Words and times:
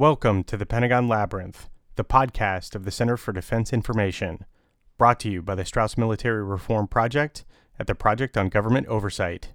Welcome 0.00 0.44
to 0.44 0.56
the 0.56 0.64
Pentagon 0.64 1.08
Labyrinth, 1.08 1.68
the 1.96 2.04
podcast 2.04 2.74
of 2.74 2.86
the 2.86 2.90
Center 2.90 3.18
for 3.18 3.34
Defense 3.34 3.70
Information, 3.70 4.46
brought 4.96 5.20
to 5.20 5.30
you 5.30 5.42
by 5.42 5.54
the 5.54 5.66
Strauss 5.66 5.98
Military 5.98 6.42
Reform 6.42 6.88
Project 6.88 7.44
at 7.78 7.86
the 7.86 7.94
Project 7.94 8.38
on 8.38 8.48
Government 8.48 8.86
Oversight. 8.86 9.52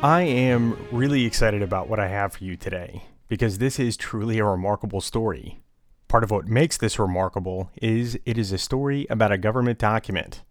I 0.00 0.22
am 0.22 0.78
really 0.92 1.24
excited 1.24 1.60
about 1.60 1.88
what 1.88 1.98
I 1.98 2.06
have 2.06 2.34
for 2.34 2.44
you 2.44 2.56
today 2.56 3.02
because 3.26 3.58
this 3.58 3.80
is 3.80 3.96
truly 3.96 4.38
a 4.38 4.44
remarkable 4.44 5.00
story. 5.00 5.58
Part 6.06 6.22
of 6.22 6.30
what 6.30 6.46
makes 6.46 6.76
this 6.76 7.00
remarkable 7.00 7.72
is 7.82 8.16
it 8.24 8.38
is 8.38 8.52
a 8.52 8.58
story 8.58 9.08
about 9.10 9.32
a 9.32 9.38
government 9.38 9.80
document. 9.80 10.44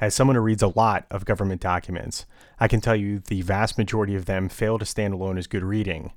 As 0.00 0.12
someone 0.12 0.34
who 0.34 0.42
reads 0.42 0.64
a 0.64 0.76
lot 0.76 1.06
of 1.08 1.24
government 1.24 1.60
documents, 1.60 2.26
I 2.58 2.66
can 2.66 2.80
tell 2.80 2.96
you 2.96 3.20
the 3.20 3.42
vast 3.42 3.78
majority 3.78 4.16
of 4.16 4.24
them 4.24 4.48
fail 4.48 4.76
to 4.80 4.84
stand 4.84 5.14
alone 5.14 5.38
as 5.38 5.46
good 5.46 5.62
reading. 5.62 6.10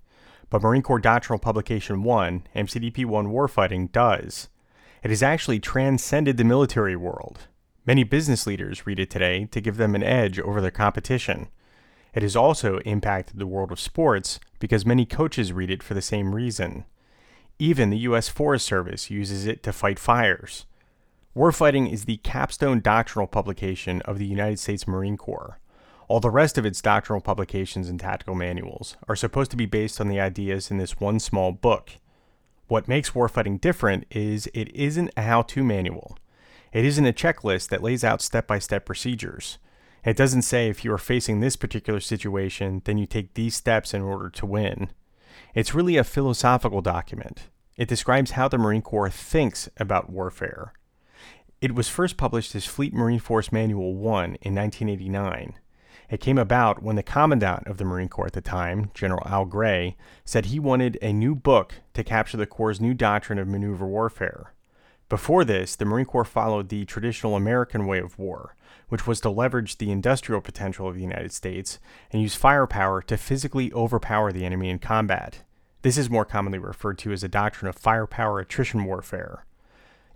But 0.50 0.64
Marine 0.64 0.82
Corps 0.82 0.98
Doctrinal 0.98 1.38
Publication 1.38 2.02
1, 2.02 2.48
MCDP 2.56 3.06
1 3.06 3.28
Warfighting, 3.28 3.92
does. 3.92 4.50
It 5.04 5.12
has 5.12 5.22
actually 5.22 5.60
transcended 5.60 6.38
the 6.38 6.44
military 6.44 6.96
world. 6.96 7.42
Many 7.86 8.04
business 8.04 8.48
leaders 8.48 8.88
read 8.88 9.00
it 9.00 9.12
today 9.12 9.46
to 9.52 9.62
give 9.62 9.78
them 9.78 9.94
an 9.94 10.02
edge 10.02 10.40
over 10.40 10.60
their 10.60 10.72
competition. 10.72 11.50
It 12.14 12.22
has 12.22 12.36
also 12.36 12.80
impacted 12.80 13.40
the 13.40 13.48
world 13.48 13.72
of 13.72 13.80
sports 13.80 14.40
because 14.60 14.86
many 14.86 15.06
coaches 15.06 15.52
read 15.52 15.72
it 15.72 15.82
for 15.84 15.94
the 15.94 16.02
same 16.02 16.36
reason. 16.36 16.86
Even 17.60 17.90
the 17.90 17.98
U.S. 18.00 18.30
Forest 18.30 18.66
Service 18.66 19.10
uses 19.10 19.46
it 19.46 19.64
to 19.64 19.74
fight 19.74 20.00
fires. 20.00 20.66
Warfighting 21.36 21.92
is 21.92 22.06
the 22.06 22.18
capstone 22.18 22.80
doctrinal 22.80 23.28
publication 23.28 24.02
of 24.04 24.20
the 24.20 24.26
United 24.26 24.60
States 24.60 24.88
Marine 24.88 25.18
Corps. 25.18 25.60
All 26.08 26.20
the 26.20 26.30
rest 26.30 26.60
of 26.60 26.66
its 26.66 26.82
doctrinal 26.82 27.22
publications 27.22 27.90
and 27.90 28.00
tactical 28.00 28.36
manuals 28.36 28.98
are 29.08 29.16
supposed 29.16 29.50
to 29.52 29.58
be 29.58 29.66
based 29.66 30.00
on 30.00 30.10
the 30.10 30.20
ideas 30.20 30.70
in 30.70 30.78
this 30.78 31.00
one 31.00 31.20
small 31.20 31.52
book. 31.52 31.92
What 32.68 32.88
makes 32.88 33.12
warfighting 33.12 33.62
different 33.62 34.06
is 34.12 34.48
it 34.54 34.74
isn't 34.76 35.12
a 35.18 35.24
how 35.24 35.42
to 35.44 35.64
manual. 35.64 36.18
It 36.72 36.86
isn't 36.86 37.06
a 37.06 37.14
checklist 37.14 37.70
that 37.70 37.84
lays 37.84 38.04
out 38.04 38.22
step 38.22 38.46
by 38.46 38.60
step 38.60 38.86
procedures. 38.86 39.58
It 40.06 40.18
doesn't 40.18 40.42
say 40.42 40.68
if 40.68 40.84
you 40.84 40.92
are 40.92 40.98
facing 40.98 41.40
this 41.40 41.56
particular 41.56 42.00
situation, 42.00 42.82
then 42.86 42.98
you 42.98 43.06
take 43.06 43.34
these 43.34 43.56
steps 43.56 43.94
in 43.94 44.02
order 44.02 44.30
to 44.30 44.46
win. 44.46 44.90
It's 45.56 45.74
really 45.74 45.98
a 45.98 46.04
philosophical 46.04 46.82
document. 46.82 47.50
It 47.78 47.88
describes 47.88 48.32
how 48.32 48.48
the 48.48 48.58
Marine 48.58 48.82
Corps 48.82 49.10
thinks 49.10 49.70
about 49.78 50.10
warfare. 50.10 50.74
It 51.62 51.74
was 51.74 51.88
first 51.88 52.18
published 52.18 52.54
as 52.56 52.66
Fleet 52.66 52.94
Marine 52.94 53.20
Force 53.20 53.52
Manual 53.52 53.96
1 53.96 54.26
in 54.42 54.54
1989. 54.54 55.54
It 56.10 56.20
came 56.20 56.38
about 56.38 56.84
when 56.84 56.98
the 56.98 57.04
Commandant 57.04 57.66
of 57.66 57.78
the 57.78 57.86
Marine 57.86 58.10
Corps 58.10 58.28
at 58.28 58.34
the 58.34 58.42
time, 58.42 58.92
General 58.94 59.26
Al 59.26 59.46
Gray, 59.46 59.96
said 60.26 60.48
he 60.48 60.60
wanted 60.60 61.00
a 61.02 61.14
new 61.14 61.34
book 61.34 61.76
to 61.94 62.04
capture 62.04 62.38
the 62.38 62.46
Corps' 62.46 62.82
new 62.82 62.94
doctrine 62.94 63.40
of 63.40 63.48
maneuver 63.48 63.88
warfare. 63.88 64.54
Before 65.10 65.46
this, 65.46 65.76
the 65.76 65.86
Marine 65.86 66.06
Corps 66.06 66.26
followed 66.26 66.70
the 66.70 66.86
traditional 66.86 67.36
American 67.36 67.86
way 67.86 68.00
of 68.00 68.18
war, 68.18 68.56
which 68.90 69.06
was 69.06 69.20
to 69.22 69.30
leverage 69.30 69.78
the 69.78 69.92
industrial 69.92 70.42
potential 70.42 70.88
of 70.88 70.96
the 70.96 71.02
United 71.02 71.32
States 71.32 71.80
and 72.12 72.22
use 72.22 72.36
firepower 72.36 73.02
to 73.04 73.18
physically 73.18 73.72
overpower 73.74 74.32
the 74.32 74.46
enemy 74.46 74.70
in 74.70 74.80
combat. 74.80 75.44
This 75.82 75.98
is 75.98 76.10
more 76.10 76.26
commonly 76.26 76.60
referred 76.60 76.98
to 77.00 77.12
as 77.12 77.24
a 77.24 77.28
doctrine 77.28 77.70
of 77.70 77.76
firepower 77.76 78.40
attrition 78.40 78.86
warfare. 78.86 79.46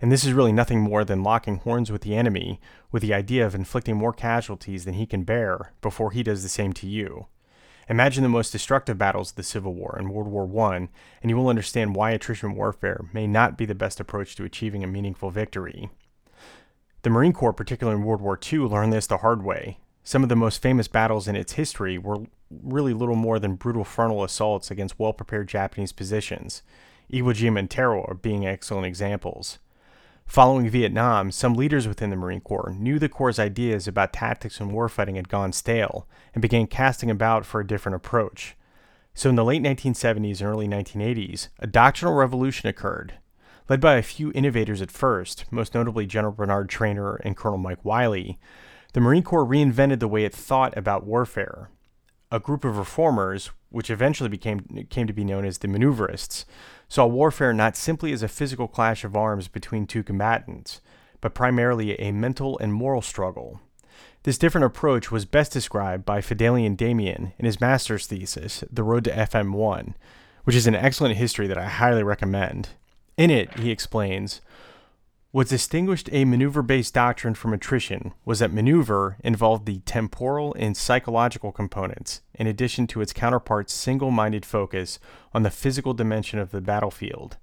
And 0.00 0.10
this 0.10 0.24
is 0.24 0.32
really 0.32 0.52
nothing 0.52 0.80
more 0.80 1.04
than 1.04 1.22
locking 1.22 1.56
horns 1.58 1.92
with 1.92 2.02
the 2.02 2.16
enemy 2.16 2.60
with 2.90 3.02
the 3.02 3.12
idea 3.12 3.44
of 3.44 3.54
inflicting 3.54 3.96
more 3.96 4.12
casualties 4.12 4.84
than 4.84 4.94
he 4.94 5.06
can 5.06 5.24
bear 5.24 5.72
before 5.82 6.12
he 6.12 6.22
does 6.22 6.42
the 6.42 6.48
same 6.48 6.72
to 6.74 6.86
you. 6.86 7.26
Imagine 7.88 8.22
the 8.22 8.28
most 8.28 8.50
destructive 8.50 8.98
battles 8.98 9.30
of 9.30 9.36
the 9.36 9.42
Civil 9.42 9.72
War 9.72 9.96
and 9.98 10.10
World 10.10 10.28
War 10.28 10.70
I, 10.70 10.76
and 10.76 11.30
you 11.30 11.36
will 11.36 11.48
understand 11.48 11.96
why 11.96 12.10
attrition 12.10 12.54
warfare 12.54 13.06
may 13.14 13.26
not 13.26 13.56
be 13.56 13.64
the 13.64 13.74
best 13.74 13.98
approach 13.98 14.36
to 14.36 14.44
achieving 14.44 14.84
a 14.84 14.86
meaningful 14.86 15.30
victory. 15.30 15.88
The 17.02 17.10
Marine 17.10 17.32
Corps, 17.32 17.54
particularly 17.54 17.98
in 17.98 18.04
World 18.04 18.20
War 18.20 18.38
II, 18.52 18.60
learned 18.60 18.92
this 18.92 19.06
the 19.06 19.18
hard 19.18 19.42
way. 19.42 19.78
Some 20.04 20.22
of 20.22 20.28
the 20.28 20.36
most 20.36 20.60
famous 20.60 20.88
battles 20.88 21.28
in 21.28 21.36
its 21.36 21.54
history 21.54 21.96
were 21.96 22.24
really 22.50 22.92
little 22.92 23.14
more 23.14 23.38
than 23.38 23.54
brutal 23.54 23.84
frontal 23.84 24.24
assaults 24.24 24.70
against 24.70 24.98
well 24.98 25.12
prepared 25.14 25.48
Japanese 25.48 25.92
positions, 25.92 26.62
Iwo 27.10 27.32
Jima 27.32 27.60
and 27.60 27.70
Tarawa 27.70 28.14
being 28.14 28.46
excellent 28.46 28.86
examples. 28.86 29.58
Following 30.28 30.68
Vietnam, 30.68 31.30
some 31.30 31.54
leaders 31.54 31.88
within 31.88 32.10
the 32.10 32.16
Marine 32.16 32.42
Corps 32.42 32.76
knew 32.78 32.98
the 32.98 33.08
Corps' 33.08 33.38
ideas 33.38 33.88
about 33.88 34.12
tactics 34.12 34.60
and 34.60 34.70
warfighting 34.70 35.16
had 35.16 35.30
gone 35.30 35.54
stale 35.54 36.06
and 36.34 36.42
began 36.42 36.66
casting 36.66 37.10
about 37.10 37.46
for 37.46 37.60
a 37.60 37.66
different 37.66 37.96
approach. 37.96 38.54
So, 39.14 39.30
in 39.30 39.36
the 39.36 39.44
late 39.44 39.62
1970s 39.62 40.40
and 40.40 40.50
early 40.50 40.68
1980s, 40.68 41.48
a 41.58 41.66
doctrinal 41.66 42.14
revolution 42.14 42.68
occurred 42.68 43.14
Led 43.70 43.80
by 43.80 43.94
a 43.96 44.02
few 44.02 44.30
innovators 44.32 44.82
at 44.82 44.90
first, 44.90 45.46
most 45.50 45.74
notably 45.74 46.04
General 46.04 46.32
Bernard 46.32 46.68
Trainor 46.68 47.16
and 47.16 47.34
Colonel 47.34 47.58
Mike 47.58 47.82
Wyly, 47.82 48.38
the 48.92 49.00
Marine 49.00 49.22
Corps 49.22 49.46
reinvented 49.46 49.98
the 49.98 50.08
way 50.08 50.24
it 50.24 50.34
thought 50.34 50.76
about 50.76 51.06
warfare. 51.06 51.70
A 52.30 52.38
group 52.38 52.66
of 52.66 52.76
reformers, 52.76 53.50
which 53.70 53.90
eventually 53.90 54.28
became 54.28 54.60
came 54.90 55.06
to 55.06 55.12
be 55.14 55.24
known 55.24 55.46
as 55.46 55.58
the 55.58 55.68
maneuverists, 55.68 56.44
saw 56.88 57.06
warfare 57.06 57.52
not 57.52 57.76
simply 57.76 58.12
as 58.12 58.22
a 58.22 58.28
physical 58.28 58.66
clash 58.66 59.04
of 59.04 59.16
arms 59.16 59.48
between 59.48 59.86
two 59.86 60.02
combatants, 60.02 60.80
but 61.20 61.34
primarily 61.34 61.98
a 62.00 62.12
mental 62.12 62.58
and 62.58 62.72
moral 62.72 63.02
struggle. 63.02 63.60
This 64.22 64.38
different 64.38 64.64
approach 64.64 65.10
was 65.10 65.24
best 65.24 65.52
described 65.52 66.04
by 66.04 66.20
Fideleon 66.20 66.76
Damian 66.76 67.32
in 67.38 67.44
his 67.44 67.60
master's 67.60 68.06
thesis, 68.06 68.64
The 68.70 68.82
Road 68.82 69.04
to 69.04 69.10
FM1, 69.10 69.94
which 70.44 70.56
is 70.56 70.66
an 70.66 70.74
excellent 70.74 71.16
history 71.16 71.46
that 71.46 71.58
I 71.58 71.66
highly 71.66 72.02
recommend. 72.02 72.70
In 73.16 73.30
it, 73.30 73.58
he 73.58 73.70
explains 73.70 74.40
what 75.30 75.48
distinguished 75.48 76.08
a 76.10 76.24
maneuver 76.24 76.62
based 76.62 76.94
doctrine 76.94 77.34
from 77.34 77.52
attrition 77.52 78.14
was 78.24 78.38
that 78.38 78.52
maneuver 78.52 79.18
involved 79.22 79.66
the 79.66 79.80
temporal 79.80 80.54
and 80.58 80.74
psychological 80.74 81.52
components, 81.52 82.22
in 82.34 82.46
addition 82.46 82.86
to 82.86 83.02
its 83.02 83.12
counterpart's 83.12 83.74
single 83.74 84.10
minded 84.10 84.46
focus 84.46 84.98
on 85.34 85.42
the 85.42 85.50
physical 85.50 85.92
dimension 85.92 86.38
of 86.38 86.50
the 86.50 86.62
battlefield. 86.62 87.36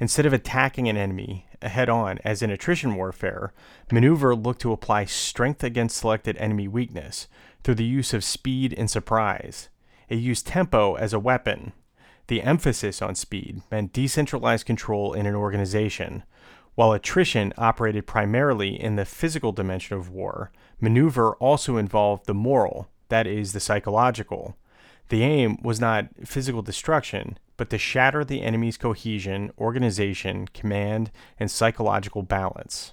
Instead 0.00 0.24
of 0.24 0.32
attacking 0.32 0.88
an 0.88 0.96
enemy 0.96 1.46
head 1.60 1.90
on, 1.90 2.18
as 2.24 2.40
in 2.40 2.50
attrition 2.50 2.94
warfare, 2.94 3.52
maneuver 3.92 4.34
looked 4.34 4.62
to 4.62 4.72
apply 4.72 5.04
strength 5.04 5.62
against 5.62 5.98
selected 5.98 6.36
enemy 6.38 6.66
weakness 6.66 7.28
through 7.62 7.74
the 7.74 7.84
use 7.84 8.14
of 8.14 8.24
speed 8.24 8.72
and 8.78 8.90
surprise. 8.90 9.68
It 10.08 10.16
used 10.16 10.46
tempo 10.46 10.94
as 10.94 11.12
a 11.12 11.18
weapon, 11.18 11.72
the 12.28 12.42
emphasis 12.42 13.02
on 13.02 13.14
speed 13.14 13.62
meant 13.70 13.92
decentralized 13.92 14.64
control 14.64 15.12
in 15.12 15.26
an 15.26 15.34
organization. 15.34 16.22
While 16.78 16.92
attrition 16.92 17.52
operated 17.58 18.06
primarily 18.06 18.80
in 18.80 18.94
the 18.94 19.04
physical 19.04 19.50
dimension 19.50 19.96
of 19.96 20.10
war, 20.10 20.52
maneuver 20.80 21.34
also 21.40 21.76
involved 21.76 22.26
the 22.26 22.34
moral, 22.34 22.88
that 23.08 23.26
is, 23.26 23.52
the 23.52 23.58
psychological. 23.58 24.56
The 25.08 25.24
aim 25.24 25.58
was 25.60 25.80
not 25.80 26.06
physical 26.24 26.62
destruction, 26.62 27.36
but 27.56 27.68
to 27.70 27.78
shatter 27.78 28.24
the 28.24 28.42
enemy's 28.42 28.76
cohesion, 28.76 29.50
organization, 29.58 30.46
command, 30.54 31.10
and 31.40 31.50
psychological 31.50 32.22
balance. 32.22 32.92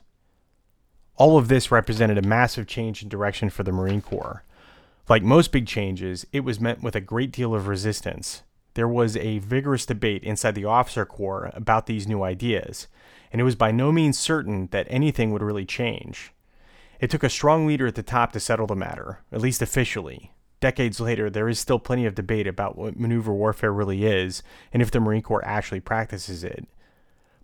All 1.17 1.37
of 1.37 1.47
this 1.47 1.69
represented 1.69 2.17
a 2.17 2.27
massive 2.27 2.65
change 2.65 3.03
in 3.03 3.07
direction 3.07 3.51
for 3.51 3.61
the 3.61 3.71
Marine 3.71 4.01
Corps. 4.01 4.43
Like 5.07 5.21
most 5.21 5.51
big 5.51 5.67
changes, 5.67 6.25
it 6.33 6.39
was 6.39 6.59
met 6.59 6.81
with 6.81 6.95
a 6.95 7.01
great 7.01 7.31
deal 7.31 7.53
of 7.53 7.67
resistance 7.67 8.41
there 8.75 8.87
was 8.87 9.17
a 9.17 9.39
vigorous 9.39 9.85
debate 9.85 10.23
inside 10.23 10.53
the 10.53 10.65
officer 10.65 11.05
corps 11.05 11.49
about 11.53 11.87
these 11.87 12.07
new 12.07 12.23
ideas, 12.23 12.87
and 13.35 13.41
it 13.41 13.43
was 13.43 13.55
by 13.55 13.69
no 13.69 13.91
means 13.91 14.17
certain 14.17 14.69
that 14.71 14.87
anything 14.89 15.29
would 15.29 15.41
really 15.41 15.65
change. 15.65 16.31
It 17.01 17.09
took 17.09 17.21
a 17.21 17.29
strong 17.29 17.67
leader 17.67 17.85
at 17.85 17.95
the 17.95 18.01
top 18.01 18.31
to 18.31 18.39
settle 18.39 18.65
the 18.65 18.77
matter, 18.77 19.25
at 19.29 19.41
least 19.41 19.61
officially. 19.61 20.31
Decades 20.61 21.01
later, 21.01 21.29
there 21.29 21.49
is 21.49 21.59
still 21.59 21.77
plenty 21.77 22.05
of 22.05 22.15
debate 22.15 22.47
about 22.47 22.77
what 22.77 22.97
maneuver 22.97 23.33
warfare 23.33 23.73
really 23.73 24.05
is 24.05 24.41
and 24.71 24.81
if 24.81 24.89
the 24.89 25.01
Marine 25.01 25.21
Corps 25.21 25.43
actually 25.43 25.81
practices 25.81 26.45
it. 26.45 26.65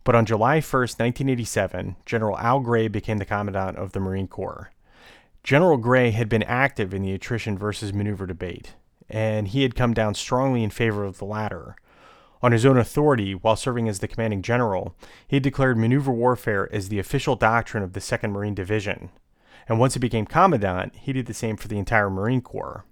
But 0.06 0.16
on 0.16 0.26
July 0.26 0.62
1, 0.62 0.62
1987, 0.62 1.98
General 2.06 2.38
Al 2.38 2.62
Gray 2.62 2.88
became 2.88 3.18
the 3.18 3.26
Commandant 3.26 3.76
of 3.76 3.92
the 3.92 4.00
Marine 4.00 4.30
Corps. 4.30 4.72
General 5.44 5.76
Gray 5.76 6.12
had 6.12 6.30
been 6.30 6.44
active 6.44 6.94
in 6.94 7.02
the 7.02 7.12
attrition 7.12 7.58
versus 7.58 7.92
maneuver 7.92 8.26
debate 8.26 8.76
and 9.10 9.50
he 9.50 9.64
had 9.64 9.76
come 9.76 9.94
down 9.94 10.14
strongly 10.14 10.64
in 10.64 10.70
favor 10.70 11.04
of 11.04 11.18
the 11.18 11.26
latter. 11.26 11.76
On 12.44 12.52
his 12.52 12.66
own 12.66 12.78
authority, 12.78 13.34
while 13.34 13.56
serving 13.56 13.88
as 13.88 14.00
the 14.00 14.08
commanding 14.08 14.42
general, 14.42 14.96
he 15.28 15.40
declared 15.40 15.78
maneuver 15.78 16.12
warfare 16.12 16.68
as 16.74 16.90
the 16.90 17.00
official 17.00 17.36
doctrine 17.36 17.84
of 17.84 17.94
the 17.94 18.00
2nd 18.00 18.32
Marine 18.32 18.56
Division. 18.56 19.10
And 19.70 19.80
once 19.80 19.94
he 19.94 20.00
became 20.00 20.26
commandant, 20.26 20.96
he 20.96 21.14
did 21.14 21.28
the 21.28 21.34
same 21.34 21.56
for 21.56 21.68
the 21.68 21.78
entire 21.78 22.10
Marine 22.10 22.42
Corps. 22.42 22.86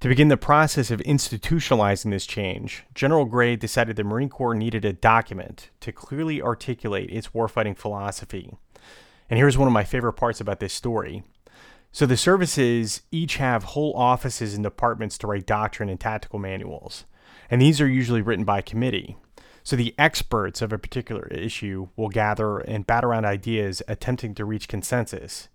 To 0.00 0.08
begin 0.08 0.28
the 0.28 0.38
process 0.38 0.90
of 0.90 1.00
institutionalizing 1.00 2.10
this 2.10 2.24
change, 2.24 2.84
General 2.94 3.26
Gray 3.26 3.54
decided 3.54 3.96
the 3.96 4.04
Marine 4.04 4.30
Corps 4.30 4.54
needed 4.54 4.86
a 4.86 4.94
document 4.94 5.68
to 5.80 5.92
clearly 5.92 6.40
articulate 6.40 7.10
its 7.10 7.28
warfighting 7.28 7.76
philosophy. 7.76 8.56
And 9.28 9.38
here's 9.38 9.58
one 9.58 9.68
of 9.68 9.74
my 9.74 9.84
favorite 9.84 10.14
parts 10.14 10.40
about 10.40 10.58
this 10.58 10.72
story. 10.72 11.22
So, 11.92 12.06
the 12.06 12.16
services 12.16 13.02
each 13.10 13.36
have 13.36 13.64
whole 13.64 13.92
offices 13.94 14.54
and 14.54 14.64
departments 14.64 15.18
to 15.18 15.26
write 15.26 15.44
doctrine 15.44 15.90
and 15.90 16.00
tactical 16.00 16.38
manuals, 16.38 17.04
and 17.50 17.60
these 17.60 17.80
are 17.80 17.88
usually 17.88 18.22
written 18.22 18.44
by 18.44 18.62
committee. 18.62 19.16
So, 19.62 19.76
the 19.76 19.94
experts 19.98 20.62
of 20.62 20.72
a 20.72 20.78
particular 20.78 21.26
issue 21.26 21.88
will 21.96 22.08
gather 22.08 22.58
and 22.58 22.86
bat 22.86 23.04
around 23.04 23.26
ideas 23.26 23.82
attempting 23.88 24.34
to 24.36 24.44
reach 24.44 24.68
consensus 24.68 25.48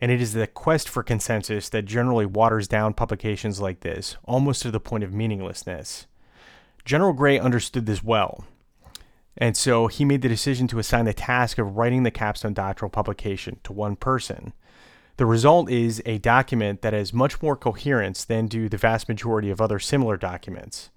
and 0.00 0.10
it 0.10 0.20
is 0.20 0.32
the 0.32 0.46
quest 0.46 0.88
for 0.88 1.02
consensus 1.02 1.68
that 1.68 1.84
generally 1.84 2.26
waters 2.26 2.66
down 2.66 2.94
publications 2.94 3.60
like 3.60 3.80
this, 3.80 4.16
almost 4.24 4.62
to 4.62 4.70
the 4.70 4.80
point 4.80 5.04
of 5.04 5.12
meaninglessness. 5.12 6.06
General 6.84 7.12
Gray 7.12 7.38
understood 7.38 7.84
this 7.84 8.02
well, 8.02 8.44
and 9.36 9.56
so 9.56 9.88
he 9.88 10.04
made 10.04 10.22
the 10.22 10.28
decision 10.28 10.66
to 10.68 10.78
assign 10.78 11.04
the 11.04 11.12
task 11.12 11.58
of 11.58 11.76
writing 11.76 12.02
the 12.02 12.10
capstone 12.10 12.54
doctoral 12.54 12.90
publication 12.90 13.60
to 13.64 13.72
one 13.72 13.94
person. 13.94 14.54
The 15.18 15.26
result 15.26 15.70
is 15.70 16.02
a 16.06 16.18
document 16.18 16.80
that 16.80 16.94
has 16.94 17.12
much 17.12 17.42
more 17.42 17.54
coherence 17.54 18.24
than 18.24 18.46
do 18.46 18.70
the 18.70 18.78
vast 18.78 19.06
majority 19.06 19.50
of 19.50 19.60
other 19.60 19.78
similar 19.78 20.16
documents. 20.16 20.88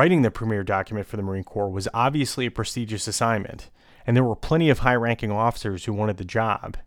Writing 0.00 0.22
the 0.22 0.30
premier 0.30 0.64
document 0.64 1.06
for 1.06 1.18
the 1.18 1.22
Marine 1.22 1.44
Corps 1.44 1.68
was 1.68 1.86
obviously 1.92 2.46
a 2.46 2.50
prestigious 2.50 3.06
assignment, 3.06 3.68
and 4.06 4.16
there 4.16 4.24
were 4.24 4.34
plenty 4.34 4.70
of 4.70 4.78
high 4.78 4.94
ranking 4.94 5.30
officers 5.30 5.84
who 5.84 5.92
wanted 5.92 6.16
the 6.16 6.24
job. 6.24 6.78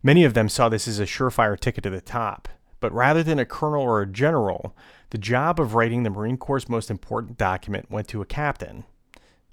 Many 0.00 0.22
of 0.22 0.34
them 0.34 0.48
saw 0.48 0.68
this 0.68 0.86
as 0.86 1.00
a 1.00 1.04
surefire 1.04 1.58
ticket 1.58 1.82
to 1.82 1.90
the 1.90 2.00
top. 2.00 2.48
But 2.78 2.92
rather 2.92 3.24
than 3.24 3.40
a 3.40 3.44
colonel 3.44 3.82
or 3.82 4.00
a 4.00 4.06
general, 4.06 4.76
the 5.10 5.18
job 5.18 5.58
of 5.58 5.74
writing 5.74 6.04
the 6.04 6.10
Marine 6.10 6.36
Corps' 6.36 6.68
most 6.68 6.88
important 6.88 7.36
document 7.36 7.90
went 7.90 8.06
to 8.06 8.22
a 8.22 8.26
captain. 8.26 8.84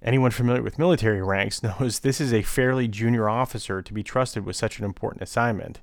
Anyone 0.04 0.30
familiar 0.30 0.62
with 0.62 0.78
military 0.78 1.24
ranks 1.24 1.64
knows 1.80 2.02
this 2.02 2.22
is 2.22 2.32
a 2.32 2.44
fairly 2.44 2.88
junior 2.88 3.28
officer 3.28 3.82
to 3.82 3.92
be 3.92 4.04
trusted 4.04 4.46
with 4.46 4.56
such 4.56 4.78
an 4.78 4.86
important 4.86 5.24
assignment. 5.24 5.80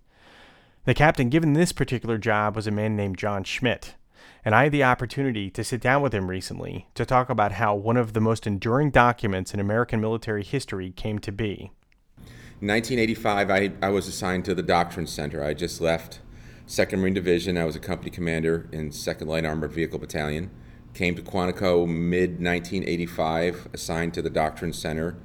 The 0.84 0.94
captain 0.94 1.28
given 1.28 1.54
this 1.54 1.72
particular 1.72 2.18
job 2.18 2.54
was 2.54 2.68
a 2.68 2.70
man 2.70 2.94
named 2.94 3.18
John 3.18 3.42
Schmitt, 3.42 3.96
and 4.44 4.54
I 4.54 4.64
had 4.64 4.72
the 4.72 4.84
opportunity 4.84 5.50
to 5.50 5.64
sit 5.64 5.80
down 5.80 6.02
with 6.02 6.14
him 6.14 6.30
recently 6.30 6.86
to 6.94 7.04
talk 7.04 7.28
about 7.28 7.52
how 7.52 7.74
one 7.74 7.96
of 7.96 8.12
the 8.12 8.20
most 8.20 8.46
enduring 8.46 8.90
documents 8.90 9.52
in 9.52 9.60
American 9.60 10.00
military 10.00 10.44
history 10.44 10.92
came 10.92 11.18
to 11.20 11.32
be. 11.32 11.72
In 12.60 12.68
1985, 12.68 13.50
I, 13.50 13.72
I 13.82 13.90
was 13.90 14.08
assigned 14.08 14.44
to 14.46 14.54
the 14.54 14.62
Doctrine 14.62 15.06
Center. 15.06 15.44
I 15.44 15.52
just 15.52 15.80
left 15.80 16.20
2nd 16.66 17.00
Marine 17.00 17.14
Division. 17.14 17.58
I 17.58 17.64
was 17.64 17.76
a 17.76 17.80
company 17.80 18.10
commander 18.10 18.68
in 18.72 18.90
2nd 18.90 19.26
Light 19.26 19.44
Armored 19.44 19.72
Vehicle 19.72 19.98
Battalion. 19.98 20.50
Came 20.94 21.14
to 21.16 21.22
Quantico 21.22 21.86
mid 21.86 22.40
1985, 22.42 23.68
assigned 23.74 24.14
to 24.14 24.22
the 24.22 24.30
Doctrine 24.30 24.72
Center 24.72 25.16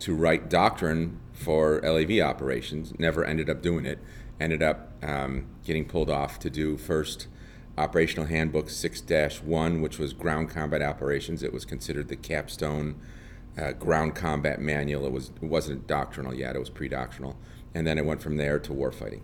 to 0.00 0.14
write 0.14 0.50
doctrine 0.50 1.20
for 1.32 1.80
LAV 1.82 2.18
operations. 2.20 2.92
Never 2.98 3.24
ended 3.24 3.48
up 3.48 3.62
doing 3.62 3.86
it. 3.86 3.98
Ended 4.40 4.62
up 4.62 4.92
um, 5.02 5.46
getting 5.64 5.84
pulled 5.84 6.10
off 6.10 6.38
to 6.40 6.50
do 6.50 6.76
first 6.76 7.28
Operational 7.78 8.26
Handbook 8.26 8.68
6 8.68 9.02
1, 9.42 9.80
which 9.80 9.98
was 9.98 10.12
ground 10.12 10.50
combat 10.50 10.82
operations. 10.82 11.42
It 11.42 11.52
was 11.52 11.64
considered 11.64 12.08
the 12.08 12.16
capstone 12.16 13.00
uh, 13.58 13.72
ground 13.72 14.14
combat 14.14 14.60
manual. 14.60 15.06
It 15.06 15.12
was 15.12 15.30
it 15.42 15.48
wasn't 15.48 15.86
doctrinal 15.86 16.34
yet; 16.34 16.56
it 16.56 16.58
was 16.58 16.70
pre-doctrinal, 16.70 17.36
and 17.74 17.86
then 17.86 17.98
it 17.98 18.04
went 18.04 18.22
from 18.22 18.36
there 18.36 18.58
to 18.58 18.72
warfighting. 18.72 19.22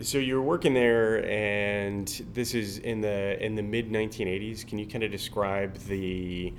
So 0.00 0.18
you're 0.18 0.42
working 0.42 0.74
there, 0.74 1.24
and 1.28 2.08
this 2.32 2.54
is 2.54 2.78
in 2.78 3.00
the 3.00 3.42
in 3.44 3.54
the 3.54 3.62
mid 3.62 3.90
1980s. 3.90 4.66
Can 4.66 4.78
you 4.78 4.86
kind 4.86 5.04
of 5.04 5.10
describe 5.10 5.76
the 5.78 6.52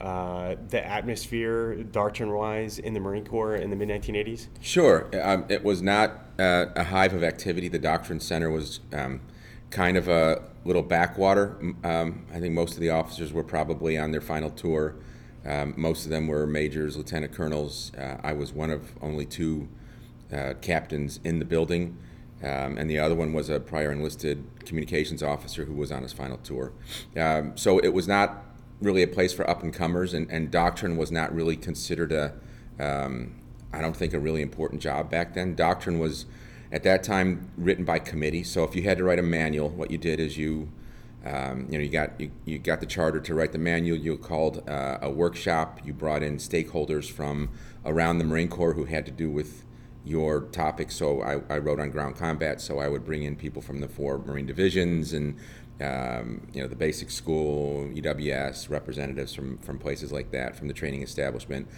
uh, 0.00 0.54
the 0.68 0.86
atmosphere, 0.86 1.74
doctrine 1.82 2.32
wise, 2.32 2.78
in 2.78 2.94
the 2.94 3.00
Marine 3.00 3.24
Corps 3.24 3.56
in 3.56 3.70
the 3.70 3.76
mid 3.76 3.88
1980s? 3.88 4.46
Sure. 4.60 5.08
Um, 5.20 5.44
it 5.48 5.64
was 5.64 5.82
not 5.82 6.26
uh, 6.38 6.66
a 6.76 6.84
hive 6.84 7.14
of 7.14 7.24
activity. 7.24 7.68
The 7.68 7.78
Doctrine 7.78 8.20
Center 8.20 8.50
was 8.50 8.80
um, 8.92 9.20
kind 9.70 9.96
of 9.96 10.08
a 10.08 10.42
little 10.64 10.82
backwater. 10.82 11.56
Um, 11.84 12.26
I 12.32 12.40
think 12.40 12.54
most 12.54 12.74
of 12.74 12.80
the 12.80 12.90
officers 12.90 13.32
were 13.32 13.44
probably 13.44 13.98
on 13.98 14.10
their 14.10 14.20
final 14.20 14.50
tour 14.50 14.96
um, 15.48 15.74
most 15.76 16.04
of 16.04 16.10
them 16.10 16.26
were 16.26 16.46
majors, 16.46 16.96
lieutenant 16.96 17.32
colonels. 17.32 17.92
Uh, 17.94 18.18
I 18.22 18.34
was 18.34 18.52
one 18.52 18.70
of 18.70 18.92
only 19.00 19.24
two 19.24 19.68
uh, 20.32 20.54
captains 20.60 21.20
in 21.24 21.38
the 21.38 21.44
building, 21.44 21.96
um, 22.42 22.76
and 22.76 22.90
the 22.90 22.98
other 22.98 23.14
one 23.14 23.32
was 23.32 23.48
a 23.48 23.58
prior 23.58 23.90
enlisted 23.90 24.44
communications 24.66 25.22
officer 25.22 25.64
who 25.64 25.72
was 25.72 25.90
on 25.90 26.02
his 26.02 26.12
final 26.12 26.36
tour. 26.38 26.72
Um, 27.16 27.56
so 27.56 27.78
it 27.78 27.88
was 27.88 28.06
not 28.06 28.44
really 28.82 29.02
a 29.02 29.08
place 29.08 29.32
for 29.32 29.48
up 29.48 29.62
and 29.62 29.72
comers, 29.72 30.12
and, 30.12 30.30
and, 30.30 30.50
doctrine 30.50 30.96
was 30.96 31.10
not 31.10 31.34
really 31.34 31.56
considered 31.56 32.12
a, 32.12 32.34
um, 32.78 33.34
I 33.72 33.80
don't 33.80 33.96
think, 33.96 34.12
a 34.12 34.20
really 34.20 34.42
important 34.42 34.82
job 34.82 35.10
back 35.10 35.34
then. 35.34 35.56
Doctrine 35.56 35.98
was 35.98 36.26
at 36.70 36.82
that 36.82 37.02
time 37.02 37.50
written 37.56 37.84
by 37.84 37.98
committee. 37.98 38.44
So 38.44 38.64
if 38.64 38.76
you 38.76 38.82
had 38.82 38.98
to 38.98 39.04
write 39.04 39.18
a 39.18 39.22
manual, 39.22 39.70
what 39.70 39.90
you 39.90 39.98
did 39.98 40.20
is 40.20 40.36
you 40.36 40.68
um, 41.24 41.66
you 41.68 41.78
know, 41.78 41.84
you 41.84 41.90
got 41.90 42.20
you, 42.20 42.30
you 42.44 42.58
got 42.58 42.80
the 42.80 42.86
charter 42.86 43.20
to 43.20 43.34
write 43.34 43.52
the 43.52 43.58
manual. 43.58 43.98
You 43.98 44.16
called 44.16 44.68
uh, 44.68 44.98
a 45.02 45.10
workshop. 45.10 45.80
You 45.84 45.92
brought 45.92 46.22
in 46.22 46.36
stakeholders 46.36 47.10
from 47.10 47.50
around 47.84 48.18
the 48.18 48.24
Marine 48.24 48.48
Corps 48.48 48.74
who 48.74 48.84
had 48.84 49.04
to 49.06 49.12
do 49.12 49.30
with 49.30 49.64
your 50.04 50.42
topic. 50.42 50.90
So 50.90 51.20
I, 51.20 51.54
I 51.54 51.58
wrote 51.58 51.80
on 51.80 51.90
ground 51.90 52.16
combat. 52.16 52.60
So 52.60 52.78
I 52.78 52.88
would 52.88 53.04
bring 53.04 53.24
in 53.24 53.36
people 53.36 53.60
from 53.60 53.80
the 53.80 53.88
four 53.88 54.18
Marine 54.18 54.46
divisions 54.46 55.12
and 55.12 55.36
um, 55.80 56.46
you 56.52 56.62
know 56.62 56.68
the 56.68 56.76
basic 56.76 57.10
school, 57.10 57.88
EWS 57.92 58.70
representatives 58.70 59.34
from 59.34 59.58
from 59.58 59.78
places 59.78 60.12
like 60.12 60.30
that, 60.30 60.56
from 60.56 60.68
the 60.68 60.74
training 60.74 61.02
establishment. 61.02 61.68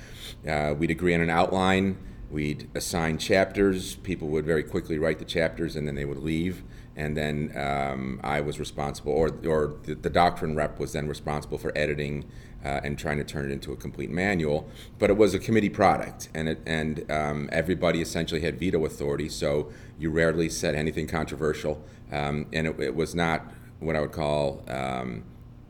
Uh, 0.47 0.75
we'd 0.79 0.91
agree 0.91 1.15
on 1.15 1.23
an 1.23 1.31
outline. 1.31 1.99
We'd 2.31 2.71
assign 2.75 3.19
chapters. 3.19 3.97
People 3.97 4.29
would 4.29 4.47
very 4.47 4.63
quickly 4.63 4.99
write 4.99 5.19
the 5.19 5.25
chapters, 5.25 5.77
and 5.77 5.87
then 5.87 5.95
they 5.95 6.05
would 6.05 6.19
leave 6.19 6.63
and 6.97 7.17
then 7.17 7.57
um, 7.57 8.21
I 8.23 8.41
was 8.41 8.59
responsible, 8.59 9.13
or 9.13 9.29
or 9.47 9.77
the, 9.85 9.95
the, 9.95 10.11
doctrine 10.11 10.55
rep 10.55 10.79
was 10.79 10.93
then 10.93 11.09
responsible 11.09 11.57
for 11.57 11.73
editing 11.75 12.25
uh, 12.65 12.81
and 12.85 12.99
trying 12.99 13.17
to 13.17 13.25
turn 13.25 13.51
it 13.51 13.53
into 13.53 13.73
a 13.73 13.77
complete 13.77 14.11
manual. 14.11 14.69
But 14.99 15.09
it 15.09 15.17
was 15.17 15.33
a 15.33 15.39
committee 15.39 15.71
product, 15.71 16.29
and 16.35 16.49
it 16.49 16.61
and 16.67 17.11
um, 17.11 17.49
everybody 17.53 18.03
essentially 18.03 18.41
had 18.43 18.59
veto 18.59 18.85
authority, 18.85 19.29
so 19.29 19.73
you 19.99 20.11
rarely 20.11 20.49
said 20.49 20.75
anything 20.75 21.07
controversial, 21.07 21.83
um, 22.13 22.47
and 22.53 22.67
it, 22.67 22.79
it, 22.79 22.95
was 22.95 23.15
not 23.15 23.51
what 23.79 23.97
I 23.97 24.01
would 24.01 24.13
call 24.13 24.63
um, 24.69 25.23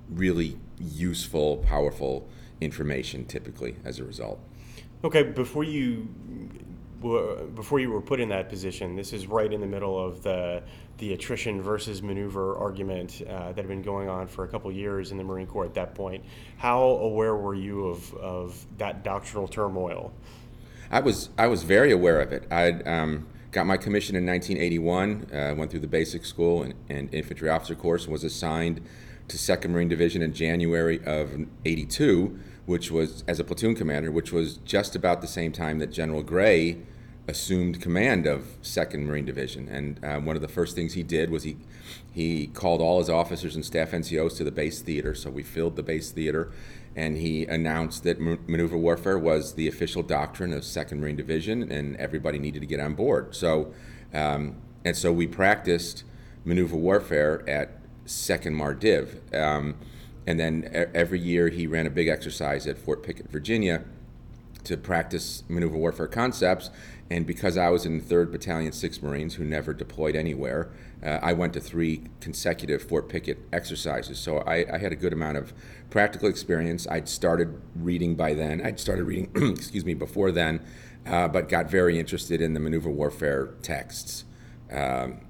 really 0.09 0.59
useful, 0.79 1.59
powerful 1.59 2.29
information 2.61 3.25
typically 3.25 3.77
as 3.85 4.01
a 4.01 4.05
result. 4.05 4.41
Okay, 5.03 5.23
before 5.23 5.65
you 5.65 6.09
before 7.55 7.81
you 7.81 7.91
were 7.91 8.03
put 8.03 8.21
in 8.21 8.29
that 8.29 8.51
position, 8.51 8.95
this 8.95 9.15
is 9.15 9.27
right 9.27 9.51
in 9.51 9.63
the 9.63 9.67
middle 9.67 9.99
of 9.99 10.23
the 10.23 10.63
the 10.99 11.15
attrition 11.15 11.63
versus 11.63 12.03
maneuver 12.03 12.59
argument 12.59 13.23
uh, 13.27 13.53
that 13.53 13.57
had 13.57 13.69
been 13.69 13.81
going 13.81 14.11
on 14.11 14.27
for 14.27 14.45
a 14.45 14.49
couple 14.49 14.71
years 14.71 15.11
in 15.11 15.17
the 15.17 15.25
Marine 15.25 15.47
Corps 15.47 15.65
at 15.65 15.73
that 15.73 15.95
point. 15.95 16.23
How 16.59 16.83
aware 16.83 17.35
were 17.35 17.55
you 17.55 17.87
of, 17.87 18.15
of 18.17 18.67
that 18.77 19.03
doctrinal 19.03 19.49
turmoil? 19.49 20.13
I 20.91 21.01
was 21.01 21.31
I 21.39 21.47
was 21.47 21.63
very 21.63 21.93
aware 21.93 22.21
of 22.21 22.33
it. 22.33 22.47
I 22.51 22.73
um, 22.83 23.27
got 23.53 23.65
my 23.65 23.79
commission 23.79 24.17
in 24.17 24.27
1981. 24.27 25.33
Uh, 25.33 25.55
went 25.57 25.71
through 25.71 25.81
the 25.81 25.89
basic 25.89 26.27
school 26.27 26.63
and, 26.63 26.75
and 26.91 27.15
infantry 27.15 27.49
officer 27.49 27.75
course. 27.75 28.07
Was 28.07 28.23
assigned 28.23 28.83
to 29.29 29.39
Second 29.39 29.73
Marine 29.73 29.89
Division 29.89 30.21
in 30.21 30.35
January 30.35 31.03
of 31.07 31.47
'82, 31.65 32.39
which 32.71 32.89
was 32.89 33.25
as 33.27 33.41
a 33.41 33.45
platoon 33.45 33.75
commander, 33.75 34.13
which 34.13 34.31
was 34.31 34.59
just 34.59 34.95
about 34.95 35.21
the 35.21 35.27
same 35.27 35.51
time 35.51 35.81
that 35.81 35.89
General 35.89 36.23
Gray 36.23 36.79
assumed 37.27 37.83
command 37.83 38.27
of 38.27 38.47
Second 38.63 39.07
Marine 39.07 39.25
Division, 39.25 39.69
and 39.69 40.05
uh, 40.05 40.21
one 40.21 40.37
of 40.37 40.43
the 40.43 40.49
first 40.49 40.77
things 40.77 40.93
he 40.93 41.03
did 41.03 41.31
was 41.31 41.43
he 41.43 41.57
he 42.13 42.47
called 42.47 42.81
all 42.81 43.01
his 43.01 43.11
officers 43.11 43.57
and 43.57 43.65
staff 43.65 43.91
NCOs 43.91 44.37
to 44.37 44.45
the 44.45 44.53
base 44.53 44.83
theater. 44.83 45.17
So 45.17 45.31
we 45.31 45.43
filled 45.43 45.75
the 45.75 45.83
base 45.83 46.13
theater, 46.13 46.53
and 46.95 47.17
he 47.17 47.45
announced 47.45 48.05
that 48.05 48.21
maneuver 48.21 48.77
warfare 48.77 49.19
was 49.19 49.55
the 49.55 49.67
official 49.67 50.05
doctrine 50.05 50.53
of 50.53 50.63
Second 50.63 51.01
Marine 51.01 51.17
Division, 51.17 51.73
and 51.73 51.97
everybody 51.97 52.39
needed 52.39 52.61
to 52.61 52.67
get 52.67 52.79
on 52.79 52.95
board. 52.95 53.35
So 53.35 53.75
um, 54.15 54.59
and 54.85 54.97
so 54.97 55.13
we 55.13 55.27
practiced 55.27 56.05
maneuver 56.45 56.77
warfare 56.77 57.43
at 57.49 57.81
Second 58.05 58.55
Mar 58.55 58.75
Div, 58.75 59.21
um, 59.35 59.75
and 60.27 60.39
then 60.39 60.89
every 60.95 61.19
year 61.19 61.49
he 61.49 61.67
ran 61.67 61.87
a 61.87 61.91
big 61.91 62.09
exercise 62.09 62.67
at 62.67 62.79
Fort 62.79 63.03
Pickett, 63.03 63.31
Virginia 63.31 63.85
to 64.65 64.77
practice 64.77 65.43
maneuver 65.49 65.77
warfare 65.77 66.07
concepts. 66.07 66.71
And 67.11 67.27
because 67.27 67.57
I 67.57 67.71
was 67.71 67.87
in 67.87 67.99
the 67.99 68.05
3rd 68.05 68.31
Battalion, 68.31 68.73
6th 68.73 69.03
Marines, 69.03 69.35
who 69.35 69.45
never 69.45 69.75
deployed 69.75 70.15
anywhere, 70.15 70.71
uh, 71.03 71.19
I 71.23 71.33
went 71.33 71.55
to 71.55 71.61
three 71.61 72.05
consecutive 72.21 72.83
Fort 72.83 73.09
Pickett 73.09 73.39
exercises. 73.53 74.19
So 74.19 74.39
I, 74.39 74.67
I, 74.73 74.79
had 74.79 74.93
a 74.93 74.97
good 74.97 75.13
amount 75.13 75.39
of 75.39 75.53
practical 75.89 76.29
experience. 76.29 76.87
I'd 76.89 77.09
started 77.09 77.61
reading 77.75 78.15
by 78.15 78.35
then. 78.35 78.61
I'd 78.65 78.79
started 78.79 79.05
reading, 79.05 79.31
excuse 79.57 79.85
me, 79.85 79.95
before 79.95 80.31
then, 80.31 80.61
uh, 81.07 81.27
but 81.27 81.49
got 81.49 81.71
very 81.71 81.99
interested 81.99 82.41
in 82.41 82.55
the 82.55 82.61
maneuver 82.61 82.91
warfare 82.91 83.55
texts. 83.63 84.25
Um, 84.71 85.23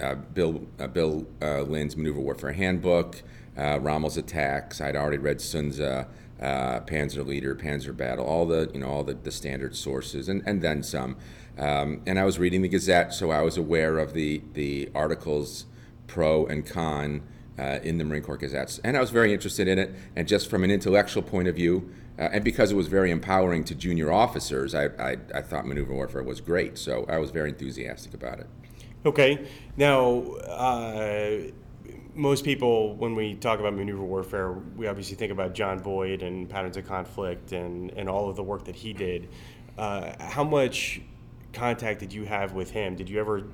uh, 0.00 0.14
Bill 0.14 0.66
uh, 0.78 0.86
Bill 0.86 1.26
uh, 1.42 1.60
Lind's 1.62 1.96
Maneuver 1.96 2.20
Warfare 2.20 2.52
Handbook, 2.52 3.22
uh, 3.60 3.78
Rommel's 3.78 4.16
Attacks. 4.16 4.80
I'd 4.80 4.96
already 4.96 5.18
read 5.18 5.38
Sunza, 5.38 6.06
Tzu, 6.38 6.44
Panzer 6.86 7.26
Leader, 7.26 7.54
Panzer 7.54 7.96
Battle, 7.96 8.24
all 8.24 8.46
the 8.46 8.70
you 8.72 8.80
know 8.80 8.88
all 8.88 9.04
the, 9.04 9.14
the 9.14 9.30
standard 9.30 9.76
sources, 9.76 10.28
and, 10.28 10.42
and 10.46 10.62
then 10.62 10.82
some. 10.82 11.16
Um, 11.58 12.00
and 12.06 12.18
I 12.18 12.24
was 12.24 12.38
reading 12.38 12.62
the 12.62 12.68
Gazette, 12.68 13.12
so 13.12 13.30
I 13.30 13.42
was 13.42 13.56
aware 13.56 13.98
of 13.98 14.14
the 14.14 14.42
the 14.54 14.90
articles 14.94 15.66
pro 16.06 16.46
and 16.46 16.66
con 16.66 17.22
uh, 17.60 17.78
in 17.82 17.98
the 17.98 18.04
Marine 18.04 18.22
Corps 18.22 18.38
Gazettes. 18.38 18.80
And 18.82 18.96
I 18.96 19.00
was 19.00 19.10
very 19.10 19.32
interested 19.32 19.68
in 19.68 19.78
it. 19.78 19.94
And 20.16 20.26
just 20.26 20.48
from 20.48 20.64
an 20.64 20.70
intellectual 20.70 21.22
point 21.22 21.46
of 21.46 21.54
view, 21.54 21.90
uh, 22.18 22.30
and 22.32 22.42
because 22.42 22.72
it 22.72 22.74
was 22.74 22.86
very 22.86 23.10
empowering 23.10 23.64
to 23.64 23.74
junior 23.74 24.10
officers, 24.10 24.74
I, 24.74 24.86
I, 24.86 25.16
I, 25.34 25.42
thought 25.42 25.66
maneuver 25.66 25.94
warfare 25.94 26.22
was 26.22 26.40
great. 26.40 26.78
So 26.78 27.04
I 27.08 27.18
was 27.18 27.30
very 27.30 27.50
enthusiastic 27.50 28.14
about 28.14 28.40
it. 28.40 28.46
Okay. 29.04 29.46
Now, 29.76 30.22
uh, 30.32 31.50
most 32.14 32.44
people, 32.44 32.94
when 32.96 33.14
we 33.14 33.34
talk 33.34 33.60
about 33.60 33.74
maneuver 33.74 34.02
warfare, 34.02 34.52
we 34.52 34.86
obviously 34.86 35.16
think 35.16 35.32
about 35.32 35.54
John 35.54 35.78
Boyd 35.78 36.22
and 36.22 36.48
patterns 36.48 36.76
of 36.76 36.86
conflict 36.86 37.52
and, 37.52 37.90
and 37.92 38.08
all 38.08 38.28
of 38.28 38.36
the 38.36 38.42
work 38.42 38.64
that 38.64 38.76
he 38.76 38.92
did. 38.92 39.28
Uh, 39.78 40.12
how 40.20 40.44
much 40.44 41.00
contact 41.52 42.00
did 42.00 42.12
you 42.12 42.24
have 42.24 42.52
with 42.52 42.70
him? 42.70 42.96
Did 42.96 43.08
you 43.08 43.20
ever 43.20 43.44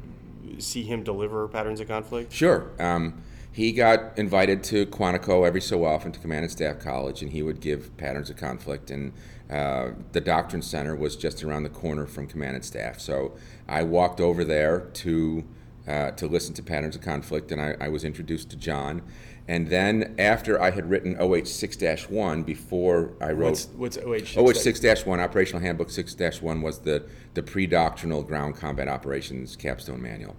see 0.58 0.82
him 0.82 1.02
deliver 1.02 1.48
patterns 1.48 1.80
of 1.80 1.88
conflict? 1.88 2.32
Sure. 2.32 2.70
Um, 2.78 3.22
he 3.52 3.72
got 3.72 4.18
invited 4.18 4.62
to 4.64 4.86
Quantico 4.86 5.46
every 5.46 5.62
so 5.62 5.84
often 5.84 6.12
to 6.12 6.20
Command 6.20 6.44
and 6.44 6.52
Staff 6.52 6.78
College, 6.78 7.22
and 7.22 7.32
he 7.32 7.42
would 7.42 7.60
give 7.60 7.96
patterns 7.96 8.28
of 8.28 8.36
conflict. 8.36 8.90
And 8.90 9.12
uh, 9.50 9.92
the 10.12 10.20
Doctrine 10.20 10.60
Center 10.62 10.94
was 10.94 11.16
just 11.16 11.42
around 11.42 11.62
the 11.62 11.70
corner 11.70 12.06
from 12.06 12.26
Command 12.26 12.56
and 12.56 12.64
Staff, 12.64 13.00
so 13.00 13.36
I 13.66 13.82
walked 13.82 14.20
over 14.20 14.44
there 14.44 14.80
to 14.80 15.44
uh, 15.86 16.10
to 16.12 16.26
listen 16.26 16.54
to 16.54 16.62
patterns 16.62 16.96
of 16.96 17.02
conflict, 17.02 17.52
and 17.52 17.60
I, 17.60 17.76
I, 17.80 17.88
was 17.88 18.04
introduced 18.04 18.50
to 18.50 18.56
John. 18.56 19.02
And 19.46 19.68
then 19.68 20.16
after 20.18 20.60
I 20.60 20.70
had 20.70 20.90
written 20.90 21.16
OH 21.18 21.42
6-1, 21.42 22.44
before 22.44 23.12
I 23.20 23.30
wrote 23.30 23.68
what's, 23.76 23.96
what's 23.96 23.96
OH 23.98 24.40
OH 24.40 24.52
6-1 24.52 25.20
Operational 25.20 25.62
Handbook 25.62 25.88
6-1 25.88 26.62
was 26.62 26.80
the 26.80 27.04
the 27.34 27.42
pre-doctrinal 27.42 28.22
ground 28.22 28.56
combat 28.56 28.88
operations 28.88 29.54
capstone 29.54 30.02
manual. 30.02 30.34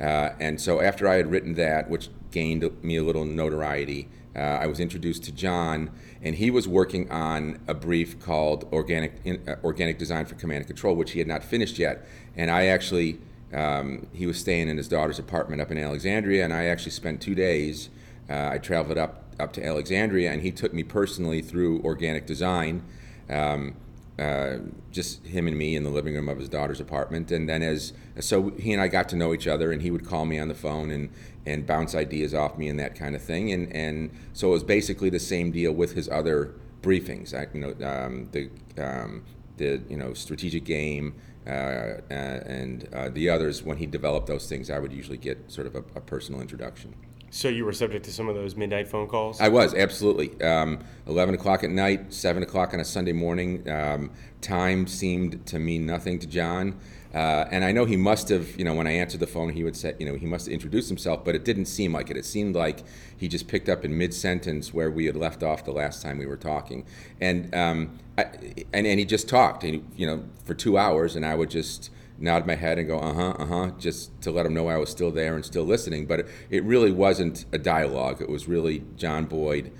Uh, 0.00 0.30
and 0.40 0.60
so 0.60 0.80
after 0.80 1.06
I 1.08 1.14
had 1.14 1.30
written 1.30 1.54
that, 1.54 1.88
which 1.88 2.08
gained 2.32 2.68
me 2.82 2.96
a 2.96 3.04
little 3.04 3.24
notoriety, 3.24 4.08
uh, 4.34 4.38
I 4.38 4.66
was 4.66 4.80
introduced 4.80 5.24
to 5.24 5.32
John, 5.32 5.90
and 6.22 6.34
he 6.34 6.50
was 6.50 6.66
working 6.66 7.10
on 7.10 7.60
a 7.68 7.74
brief 7.74 8.18
called 8.18 8.66
Organic, 8.72 9.20
in, 9.24 9.46
uh, 9.46 9.56
Organic 9.62 9.98
Design 9.98 10.24
for 10.24 10.34
Command 10.34 10.58
and 10.58 10.66
Control, 10.66 10.96
which 10.96 11.12
he 11.12 11.18
had 11.18 11.28
not 11.28 11.44
finished 11.44 11.78
yet. 11.78 12.06
And 12.36 12.50
I 12.50 12.66
actually, 12.66 13.20
um, 13.52 14.06
he 14.12 14.26
was 14.26 14.38
staying 14.38 14.68
in 14.68 14.76
his 14.76 14.88
daughter's 14.88 15.18
apartment 15.18 15.60
up 15.60 15.70
in 15.70 15.78
Alexandria, 15.78 16.44
and 16.44 16.52
I 16.52 16.66
actually 16.66 16.92
spent 16.92 17.20
two 17.20 17.34
days. 17.34 17.90
Uh, 18.28 18.50
I 18.52 18.58
traveled 18.58 18.98
up 18.98 19.24
up 19.40 19.52
to 19.54 19.64
Alexandria, 19.64 20.30
and 20.30 20.42
he 20.42 20.50
took 20.50 20.72
me 20.72 20.82
personally 20.82 21.42
through 21.42 21.82
organic 21.82 22.26
design. 22.26 22.82
Um, 23.28 23.74
uh, 24.18 24.58
just 24.90 25.26
him 25.26 25.48
and 25.48 25.56
me 25.56 25.74
in 25.74 25.84
the 25.84 25.90
living 25.90 26.14
room 26.14 26.28
of 26.28 26.38
his 26.38 26.48
daughter's 26.48 26.80
apartment. 26.80 27.32
And 27.32 27.48
then 27.48 27.62
as 27.62 27.92
so 28.20 28.50
he 28.50 28.72
and 28.72 28.80
I 28.80 28.88
got 28.88 29.08
to 29.10 29.16
know 29.16 29.32
each 29.32 29.46
other, 29.46 29.72
and 29.72 29.82
he 29.82 29.90
would 29.90 30.06
call 30.06 30.26
me 30.26 30.38
on 30.38 30.48
the 30.48 30.54
phone 30.54 30.90
and 30.90 31.10
and 31.44 31.66
bounce 31.66 31.94
ideas 31.94 32.34
off 32.34 32.56
me 32.56 32.68
and 32.68 32.78
that 32.78 32.94
kind 32.94 33.16
of 33.16 33.22
thing. 33.22 33.52
And 33.52 33.74
and 33.74 34.10
so 34.32 34.48
it 34.48 34.52
was 34.52 34.64
basically 34.64 35.10
the 35.10 35.18
same 35.18 35.50
deal 35.50 35.72
with 35.72 35.94
his 35.94 36.08
other 36.08 36.54
briefings. 36.82 37.34
I, 37.34 37.48
you 37.52 37.60
know 37.60 37.86
um, 37.86 38.28
the 38.32 38.50
um, 38.78 39.24
the 39.56 39.82
you 39.88 39.96
know 39.96 40.14
strategic 40.14 40.64
game. 40.64 41.14
Uh, 41.46 41.50
uh, 41.50 42.12
and 42.12 42.88
uh, 42.92 43.08
the 43.08 43.28
others, 43.28 43.62
when 43.62 43.76
he 43.76 43.86
developed 43.86 44.26
those 44.26 44.48
things, 44.48 44.70
I 44.70 44.78
would 44.78 44.92
usually 44.92 45.18
get 45.18 45.50
sort 45.50 45.66
of 45.66 45.74
a, 45.74 45.84
a 45.96 46.00
personal 46.00 46.40
introduction. 46.40 46.94
So 47.30 47.48
you 47.48 47.64
were 47.64 47.72
subject 47.72 48.04
to 48.04 48.12
some 48.12 48.28
of 48.28 48.34
those 48.34 48.56
midnight 48.56 48.88
phone 48.88 49.08
calls. 49.08 49.40
I 49.40 49.48
was 49.48 49.74
absolutely. 49.74 50.40
Um, 50.42 50.80
Eleven 51.06 51.34
o'clock 51.34 51.64
at 51.64 51.70
night, 51.70 52.12
seven 52.12 52.42
o'clock 52.42 52.74
on 52.74 52.80
a 52.80 52.84
Sunday 52.84 53.12
morning. 53.12 53.68
Um, 53.70 54.10
time 54.42 54.86
seemed 54.86 55.46
to 55.46 55.58
mean 55.58 55.86
nothing 55.86 56.18
to 56.18 56.26
John, 56.26 56.78
uh, 57.14 57.46
and 57.50 57.64
I 57.64 57.72
know 57.72 57.84
he 57.84 57.96
must 57.96 58.28
have. 58.30 58.58
You 58.58 58.64
know, 58.64 58.74
when 58.74 58.86
I 58.86 58.92
answered 58.92 59.20
the 59.20 59.26
phone, 59.26 59.50
he 59.50 59.64
would 59.64 59.76
say, 59.76 59.94
you 59.98 60.06
know, 60.06 60.14
he 60.14 60.26
must 60.26 60.46
have 60.46 60.52
introduced 60.52 60.88
himself, 60.88 61.24
but 61.24 61.34
it 61.34 61.44
didn't 61.44 61.66
seem 61.66 61.92
like 61.92 62.10
it. 62.10 62.16
It 62.16 62.24
seemed 62.24 62.54
like 62.54 62.84
he 63.16 63.28
just 63.28 63.48
picked 63.48 63.68
up 63.68 63.84
in 63.84 63.96
mid 63.96 64.14
sentence 64.14 64.72
where 64.72 64.90
we 64.90 65.06
had 65.06 65.16
left 65.16 65.42
off 65.42 65.64
the 65.64 65.72
last 65.72 66.02
time 66.02 66.18
we 66.18 66.26
were 66.26 66.36
talking, 66.36 66.86
and 67.20 67.54
um, 67.54 67.98
I, 68.16 68.24
and 68.72 68.86
and 68.86 68.98
he 68.98 69.04
just 69.04 69.28
talked, 69.28 69.64
and, 69.64 69.90
you 69.96 70.06
know, 70.06 70.24
for 70.44 70.54
two 70.54 70.78
hours, 70.78 71.16
and 71.16 71.26
I 71.26 71.34
would 71.34 71.50
just 71.50 71.90
nod 72.18 72.46
my 72.46 72.54
head 72.54 72.78
and 72.78 72.86
go, 72.86 72.98
uh 72.98 73.12
huh, 73.12 73.34
uh 73.38 73.46
huh, 73.46 73.70
just 73.78 74.18
to 74.22 74.30
let 74.30 74.46
him 74.46 74.54
know 74.54 74.68
I 74.68 74.76
was 74.76 74.88
still 74.88 75.10
there 75.10 75.34
and 75.34 75.44
still 75.44 75.64
listening. 75.64 76.06
But 76.06 76.20
it, 76.20 76.28
it 76.50 76.64
really 76.64 76.92
wasn't 76.92 77.44
a 77.52 77.58
dialogue. 77.58 78.22
It 78.22 78.28
was 78.28 78.48
really 78.48 78.84
John 78.96 79.26
Boyd, 79.26 79.72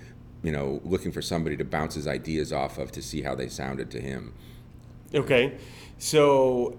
you 0.43 0.53
know, 0.53 0.81
looking 0.85 1.13
for 1.13 1.23
somebody 1.23 1.57
to 1.57 1.65
bounce 1.65 1.95
his 1.95 2.07
ideas 2.07 2.53
off 2.53 2.79
of 2.79 2.93
to 2.93 3.03
see 3.03 3.23
how 3.23 3.35
they 3.35 3.49
sounded 3.49 3.91
to 3.93 4.01
him. 4.01 4.35
Okay. 5.15 5.57
So 5.99 6.79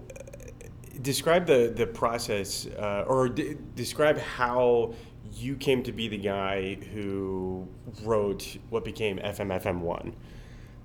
describe 1.02 1.46
the, 1.46 1.72
the 1.74 1.86
process 1.86 2.66
uh, 2.78 3.04
or 3.06 3.28
d- 3.28 3.56
describe 3.74 4.18
how 4.18 4.94
you 5.32 5.56
came 5.56 5.82
to 5.82 5.92
be 5.92 6.08
the 6.08 6.18
guy 6.18 6.74
who 6.92 7.66
wrote 8.02 8.56
what 8.70 8.84
became 8.84 9.18
FMFM1. 9.18 10.12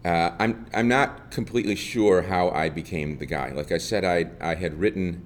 Uh, 0.06 0.32
I'm 0.40 0.66
I'm 0.74 0.88
not 0.88 1.30
completely 1.30 1.76
sure 1.76 2.22
how 2.22 2.50
I 2.50 2.70
became 2.70 3.18
the 3.18 3.26
guy. 3.26 3.50
Like 3.50 3.72
I 3.72 3.78
said, 3.78 4.06
I 4.06 4.32
I 4.40 4.56
had 4.56 4.80
written. 4.80 5.26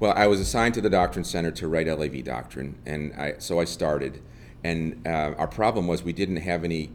Well, 0.00 0.14
I 0.16 0.26
was 0.26 0.40
assigned 0.40 0.74
to 0.74 0.80
the 0.80 0.90
Doctrine 0.90 1.24
Center 1.24 1.50
to 1.52 1.68
write 1.68 1.86
LAV 1.86 2.24
doctrine, 2.24 2.76
and 2.86 3.12
I 3.14 3.34
so 3.38 3.60
I 3.60 3.64
started. 3.64 4.20
And 4.64 5.06
uh, 5.06 5.34
our 5.38 5.46
problem 5.46 5.86
was 5.86 6.02
we 6.02 6.12
didn't 6.12 6.38
have 6.38 6.64
any 6.64 6.90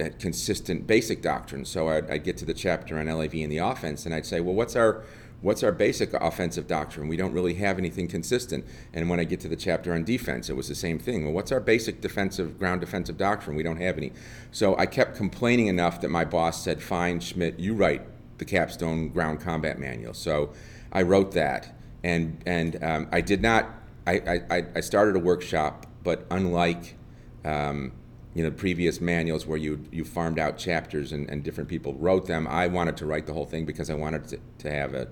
uh, 0.00 0.08
consistent 0.18 0.86
basic 0.86 1.22
doctrine. 1.22 1.64
So 1.64 1.88
I'd, 1.88 2.10
I'd, 2.10 2.24
get 2.24 2.36
to 2.38 2.44
the 2.44 2.54
chapter 2.54 2.98
on 2.98 3.06
LAV 3.06 3.34
and 3.34 3.52
the 3.52 3.58
offense, 3.58 4.04
and 4.04 4.14
I'd 4.14 4.26
say, 4.26 4.40
well, 4.40 4.54
what's 4.54 4.74
our 4.74 5.04
what's 5.42 5.62
our 5.62 5.72
basic 5.72 6.14
offensive 6.14 6.66
doctrine? 6.66 7.08
We 7.08 7.16
don't 7.16 7.32
really 7.32 7.54
have 7.54 7.78
anything 7.78 8.08
consistent. 8.08 8.64
And 8.94 9.10
when 9.10 9.20
I 9.20 9.24
get 9.24 9.40
to 9.40 9.48
the 9.48 9.56
chapter 9.56 9.92
on 9.92 10.04
defense, 10.04 10.48
it 10.48 10.56
was 10.56 10.68
the 10.68 10.74
same 10.74 10.98
thing. 10.98 11.24
Well, 11.24 11.34
what's 11.34 11.52
our 11.52 11.60
basic 11.60 12.00
defensive 12.00 12.58
ground 12.58 12.80
defensive 12.80 13.18
doctrine? 13.18 13.56
We 13.56 13.62
don't 13.62 13.80
have 13.80 13.98
any. 13.98 14.12
So 14.50 14.76
I 14.78 14.86
kept 14.86 15.16
complaining 15.16 15.66
enough 15.66 16.00
that 16.00 16.08
my 16.08 16.24
boss 16.24 16.62
said, 16.62 16.82
"Fine, 16.82 17.20
Schmitt, 17.20 17.58
you 17.58 17.74
write 17.74 18.02
the 18.38 18.44
capstone 18.44 19.08
ground 19.08 19.40
combat 19.40 19.78
manual." 19.78 20.14
So 20.14 20.52
I 20.92 21.02
wrote 21.02 21.32
that, 21.32 21.74
and 22.02 22.40
and 22.46 22.82
um, 22.82 23.08
I 23.12 23.20
did 23.20 23.42
not. 23.42 23.68
I, 24.06 24.40
I, 24.50 24.64
I 24.74 24.80
started 24.80 25.14
a 25.14 25.20
workshop, 25.20 25.86
but 26.02 26.26
unlike 26.30 26.96
um, 27.44 27.92
you 28.34 28.42
know 28.42 28.50
previous 28.50 29.00
manuals 29.00 29.46
where 29.46 29.58
you 29.58 29.84
you 29.90 30.04
farmed 30.04 30.38
out 30.38 30.56
chapters 30.56 31.12
and, 31.12 31.28
and 31.28 31.42
different 31.42 31.68
people 31.68 31.94
wrote 31.94 32.26
them. 32.26 32.46
I 32.46 32.66
wanted 32.66 32.96
to 32.98 33.06
write 33.06 33.26
the 33.26 33.32
whole 33.32 33.44
thing 33.44 33.64
because 33.64 33.90
I 33.90 33.94
wanted 33.94 34.28
to, 34.28 34.38
to 34.58 34.70
have 34.70 34.94
a 34.94 35.08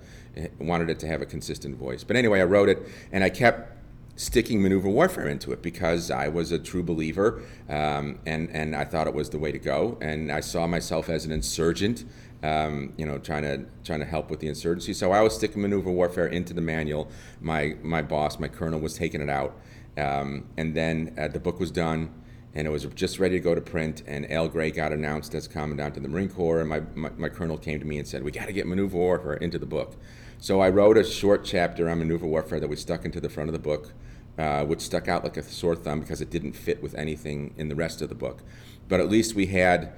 wanted 0.58 0.90
it 0.90 0.98
to 1.00 1.06
have 1.06 1.20
a 1.20 1.26
consistent 1.26 1.76
voice. 1.76 2.04
But 2.04 2.16
anyway, 2.16 2.40
I 2.40 2.44
wrote 2.44 2.68
it 2.68 2.86
and 3.12 3.22
I 3.22 3.30
kept 3.30 3.76
sticking 4.16 4.62
maneuver 4.62 4.88
warfare 4.88 5.28
into 5.28 5.52
it 5.52 5.62
because 5.62 6.10
I 6.10 6.28
was 6.28 6.52
a 6.52 6.58
true 6.58 6.82
believer 6.82 7.42
um, 7.68 8.18
and 8.26 8.50
and 8.50 8.74
I 8.74 8.84
thought 8.84 9.06
it 9.06 9.14
was 9.14 9.30
the 9.30 9.38
way 9.38 9.52
to 9.52 9.58
go. 9.58 9.98
And 10.00 10.32
I 10.32 10.40
saw 10.40 10.66
myself 10.66 11.08
as 11.08 11.24
an 11.24 11.32
insurgent. 11.32 12.04
Um, 12.42 12.94
you 12.96 13.04
know, 13.04 13.18
trying 13.18 13.42
to 13.42 13.66
trying 13.84 14.00
to 14.00 14.06
help 14.06 14.30
with 14.30 14.40
the 14.40 14.48
insurgency. 14.48 14.94
So 14.94 15.12
I 15.12 15.20
was 15.20 15.34
sticking 15.34 15.60
maneuver 15.60 15.90
warfare 15.90 16.26
into 16.26 16.54
the 16.54 16.62
manual. 16.62 17.10
My 17.42 17.76
my 17.82 18.00
boss, 18.00 18.38
my 18.38 18.48
colonel, 18.48 18.80
was 18.80 18.94
taking 18.94 19.20
it 19.20 19.28
out, 19.28 19.60
um, 19.98 20.46
and 20.56 20.74
then 20.74 21.14
uh, 21.18 21.28
the 21.28 21.38
book 21.38 21.60
was 21.60 21.70
done 21.70 22.10
and 22.54 22.66
it 22.66 22.70
was 22.70 22.84
just 22.94 23.18
ready 23.18 23.36
to 23.36 23.40
go 23.40 23.54
to 23.54 23.60
print. 23.60 24.02
And 24.06 24.30
Al 24.30 24.48
Gray 24.48 24.70
got 24.70 24.92
announced 24.92 25.34
as 25.34 25.46
commandant 25.46 25.96
of 25.96 26.02
the 26.02 26.08
Marine 26.08 26.28
Corps, 26.28 26.60
and 26.60 26.68
my, 26.68 26.80
my, 26.94 27.10
my 27.16 27.28
colonel 27.28 27.58
came 27.58 27.78
to 27.78 27.86
me 27.86 27.98
and 27.98 28.06
said, 28.06 28.22
"We 28.22 28.30
got 28.30 28.46
to 28.46 28.52
get 28.52 28.66
maneuver 28.66 28.96
warfare 28.96 29.34
into 29.34 29.58
the 29.58 29.66
book." 29.66 29.96
So 30.38 30.60
I 30.60 30.70
wrote 30.70 30.96
a 30.96 31.04
short 31.04 31.44
chapter 31.44 31.88
on 31.88 31.98
maneuver 31.98 32.26
warfare 32.26 32.60
that 32.60 32.68
we 32.68 32.76
stuck 32.76 33.04
into 33.04 33.20
the 33.20 33.28
front 33.28 33.48
of 33.48 33.52
the 33.52 33.58
book, 33.58 33.92
uh, 34.38 34.64
which 34.64 34.80
stuck 34.80 35.06
out 35.06 35.22
like 35.22 35.36
a 35.36 35.42
sore 35.42 35.76
thumb 35.76 36.00
because 36.00 36.20
it 36.20 36.30
didn't 36.30 36.52
fit 36.52 36.82
with 36.82 36.94
anything 36.94 37.54
in 37.56 37.68
the 37.68 37.74
rest 37.74 38.02
of 38.02 38.08
the 38.08 38.14
book. 38.14 38.42
But 38.88 39.00
at 39.00 39.08
least 39.08 39.34
we 39.34 39.46
had 39.46 39.92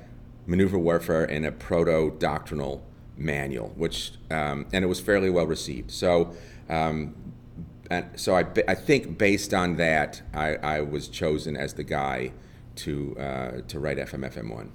maneuver 0.47 0.79
warfare 0.79 1.25
in 1.25 1.45
a 1.45 1.53
proto 1.53 2.15
doctrinal 2.19 2.85
manual, 3.17 3.73
which 3.77 4.13
um, 4.31 4.67
and 4.73 4.85
it 4.85 4.89
was 4.89 5.01
fairly 5.01 5.31
well 5.31 5.47
received. 5.47 5.91
So. 5.91 6.35
Um, 6.69 7.15
and 7.93 8.19
so 8.19 8.35
I, 8.35 8.47
I 8.67 8.75
think 8.75 9.19
based 9.19 9.53
on 9.53 9.77
that, 9.77 10.23
I, 10.33 10.55
I 10.57 10.81
was 10.81 11.09
chosen 11.09 11.57
as 11.57 11.75
the 11.75 11.85
guy 11.85 12.33
to 12.77 13.17
uh, 13.19 13.51
to 13.69 13.79
write 13.79 13.99
FMFM1. 13.99 14.71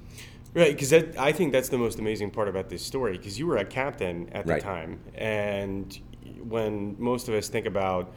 Right, 0.54 0.74
because 0.74 0.94
I 0.94 1.32
think 1.32 1.52
that's 1.52 1.70
the 1.70 1.78
most 1.78 2.00
amazing 2.00 2.32
part 2.32 2.48
about 2.48 2.70
this 2.70 2.84
story. 2.84 3.18
Because 3.18 3.38
you 3.38 3.48
were 3.48 3.58
a 3.58 3.66
captain 3.66 4.30
at 4.34 4.46
the 4.46 4.54
right. 4.54 4.62
time, 4.62 5.00
and 5.16 6.00
when 6.44 6.96
most 7.00 7.28
of 7.28 7.34
us 7.34 7.48
think 7.48 7.66
about 7.66 8.14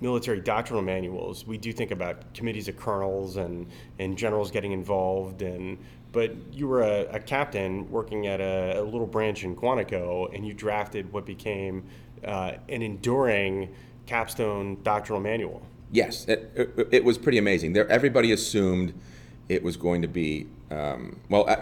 military 0.00 0.40
doctrinal 0.40 0.82
manuals, 0.82 1.46
we 1.46 1.56
do 1.56 1.72
think 1.72 1.90
about 1.90 2.34
committees 2.34 2.68
of 2.68 2.76
colonels 2.76 3.36
and, 3.36 3.66
and 3.98 4.18
generals 4.18 4.50
getting 4.50 4.72
involved. 4.72 5.42
And 5.42 5.78
but 6.12 6.32
you 6.52 6.68
were 6.68 6.82
a, 6.82 7.06
a 7.10 7.20
captain 7.20 7.90
working 7.90 8.26
at 8.26 8.40
a, 8.40 8.80
a, 8.80 8.82
little 8.82 9.06
branch 9.06 9.44
in 9.44 9.56
Quantico, 9.56 10.34
and 10.34 10.46
you 10.46 10.54
drafted 10.54 11.12
what 11.12 11.26
became 11.26 11.84
uh, 12.24 12.52
an 12.68 12.82
enduring 12.82 13.74
capstone 14.06 14.78
doctoral 14.82 15.20
manual. 15.20 15.62
Yes, 15.92 16.26
it, 16.26 16.50
it, 16.54 16.88
it 16.90 17.04
was 17.04 17.18
pretty 17.18 17.38
amazing. 17.38 17.72
There, 17.72 17.88
everybody 17.88 18.32
assumed 18.32 18.94
it 19.48 19.62
was 19.62 19.76
going 19.76 20.02
to 20.02 20.08
be 20.08 20.46
um, 20.70 21.20
well. 21.28 21.48
uh, 21.48 21.56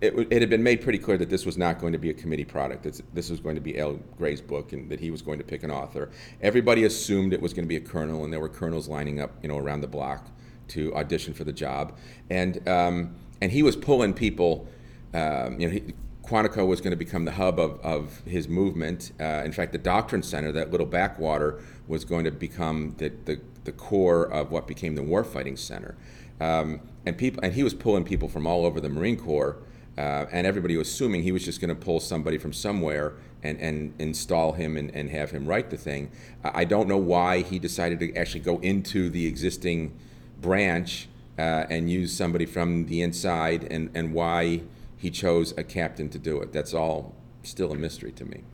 It, 0.00 0.14
it 0.30 0.40
had 0.42 0.50
been 0.50 0.62
made 0.62 0.82
pretty 0.82 0.98
clear 0.98 1.16
that 1.18 1.30
this 1.30 1.46
was 1.46 1.56
not 1.56 1.78
going 1.78 1.92
to 1.92 1.98
be 1.98 2.10
a 2.10 2.14
committee 2.14 2.44
product. 2.44 2.86
It's, 2.86 3.00
this 3.14 3.30
was 3.30 3.40
going 3.40 3.54
to 3.54 3.60
be 3.60 3.78
Al 3.78 3.98
Gray's 4.18 4.40
book, 4.40 4.72
and 4.72 4.90
that 4.90 5.00
he 5.00 5.10
was 5.10 5.22
going 5.22 5.38
to 5.38 5.44
pick 5.44 5.62
an 5.62 5.70
author. 5.70 6.10
Everybody 6.42 6.84
assumed 6.84 7.32
it 7.32 7.40
was 7.40 7.52
going 7.54 7.64
to 7.64 7.68
be 7.68 7.76
a 7.76 7.80
colonel, 7.80 8.24
and 8.24 8.32
there 8.32 8.40
were 8.40 8.48
colonels 8.48 8.88
lining 8.88 9.20
up, 9.20 9.30
you 9.42 9.48
know, 9.48 9.58
around 9.58 9.80
the 9.80 9.86
block 9.88 10.28
to 10.68 10.94
audition 10.94 11.34
for 11.34 11.44
the 11.44 11.52
job, 11.52 11.96
and 12.28 12.66
um, 12.68 13.14
and 13.40 13.52
he 13.52 13.62
was 13.62 13.76
pulling 13.76 14.12
people. 14.12 14.66
Um, 15.14 15.60
you 15.60 15.66
know, 15.66 15.72
he, 15.72 15.94
Quantico 16.22 16.64
was 16.64 16.80
going 16.80 16.92
to 16.92 16.96
become 16.96 17.24
the 17.24 17.32
hub 17.32 17.58
of, 17.58 17.80
of 17.80 18.22
his 18.24 18.48
movement. 18.48 19.10
Uh, 19.18 19.42
in 19.44 19.50
fact, 19.50 19.72
the 19.72 19.78
Doctrine 19.78 20.22
Center, 20.22 20.52
that 20.52 20.70
little 20.70 20.86
backwater, 20.86 21.60
was 21.90 22.04
going 22.04 22.24
to 22.24 22.30
become 22.30 22.94
the, 22.98 23.12
the, 23.24 23.40
the 23.64 23.72
core 23.72 24.22
of 24.22 24.50
what 24.50 24.66
became 24.66 24.94
the 24.94 25.02
Warfighting 25.02 25.58
Center. 25.58 25.96
Um, 26.40 26.80
and 27.04 27.18
people, 27.18 27.42
and 27.42 27.52
he 27.52 27.62
was 27.62 27.74
pulling 27.74 28.04
people 28.04 28.28
from 28.28 28.46
all 28.46 28.64
over 28.64 28.80
the 28.80 28.88
Marine 28.88 29.16
Corps, 29.16 29.56
uh, 29.98 30.26
and 30.30 30.46
everybody 30.46 30.76
was 30.76 30.88
assuming 30.88 31.24
he 31.24 31.32
was 31.32 31.44
just 31.44 31.60
going 31.60 31.68
to 31.68 31.74
pull 31.74 32.00
somebody 32.00 32.38
from 32.38 32.52
somewhere 32.52 33.14
and, 33.42 33.58
and 33.58 33.92
install 33.98 34.52
him 34.52 34.76
and, 34.76 34.94
and 34.94 35.10
have 35.10 35.32
him 35.32 35.46
write 35.46 35.70
the 35.70 35.76
thing. 35.76 36.10
I 36.44 36.64
don't 36.64 36.88
know 36.88 36.96
why 36.96 37.42
he 37.42 37.58
decided 37.58 37.98
to 38.00 38.14
actually 38.16 38.40
go 38.40 38.58
into 38.60 39.10
the 39.10 39.26
existing 39.26 39.92
branch 40.40 41.08
uh, 41.38 41.66
and 41.68 41.90
use 41.90 42.16
somebody 42.16 42.46
from 42.46 42.86
the 42.86 43.02
inside, 43.02 43.64
and, 43.70 43.90
and 43.94 44.14
why 44.14 44.62
he 44.96 45.10
chose 45.10 45.52
a 45.56 45.64
captain 45.64 46.08
to 46.10 46.18
do 46.18 46.40
it. 46.40 46.52
That's 46.52 46.72
all 46.72 47.14
still 47.42 47.72
a 47.72 47.76
mystery 47.76 48.12
to 48.12 48.24
me. 48.24 48.44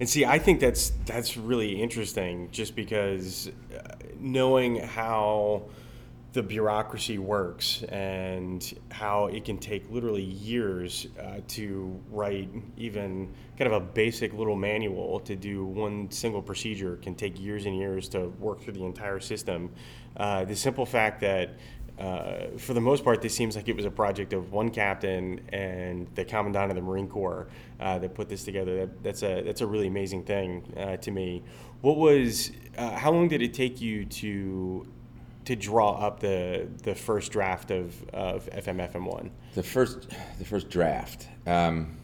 And 0.00 0.08
see, 0.08 0.24
I 0.24 0.38
think 0.38 0.60
that's 0.60 0.92
that's 1.04 1.36
really 1.36 1.80
interesting, 1.80 2.48
just 2.50 2.74
because 2.74 3.50
uh, 3.76 3.96
knowing 4.18 4.76
how 4.76 5.64
the 6.32 6.42
bureaucracy 6.42 7.18
works 7.18 7.82
and 7.88 8.78
how 8.90 9.26
it 9.26 9.44
can 9.44 9.58
take 9.58 9.90
literally 9.90 10.22
years 10.22 11.08
uh, 11.20 11.40
to 11.48 12.00
write 12.10 12.48
even 12.76 13.28
kind 13.58 13.72
of 13.72 13.82
a 13.82 13.84
basic 13.84 14.32
little 14.32 14.54
manual 14.54 15.18
to 15.20 15.34
do 15.34 15.64
one 15.64 16.08
single 16.10 16.40
procedure 16.40 16.96
can 17.02 17.16
take 17.16 17.38
years 17.40 17.66
and 17.66 17.76
years 17.76 18.08
to 18.08 18.28
work 18.38 18.62
through 18.62 18.74
the 18.74 18.84
entire 18.84 19.18
system. 19.18 19.70
Uh, 20.16 20.44
the 20.44 20.54
simple 20.54 20.86
fact 20.86 21.20
that 21.20 21.56
uh, 22.00 22.56
for 22.56 22.72
the 22.72 22.80
most 22.80 23.04
part, 23.04 23.20
this 23.20 23.34
seems 23.34 23.56
like 23.56 23.68
it 23.68 23.76
was 23.76 23.84
a 23.84 23.90
project 23.90 24.32
of 24.32 24.52
one 24.52 24.70
captain 24.70 25.38
and 25.50 26.06
the 26.14 26.24
commandant 26.24 26.70
of 26.70 26.74
the 26.74 26.80
Marine 26.80 27.06
Corps 27.06 27.46
uh, 27.78 27.98
that 27.98 28.14
put 28.14 28.28
this 28.28 28.42
together. 28.42 28.86
That, 28.86 29.02
that's 29.02 29.22
a 29.22 29.42
that's 29.42 29.60
a 29.60 29.66
really 29.66 29.86
amazing 29.86 30.24
thing 30.24 30.72
uh, 30.78 30.96
to 30.96 31.10
me. 31.10 31.42
What 31.82 31.98
was? 31.98 32.52
Uh, 32.78 32.92
how 32.92 33.12
long 33.12 33.28
did 33.28 33.42
it 33.42 33.52
take 33.52 33.82
you 33.82 34.06
to 34.06 34.86
to 35.44 35.56
draw 35.56 35.92
up 35.92 36.20
the 36.20 36.68
the 36.84 36.94
first 36.94 37.32
draft 37.32 37.70
of 37.70 38.08
of 38.14 38.48
FMFM 38.50 39.04
one? 39.04 39.30
The 39.54 39.62
first, 39.62 40.08
the 40.38 40.44
first 40.46 40.70
draft, 40.70 41.28
um, 41.46 41.98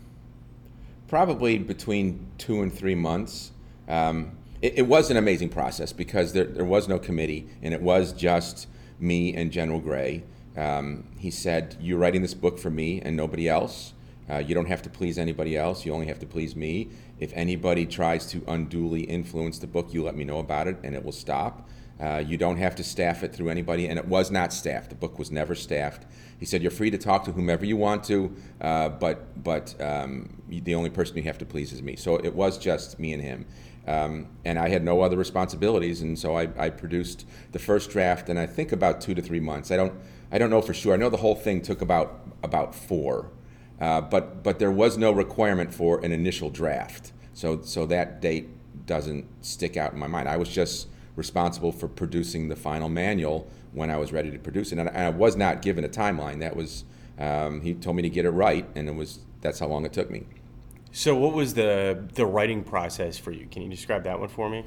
probably 1.08 1.56
between 1.56 2.26
two 2.36 2.60
and 2.60 2.72
three 2.72 2.94
months. 2.94 3.52
Um, 3.88 4.32
it, 4.60 4.78
it 4.78 4.86
was 4.86 5.10
an 5.10 5.16
amazing 5.16 5.50
process 5.50 5.92
because 5.92 6.32
there, 6.32 6.44
there 6.44 6.64
was 6.64 6.86
no 6.86 6.98
committee, 6.98 7.46
and 7.62 7.72
it 7.72 7.80
was 7.80 8.12
just 8.12 8.66
me 8.98 9.34
and 9.34 9.50
General 9.50 9.80
Gray. 9.80 10.24
Um, 10.56 11.04
he 11.18 11.30
said, 11.30 11.76
"You're 11.80 11.98
writing 11.98 12.22
this 12.22 12.34
book 12.34 12.58
for 12.58 12.70
me 12.70 13.00
and 13.00 13.16
nobody 13.16 13.48
else. 13.48 13.92
Uh, 14.28 14.38
you 14.38 14.54
don't 14.54 14.66
have 14.66 14.82
to 14.82 14.90
please 14.90 15.18
anybody 15.18 15.56
else. 15.56 15.86
You 15.86 15.92
only 15.92 16.06
have 16.06 16.18
to 16.20 16.26
please 16.26 16.56
me. 16.56 16.88
If 17.20 17.32
anybody 17.34 17.86
tries 17.86 18.26
to 18.26 18.42
unduly 18.48 19.02
influence 19.02 19.58
the 19.58 19.66
book, 19.66 19.92
you 19.92 20.02
let 20.02 20.16
me 20.16 20.24
know 20.24 20.38
about 20.38 20.66
it, 20.66 20.78
and 20.82 20.94
it 20.94 21.04
will 21.04 21.12
stop." 21.12 21.68
Uh, 22.00 22.22
you 22.26 22.36
don't 22.36 22.58
have 22.58 22.76
to 22.76 22.84
staff 22.84 23.22
it 23.22 23.34
through 23.34 23.48
anybody, 23.48 23.88
and 23.88 23.98
it 23.98 24.06
was 24.06 24.30
not 24.30 24.52
staffed. 24.52 24.90
The 24.90 24.96
book 24.96 25.18
was 25.18 25.30
never 25.30 25.54
staffed. 25.54 26.04
He 26.38 26.44
said 26.44 26.60
you're 26.60 26.70
free 26.70 26.90
to 26.90 26.98
talk 26.98 27.24
to 27.24 27.32
whomever 27.32 27.64
you 27.64 27.76
want 27.76 28.04
to, 28.04 28.34
uh, 28.60 28.90
but 28.90 29.42
but 29.42 29.74
um, 29.80 30.42
the 30.48 30.74
only 30.74 30.90
person 30.90 31.16
you 31.16 31.22
have 31.22 31.38
to 31.38 31.46
please 31.46 31.72
is 31.72 31.82
me. 31.82 31.96
So 31.96 32.16
it 32.16 32.34
was 32.34 32.58
just 32.58 32.98
me 32.98 33.14
and 33.14 33.22
him, 33.22 33.46
um, 33.86 34.28
and 34.44 34.58
I 34.58 34.68
had 34.68 34.84
no 34.84 35.00
other 35.00 35.16
responsibilities, 35.16 36.02
and 36.02 36.18
so 36.18 36.36
I, 36.36 36.48
I 36.58 36.68
produced 36.68 37.26
the 37.52 37.58
first 37.58 37.88
draft, 37.90 38.28
and 38.28 38.38
I 38.38 38.46
think 38.46 38.72
about 38.72 39.00
two 39.00 39.14
to 39.14 39.22
three 39.22 39.40
months. 39.40 39.70
I 39.70 39.76
don't 39.76 39.94
I 40.30 40.36
don't 40.36 40.50
know 40.50 40.60
for 40.60 40.74
sure. 40.74 40.92
I 40.92 40.96
know 40.96 41.08
the 41.08 41.16
whole 41.16 41.34
thing 41.34 41.62
took 41.62 41.80
about 41.80 42.20
about 42.42 42.74
four, 42.74 43.30
uh, 43.80 44.02
but 44.02 44.42
but 44.42 44.58
there 44.58 44.70
was 44.70 44.98
no 44.98 45.12
requirement 45.12 45.72
for 45.72 46.04
an 46.04 46.12
initial 46.12 46.50
draft. 46.50 47.12
So 47.32 47.62
so 47.62 47.86
that 47.86 48.20
date 48.20 48.50
doesn't 48.86 49.26
stick 49.42 49.78
out 49.78 49.94
in 49.94 49.98
my 49.98 50.06
mind. 50.06 50.28
I 50.28 50.36
was 50.36 50.50
just 50.50 50.88
responsible 51.16 51.72
for 51.72 51.88
producing 51.88 52.48
the 52.48 52.56
final 52.56 52.88
manual 52.88 53.48
when 53.72 53.90
I 53.90 53.96
was 53.96 54.12
ready 54.12 54.30
to 54.30 54.38
produce 54.38 54.72
it. 54.72 54.78
And 54.78 54.88
I, 54.88 55.08
was 55.08 55.36
not 55.36 55.62
given 55.62 55.84
a 55.84 55.88
timeline. 55.88 56.40
That 56.40 56.54
was 56.54 56.84
um, 57.18 57.62
he 57.62 57.74
told 57.74 57.96
me 57.96 58.02
to 58.02 58.10
get 58.10 58.24
it 58.24 58.30
right, 58.30 58.66
and 58.74 58.88
it 58.88 58.94
was 58.94 59.20
that's 59.40 59.58
how 59.58 59.66
long 59.66 59.84
it 59.84 59.92
took 59.92 60.10
me. 60.10 60.26
So, 60.92 61.16
what 61.16 61.32
was 61.32 61.54
the 61.54 62.06
the 62.14 62.26
writing 62.26 62.62
process 62.62 63.18
for 63.18 63.32
you? 63.32 63.46
Can 63.50 63.62
you 63.62 63.68
describe 63.68 64.04
that 64.04 64.20
one 64.20 64.28
for 64.28 64.48
me? 64.48 64.64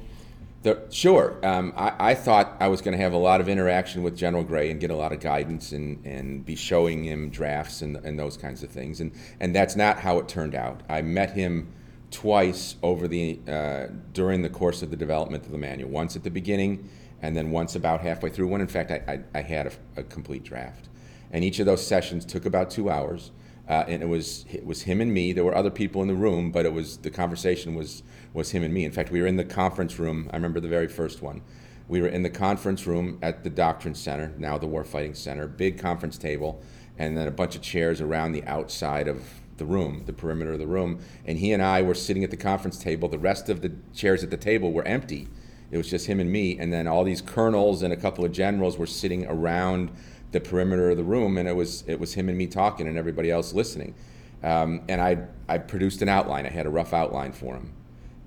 The, 0.62 0.82
sure. 0.90 1.38
Um, 1.42 1.72
I, 1.74 2.10
I, 2.10 2.14
thought 2.14 2.54
I 2.60 2.68
was 2.68 2.82
going 2.82 2.94
to 2.94 3.02
have 3.02 3.14
a 3.14 3.18
lot 3.18 3.40
of 3.40 3.48
interaction 3.48 4.02
with 4.02 4.14
General 4.14 4.44
Gray 4.44 4.70
and 4.70 4.78
get 4.78 4.90
a 4.90 4.94
lot 4.94 5.10
of 5.10 5.18
guidance 5.18 5.72
and, 5.72 6.04
and 6.04 6.44
be 6.44 6.54
showing 6.54 7.02
him 7.02 7.30
drafts 7.30 7.80
and, 7.80 7.96
and 7.96 8.18
those 8.18 8.36
kinds 8.36 8.62
of 8.62 8.68
things. 8.68 9.00
And, 9.00 9.12
and 9.40 9.54
that's 9.54 9.74
not 9.74 10.00
how 10.00 10.18
it 10.18 10.28
turned 10.28 10.54
out. 10.54 10.82
I 10.86 11.00
met 11.00 11.30
him 11.30 11.72
twice 12.10 12.76
over 12.82 13.06
the 13.06 13.38
uh, 13.48 13.86
during 14.12 14.42
the 14.42 14.50
course 14.50 14.82
of 14.82 14.90
the 14.90 14.96
development 14.96 15.44
of 15.44 15.52
the 15.52 15.58
manual. 15.58 15.90
Once 15.90 16.16
at 16.16 16.24
the 16.24 16.30
beginning, 16.30 16.88
and 17.22 17.36
then 17.36 17.50
once 17.50 17.74
about 17.74 18.00
halfway 18.00 18.30
through. 18.30 18.48
When 18.48 18.60
in 18.60 18.66
fact 18.66 18.90
I, 18.90 19.02
I, 19.06 19.38
I 19.38 19.42
had 19.42 19.66
a, 19.66 20.00
a, 20.00 20.02
complete 20.02 20.42
draft, 20.42 20.88
and 21.30 21.44
each 21.44 21.58
of 21.60 21.66
those 21.66 21.86
sessions 21.86 22.24
took 22.24 22.46
about 22.46 22.70
two 22.70 22.90
hours. 22.90 23.30
Uh, 23.68 23.84
and 23.86 24.02
it 24.02 24.06
was 24.06 24.44
it 24.50 24.66
was 24.66 24.82
him 24.82 25.00
and 25.00 25.14
me. 25.14 25.32
There 25.32 25.44
were 25.44 25.54
other 25.54 25.70
people 25.70 26.02
in 26.02 26.08
the 26.08 26.14
room, 26.14 26.50
but 26.50 26.66
it 26.66 26.72
was 26.72 26.96
the 26.98 27.10
conversation 27.10 27.76
was 27.76 28.02
was 28.32 28.50
him 28.50 28.64
and 28.64 28.74
me. 28.74 28.84
In 28.84 28.90
fact, 28.90 29.12
we 29.12 29.20
were 29.20 29.28
in 29.28 29.36
the 29.36 29.44
conference 29.44 29.98
room. 29.98 30.28
I 30.32 30.36
remember 30.36 30.58
the 30.58 30.68
very 30.68 30.88
first 30.88 31.22
one. 31.22 31.42
We 31.86 32.00
were 32.00 32.08
in 32.08 32.22
the 32.22 32.30
conference 32.30 32.86
room 32.86 33.18
at 33.20 33.42
the 33.42 33.50
Doctrine 33.50 33.94
Center, 33.96 34.32
now 34.38 34.58
the 34.58 34.66
Warfighting 34.66 35.16
Center, 35.16 35.48
big 35.48 35.78
conference 35.78 36.18
table, 36.18 36.62
and 36.98 37.16
then 37.16 37.26
a 37.26 37.32
bunch 37.32 37.56
of 37.56 37.62
chairs 37.62 38.00
around 38.00 38.32
the 38.32 38.44
outside 38.44 39.08
of 39.08 39.24
the 39.60 39.64
room, 39.64 40.02
the 40.06 40.12
perimeter 40.12 40.54
of 40.54 40.58
the 40.58 40.66
room, 40.66 40.98
and 41.24 41.38
he 41.38 41.52
and 41.52 41.62
I 41.62 41.82
were 41.82 41.94
sitting 41.94 42.24
at 42.24 42.32
the 42.32 42.36
conference 42.36 42.78
table. 42.78 43.08
The 43.08 43.18
rest 43.18 43.48
of 43.48 43.60
the 43.60 43.72
chairs 43.94 44.24
at 44.24 44.30
the 44.30 44.36
table 44.36 44.72
were 44.72 44.82
empty. 44.84 45.28
It 45.70 45.76
was 45.76 45.88
just 45.88 46.06
him 46.06 46.18
and 46.18 46.32
me, 46.32 46.58
and 46.58 46.72
then 46.72 46.88
all 46.88 47.04
these 47.04 47.22
colonels 47.22 47.82
and 47.82 47.92
a 47.92 47.96
couple 47.96 48.24
of 48.24 48.32
generals 48.32 48.76
were 48.76 48.86
sitting 48.86 49.24
around 49.26 49.90
the 50.32 50.40
perimeter 50.40 50.90
of 50.90 50.96
the 50.96 51.04
room, 51.04 51.38
and 51.38 51.48
it 51.48 51.54
was 51.54 51.84
it 51.86 52.00
was 52.00 52.14
him 52.14 52.28
and 52.28 52.36
me 52.36 52.48
talking, 52.48 52.88
and 52.88 52.98
everybody 52.98 53.30
else 53.30 53.52
listening. 53.52 53.94
Um, 54.42 54.82
and 54.88 55.00
I 55.00 55.26
I 55.48 55.58
produced 55.58 56.02
an 56.02 56.08
outline. 56.08 56.46
I 56.46 56.50
had 56.50 56.66
a 56.66 56.70
rough 56.70 56.92
outline 56.92 57.32
for 57.32 57.54
him, 57.54 57.72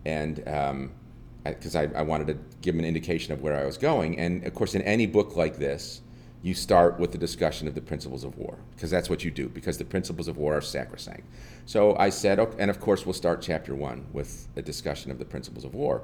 and 0.05 0.35
because 0.35 1.75
um, 1.75 1.81
I, 1.81 1.97
I, 1.97 1.99
I 1.99 2.01
wanted 2.03 2.27
to 2.27 2.37
give 2.61 2.75
him 2.75 2.79
an 2.79 2.85
indication 2.85 3.33
of 3.33 3.41
where 3.41 3.59
I 3.59 3.65
was 3.65 3.77
going. 3.77 4.17
And 4.19 4.45
of 4.45 4.53
course, 4.53 4.75
in 4.75 4.81
any 4.83 5.05
book 5.05 5.35
like 5.35 5.57
this, 5.57 6.01
you 6.43 6.53
start 6.53 6.99
with 6.99 7.13
the 7.13 7.17
discussion 7.17 7.69
of 7.69 7.73
the 7.73 7.81
principles 7.81 8.25
of 8.25 8.37
war 8.37 8.57
because 8.75 8.91
that's 8.91 9.09
what 9.09 9.23
you 9.23 9.31
do 9.31 9.47
because 9.47 9.77
the 9.77 9.85
principles 9.85 10.27
of 10.27 10.37
war 10.37 10.57
are 10.57 10.61
sacrosanct. 10.61 11.23
So 11.65 11.95
I 11.95 12.09
said, 12.09 12.37
okay, 12.37 12.57
and 12.59 12.69
of 12.69 12.81
course 12.81 13.05
we'll 13.05 13.13
start 13.13 13.41
chapter 13.41 13.73
one 13.73 14.05
with 14.11 14.49
a 14.57 14.61
discussion 14.61 15.09
of 15.09 15.19
the 15.19 15.25
principles 15.25 15.63
of 15.63 15.73
war. 15.73 16.03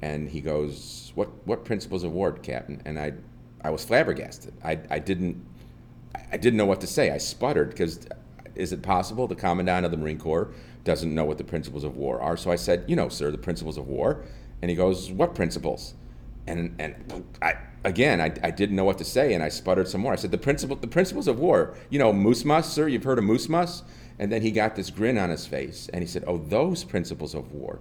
And 0.00 0.30
he 0.30 0.40
goes, 0.40 1.12
"What 1.14 1.28
what 1.44 1.64
principles 1.64 2.04
of 2.04 2.12
war, 2.12 2.32
Captain?" 2.32 2.80
And 2.86 2.98
I, 2.98 3.12
I 3.62 3.70
was 3.70 3.84
flabbergasted. 3.84 4.54
I, 4.64 4.78
I 4.88 4.98
didn't 4.98 5.44
I 6.32 6.36
didn't 6.36 6.56
know 6.56 6.66
what 6.66 6.80
to 6.80 6.86
say. 6.86 7.10
I 7.10 7.18
sputtered 7.18 7.70
because 7.70 8.06
uh, 8.06 8.14
is 8.54 8.72
it 8.72 8.82
possible 8.82 9.26
the 9.26 9.34
commandant 9.34 9.84
of 9.84 9.90
the 9.90 9.98
Marine 9.98 10.18
Corps 10.18 10.48
doesn't 10.84 11.14
know 11.14 11.24
what 11.24 11.36
the 11.36 11.44
principles 11.44 11.84
of 11.84 11.96
war 11.96 12.20
are? 12.20 12.36
So 12.36 12.50
I 12.50 12.56
said, 12.56 12.84
"You 12.86 12.96
know, 12.96 13.08
sir, 13.08 13.30
the 13.30 13.38
principles 13.38 13.76
of 13.76 13.88
war." 13.88 14.22
And 14.62 14.70
he 14.70 14.76
goes, 14.76 15.10
"What 15.10 15.34
principles?" 15.34 15.94
And 16.46 16.74
and 16.78 17.24
I 17.42 17.56
again, 17.84 18.20
I, 18.20 18.32
I 18.42 18.50
didn't 18.50 18.76
know 18.76 18.84
what 18.84 18.98
to 18.98 19.04
say, 19.04 19.34
and 19.34 19.42
I 19.42 19.48
sputtered 19.48 19.88
some 19.88 20.00
more. 20.00 20.12
I 20.12 20.16
said, 20.16 20.30
"The 20.30 20.38
principle, 20.38 20.76
the 20.76 20.86
principles 20.86 21.28
of 21.28 21.38
war. 21.38 21.74
You 21.88 21.98
know, 21.98 22.12
MOOSEMUSS, 22.12 22.64
sir. 22.64 22.88
You've 22.88 23.04
heard 23.04 23.18
of 23.18 23.24
MOOSEMUSS?" 23.24 23.82
And 24.18 24.30
then 24.30 24.42
he 24.42 24.50
got 24.50 24.76
this 24.76 24.90
grin 24.90 25.16
on 25.16 25.30
his 25.30 25.46
face, 25.46 25.88
and 25.92 26.02
he 26.02 26.08
said, 26.08 26.24
"Oh, 26.26 26.38
those 26.38 26.84
principles 26.84 27.34
of 27.34 27.52
war." 27.52 27.80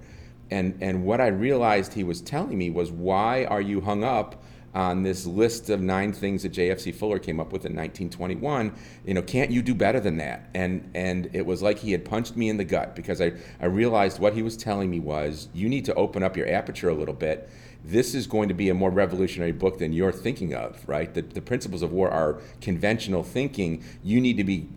And 0.51 0.77
and 0.81 1.03
what 1.03 1.21
I 1.21 1.27
realized 1.27 1.93
he 1.93 2.03
was 2.03 2.21
telling 2.21 2.57
me 2.57 2.69
was, 2.69 2.91
"Why 2.91 3.45
are 3.45 3.62
you 3.62 3.81
hung 3.81 4.03
up?" 4.03 4.43
on 4.73 5.01
this 5.01 5.25
list 5.25 5.69
of 5.69 5.81
nine 5.81 6.13
things 6.13 6.43
that 6.43 6.51
JFC 6.51 6.93
Fuller 6.93 7.19
came 7.19 7.39
up 7.39 7.51
with 7.51 7.65
in 7.65 7.75
1921. 7.75 8.73
You 9.05 9.13
know, 9.15 9.21
can't 9.21 9.49
you 9.49 9.62
do 9.62 9.73
better 9.73 9.99
than 9.99 10.17
that? 10.17 10.49
And 10.53 10.89
and 10.93 11.29
it 11.33 11.45
was 11.45 11.62
like 11.62 11.79
he 11.79 11.91
had 11.91 12.05
punched 12.05 12.35
me 12.35 12.49
in 12.49 12.57
the 12.57 12.63
gut 12.63 12.95
because 12.95 13.21
I, 13.21 13.33
I 13.59 13.65
realized 13.65 14.19
what 14.19 14.33
he 14.33 14.43
was 14.43 14.55
telling 14.55 14.89
me 14.89 14.99
was 14.99 15.49
you 15.53 15.69
need 15.69 15.85
to 15.85 15.95
open 15.95 16.23
up 16.23 16.38
your 16.38 16.47
aperture 16.47 16.89
a 16.89 16.93
little 16.93 17.15
bit 17.15 17.49
this 17.83 18.13
is 18.13 18.27
going 18.27 18.49
to 18.49 18.53
be 18.53 18.69
a 18.69 18.73
more 18.73 18.89
revolutionary 18.89 19.51
book 19.51 19.79
than 19.79 19.93
you're 19.93 20.11
thinking 20.11 20.53
of, 20.53 20.87
right? 20.87 21.13
The, 21.13 21.21
the 21.21 21.41
principles 21.41 21.81
of 21.81 21.91
war 21.91 22.09
are 22.09 22.41
conventional 22.61 23.23
thinking. 23.23 23.83
You 24.03 24.19
need 24.19 24.37
to 24.37 24.43
be 24.43 24.67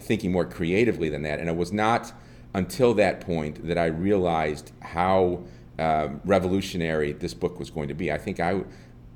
thinking 0.00 0.32
more 0.32 0.44
creatively 0.44 1.08
than 1.08 1.22
that. 1.22 1.38
And 1.38 1.48
it 1.48 1.56
was 1.56 1.72
not 1.72 2.12
until 2.54 2.94
that 2.94 3.20
point 3.20 3.66
that 3.66 3.78
I 3.78 3.86
realized 3.86 4.72
how 4.80 5.44
um, 5.78 6.20
revolutionary 6.24 7.12
this 7.12 7.34
book 7.34 7.58
was 7.58 7.70
going 7.70 7.88
to 7.88 7.94
be. 7.94 8.12
I 8.12 8.18
think 8.18 8.40
I, 8.40 8.62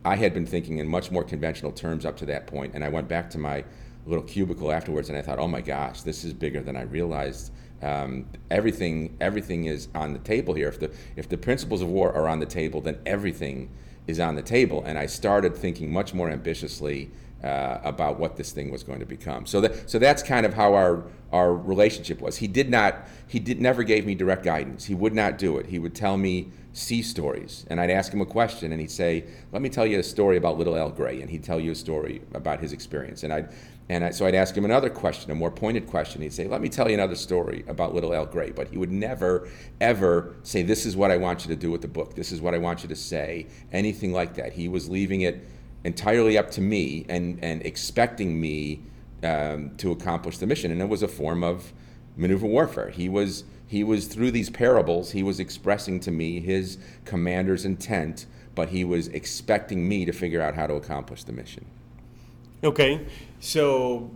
I 0.05 0.17
had 0.17 0.33
been 0.33 0.47
thinking 0.47 0.79
in 0.79 0.89
much 0.89 1.11
more 1.11 1.25
conventional 1.25 1.73
terms 1.73 2.07
up 2.07 2.17
to 2.19 2.27
that 2.27 2.47
point, 2.47 2.75
and 2.75 2.85
I 2.85 2.89
went 2.89 3.09
back 3.09 3.29
to 3.31 3.39
my 3.39 3.65
little 4.07 4.25
cubicle 4.25 4.71
afterwards, 4.71 5.09
and 5.09 5.19
I 5.19 5.23
thought, 5.23 5.39
oh 5.39 5.49
my 5.49 5.61
gosh, 5.61 6.03
this 6.03 6.25
is 6.25 6.33
bigger 6.33 6.61
than 6.61 6.77
I 6.77 6.83
realized. 6.83 7.53
Um, 7.83 8.27
everything, 8.51 9.17
everything 9.21 9.67
is 9.67 9.89
on 9.95 10.13
the 10.13 10.19
table 10.21 10.55
here. 10.55 10.69
If 10.69 10.81
the 10.81 10.91
if 11.17 11.29
the 11.29 11.37
principles 11.37 11.83
of 11.83 11.89
war 11.89 12.13
are 12.13 12.29
on 12.29 12.39
the 12.39 12.47
table, 12.47 12.81
then 12.81 12.99
everything 13.05 13.69
is 14.07 14.21
on 14.21 14.35
the 14.37 14.43
table. 14.43 14.83
And 14.85 14.99
I 14.99 15.07
started 15.07 15.57
thinking 15.57 15.93
much 15.93 16.15
more 16.15 16.31
ambitiously 16.31 17.11
uh, 17.45 17.79
about 17.85 18.19
what 18.19 18.37
this 18.37 18.53
thing 18.53 18.71
was 18.71 18.83
going 18.83 19.01
to 19.01 19.07
become. 19.07 19.45
So 19.45 19.61
that 19.61 19.91
so 19.91 19.99
that's 19.99 20.23
kind 20.23 20.47
of 20.47 20.55
how 20.55 20.75
our 20.75 21.05
our 21.31 21.55
relationship 21.55 22.21
was. 22.21 22.39
He 22.39 22.47
did 22.47 22.71
not 22.71 23.07
he 23.29 23.39
did 23.39 23.61
never 23.61 23.83
gave 23.83 24.07
me 24.07 24.15
direct 24.15 24.45
guidance. 24.45 24.87
He 24.87 24.95
would 24.95 25.15
not 25.15 25.37
do 25.37 25.59
it. 25.59 25.67
He 25.67 25.79
would 25.79 25.95
tell 25.95 26.17
me 26.17 26.51
sea 26.73 27.03
stories, 27.03 27.67
and 27.69 27.81
I'd 27.81 27.91
ask 27.91 28.13
him 28.13 28.21
a 28.21 28.27
question, 28.27 28.73
and 28.73 28.81
he'd 28.81 28.91
say, 28.91 29.25
"Let 29.53 29.63
me 29.63 29.69
tell 29.69 29.87
you 29.87 29.99
a 29.99 30.03
story 30.03 30.39
about 30.39 30.59
Little 30.59 30.77
Al 30.77 30.91
Gray," 30.91 31.21
and 31.21 31.31
he'd 31.31 31.45
tell 31.45 31.61
you 31.61 31.73
a 31.73 31.75
story 31.75 32.23
about 32.33 32.61
his 32.61 32.73
experience, 32.73 33.23
and 33.23 33.33
I'd 33.33 33.51
and 33.89 34.03
I, 34.03 34.11
so 34.11 34.25
I'd 34.25 34.35
ask 34.35 34.57
him 34.57 34.65
another 34.65 34.89
question, 34.89 35.31
a 35.31 35.35
more 35.35 35.51
pointed 35.51 35.87
question. 35.87 36.23
He'd 36.23 36.33
say, 36.33 36.47
Let 36.47 36.63
me 36.63 36.71
tell 36.71 36.89
you 36.89 36.95
another 36.95 37.15
story 37.15 37.65
about 37.69 37.95
Little 37.95 38.15
Al 38.15 38.25
Gray. 38.25 38.51
But 38.51 38.69
he 38.69 38.79
would 38.79 38.91
never, 38.91 39.49
ever 39.81 40.35
say, 40.43 40.63
This 40.63 40.87
is 40.87 40.97
what 40.97 41.11
I 41.11 41.19
want 41.19 41.45
you 41.45 41.55
to 41.55 41.61
do 41.61 41.71
with 41.71 41.83
the 41.83 41.89
book. 41.89 42.15
This 42.15 42.33
is 42.33 42.41
what 42.41 42.55
I 42.55 42.59
want 42.59 42.83
you 42.83 42.89
to 42.89 42.97
say. 42.97 43.47
Anything 43.73 44.13
like 44.13 44.35
that. 44.35 44.55
He 44.55 44.69
was 44.69 44.89
leaving 44.89 45.21
it 45.21 45.47
entirely 45.85 46.39
up 46.39 46.51
to 46.53 46.63
me 46.63 47.05
and, 47.11 47.39
and 47.43 47.65
expecting 47.67 48.41
me 48.41 48.83
um, 49.23 49.77
to 49.77 49.93
accomplish 49.93 50.39
the 50.39 50.47
mission. 50.47 50.71
And 50.71 50.81
it 50.81 50.89
was 50.89 51.03
a 51.03 51.09
form 51.09 51.45
of 51.45 51.75
maneuver 52.17 52.47
warfare. 52.47 52.89
He 52.89 53.11
was, 53.11 53.45
he 53.67 53.85
was, 53.85 54.07
through 54.07 54.31
these 54.31 54.49
parables, 54.49 55.11
he 55.11 55.23
was 55.23 55.39
expressing 55.39 56.01
to 56.01 56.11
me 56.11 56.41
his 56.41 56.79
commander's 57.05 57.67
intent, 57.67 58.25
but 58.55 58.71
he 58.71 58.83
was 58.83 59.09
expecting 59.09 59.87
me 59.87 60.07
to 60.07 60.13
figure 60.13 60.41
out 60.41 60.55
how 60.55 60.67
to 60.67 60.75
accomplish 60.75 61.25
the 61.25 61.33
mission. 61.33 61.67
Okay, 62.65 63.07
so 63.41 64.11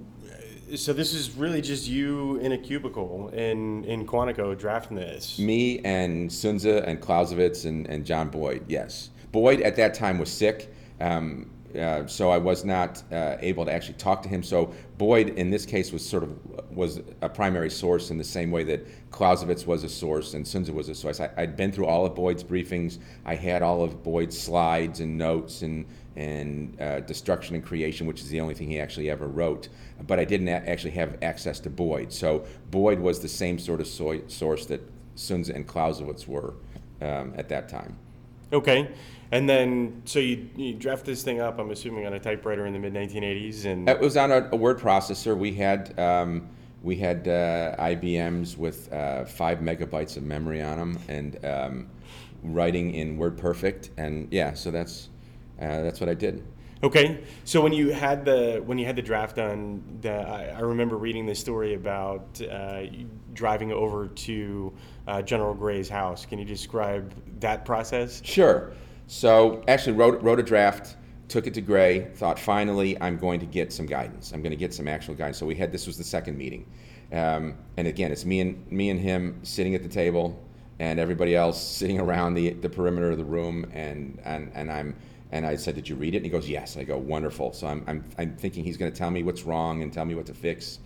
so 0.75 0.95
this 0.95 1.13
is 1.13 1.33
really 1.33 1.61
just 1.61 1.87
you 1.87 2.37
in 2.37 2.53
a 2.53 2.59
cubicle 2.59 3.29
in 3.35 3.85
in 3.85 4.07
Quantico 4.07 4.59
drafting 4.59 4.97
this. 4.97 5.39
Me 5.39 5.81
and 5.81 6.33
Sun 6.33 6.57
Tzu 6.57 6.79
and 6.79 6.99
Clausewitz 6.99 7.67
and, 7.67 7.87
and 7.89 8.07
John 8.07 8.31
Boyd. 8.31 8.65
Yes, 8.67 9.11
Boyd 9.33 9.61
at 9.61 9.77
that 9.77 9.93
time 9.93 10.19
was 10.19 10.31
sick. 10.31 10.73
Um, 10.99 11.51
uh, 11.79 12.07
so 12.07 12.31
I 12.31 12.39
was 12.39 12.65
not 12.65 13.03
uh, 13.13 13.37
able 13.41 13.67
to 13.67 13.71
actually 13.71 13.99
talk 13.99 14.23
to 14.23 14.29
him. 14.31 14.43
So 14.43 14.73
Boyd, 14.97 15.31
in 15.31 15.51
this 15.51 15.67
case, 15.67 15.93
was 15.93 16.05
sort 16.05 16.23
of 16.23 16.31
was 16.71 17.03
a 17.21 17.29
primary 17.29 17.69
source 17.69 18.11
in 18.11 18.17
the 18.17 18.25
same 18.25 18.51
way 18.51 18.65
that 18.65 18.87
Clausewitz 19.11 19.67
was 19.67 19.85
a 19.85 19.89
source 19.91 20.33
and 20.33 20.49
Sun 20.49 20.63
Tzu 20.63 20.73
was 20.73 20.89
a 20.89 20.95
source. 20.95 21.21
I, 21.21 21.29
had 21.37 21.55
been 21.55 21.71
through 21.71 21.87
all 21.87 22.07
of 22.07 22.15
Boyd's 22.15 22.43
briefings. 22.43 22.99
I 23.27 23.35
had 23.35 23.61
all 23.61 23.85
of 23.85 24.03
Boyd's 24.03 24.41
slides 24.41 25.01
and 25.01 25.19
notes 25.19 25.61
and 25.61 25.85
and 26.19 26.81
uh, 26.81 26.99
Destruction 27.01 27.55
and 27.55 27.65
Creation, 27.65 28.07
which 28.07 28.21
is 28.21 28.29
the 28.29 28.41
only 28.41 28.53
thing 28.53 28.69
he 28.69 28.81
actually 28.81 29.09
ever 29.09 29.29
wrote. 29.29 29.69
But 30.07 30.19
I 30.19 30.25
didn't 30.25 30.49
a- 30.49 30.69
actually 30.69 30.91
have 30.91 31.17
access 31.23 31.61
to 31.61 31.71
Boyd. 31.71 32.13
So 32.13 32.45
Boyd 32.73 32.99
was 32.99 33.21
the 33.21 33.29
same 33.29 33.59
sort 33.59 33.81
of 33.81 33.87
so- 33.87 34.27
source 34.27 34.67
that 34.67 34.81
Sun 35.15 35.43
Tzu 35.43 35.53
and 35.55 35.67
Clausewitz 35.67 36.27
were 36.27 36.55
um, 37.01 37.33
at 37.37 37.49
that 37.51 37.69
time. 37.69 37.97
Okay. 38.53 38.91
And 39.31 39.49
then, 39.49 40.03
so 40.07 40.19
you, 40.19 40.49
you 40.57 40.75
draft 40.75 41.05
this 41.05 41.23
thing 41.23 41.41
up, 41.41 41.59
I'm 41.61 41.71
assuming, 41.71 42.07
on 42.07 42.15
a 42.15 42.19
typewriter 42.19 42.67
in 42.67 42.73
the 42.73 42.79
mid 42.81 42.95
1980s, 42.95 43.67
and 43.67 43.89
it 43.89 44.01
was 44.01 44.17
on 44.17 44.33
a, 44.33 44.49
a 44.51 44.57
word 44.57 44.79
processor. 44.79 45.37
We 45.37 45.55
had 45.55 45.97
um, 46.01 46.49
we 46.83 46.97
had 46.97 47.29
uh, 47.29 47.77
IBMs 47.79 48.57
with 48.57 48.91
uh, 48.93 49.25
five 49.27 49.59
megabytes 49.59 50.17
of 50.17 50.23
memory 50.23 50.63
on 50.63 50.79
them, 50.79 50.99
and 51.09 51.45
um, 51.45 51.89
writing 52.43 52.95
in 52.95 53.19
WordPerfect, 53.19 53.91
and 53.99 54.29
yeah, 54.31 54.55
so 54.55 54.71
that's 54.71 55.11
uh, 55.61 55.83
that's 55.83 56.01
what 56.01 56.09
I 56.09 56.15
did. 56.15 56.45
Okay, 56.81 57.25
so 57.43 57.61
when 57.61 57.73
you 57.73 57.91
had 57.91 58.25
the 58.25 58.63
when 58.65 58.79
you 58.79 58.87
had 58.87 58.95
the 58.95 59.03
draft 59.03 59.35
done, 59.35 59.83
the, 60.01 60.13
I, 60.13 60.59
I 60.59 60.61
remember 60.61 60.97
reading 60.97 61.27
the 61.27 61.35
story 61.35 61.75
about 61.75 62.41
uh, 62.41 62.83
driving 63.35 63.73
over 63.73 64.07
to 64.07 64.73
uh, 65.09 65.23
General 65.23 65.55
Gray's 65.55 65.89
house. 65.89 66.25
Can 66.25 66.39
you 66.39 66.45
describe 66.45 67.13
that 67.41 67.65
process? 67.65 68.23
Sure. 68.25 68.73
So 69.09 69.65
actually 69.67 69.95
wrote 69.95 70.23
wrote 70.23 70.39
a 70.39 70.43
draft, 70.43 70.97
took 71.27 71.49
it 71.49 71.55
to 71.55 71.61
Gray. 71.61 72.11
Thought 72.15 72.39
finally 72.39 73.01
I'm 73.01 73.17
going 73.17 73.41
to 73.41 73.47
get 73.47 73.73
some 73.73 73.87
guidance. 73.87 74.33
I'm 74.33 74.41
going 74.41 74.53
to 74.53 74.57
get 74.57 74.73
some 74.73 74.87
actual 74.87 75.17
guidance. 75.17 75.39
So 75.39 75.47
we 75.47 75.57
had 75.57 75.73
this 75.73 75.89
was 75.89 75.99
the 75.99 76.05
second 76.05 76.39
meeting, 76.39 76.65
um, 77.13 77.59
and 77.77 77.89
again 77.89 78.13
it's 78.13 78.25
me 78.25 78.39
and 78.39 78.71
me 78.71 78.91
and 78.91 79.01
him 79.01 79.41
sitting 79.43 79.75
at 79.75 79.83
the 79.83 79.89
table, 79.89 80.41
and 80.79 81.01
everybody 81.01 81.35
else 81.35 81.61
sitting 81.61 81.99
around 81.99 82.35
the 82.35 82.51
the 82.51 82.69
perimeter 82.69 83.11
of 83.11 83.19
the 83.19 83.25
room, 83.25 83.67
and 83.73 84.21
and 84.25 84.53
and 84.55 84.71
I'm 84.71 84.95
and 85.31 85.45
I 85.45 85.57
said, 85.57 85.75
Did 85.75 85.89
you 85.89 85.97
read 85.97 86.15
it? 86.15 86.19
And 86.19 86.27
he 86.27 86.31
goes, 86.31 86.49
Yes. 86.49 86.77
I 86.77 86.85
go, 86.85 86.97
Wonderful. 86.97 87.53
So 87.53 87.67
I'm, 87.67 87.85
I'm, 87.87 88.05
I'm 88.19 88.37
thinking 88.37 88.65
he's 88.65 88.77
going 88.77 88.91
to 88.91 88.97
tell 88.97 89.11
me 89.11 89.23
what's 89.23 89.43
wrong 89.43 89.83
and 89.83 89.93
tell 89.93 90.05
me 90.05 90.15
what 90.15 90.27
to 90.27 90.35
fix. 90.35 90.79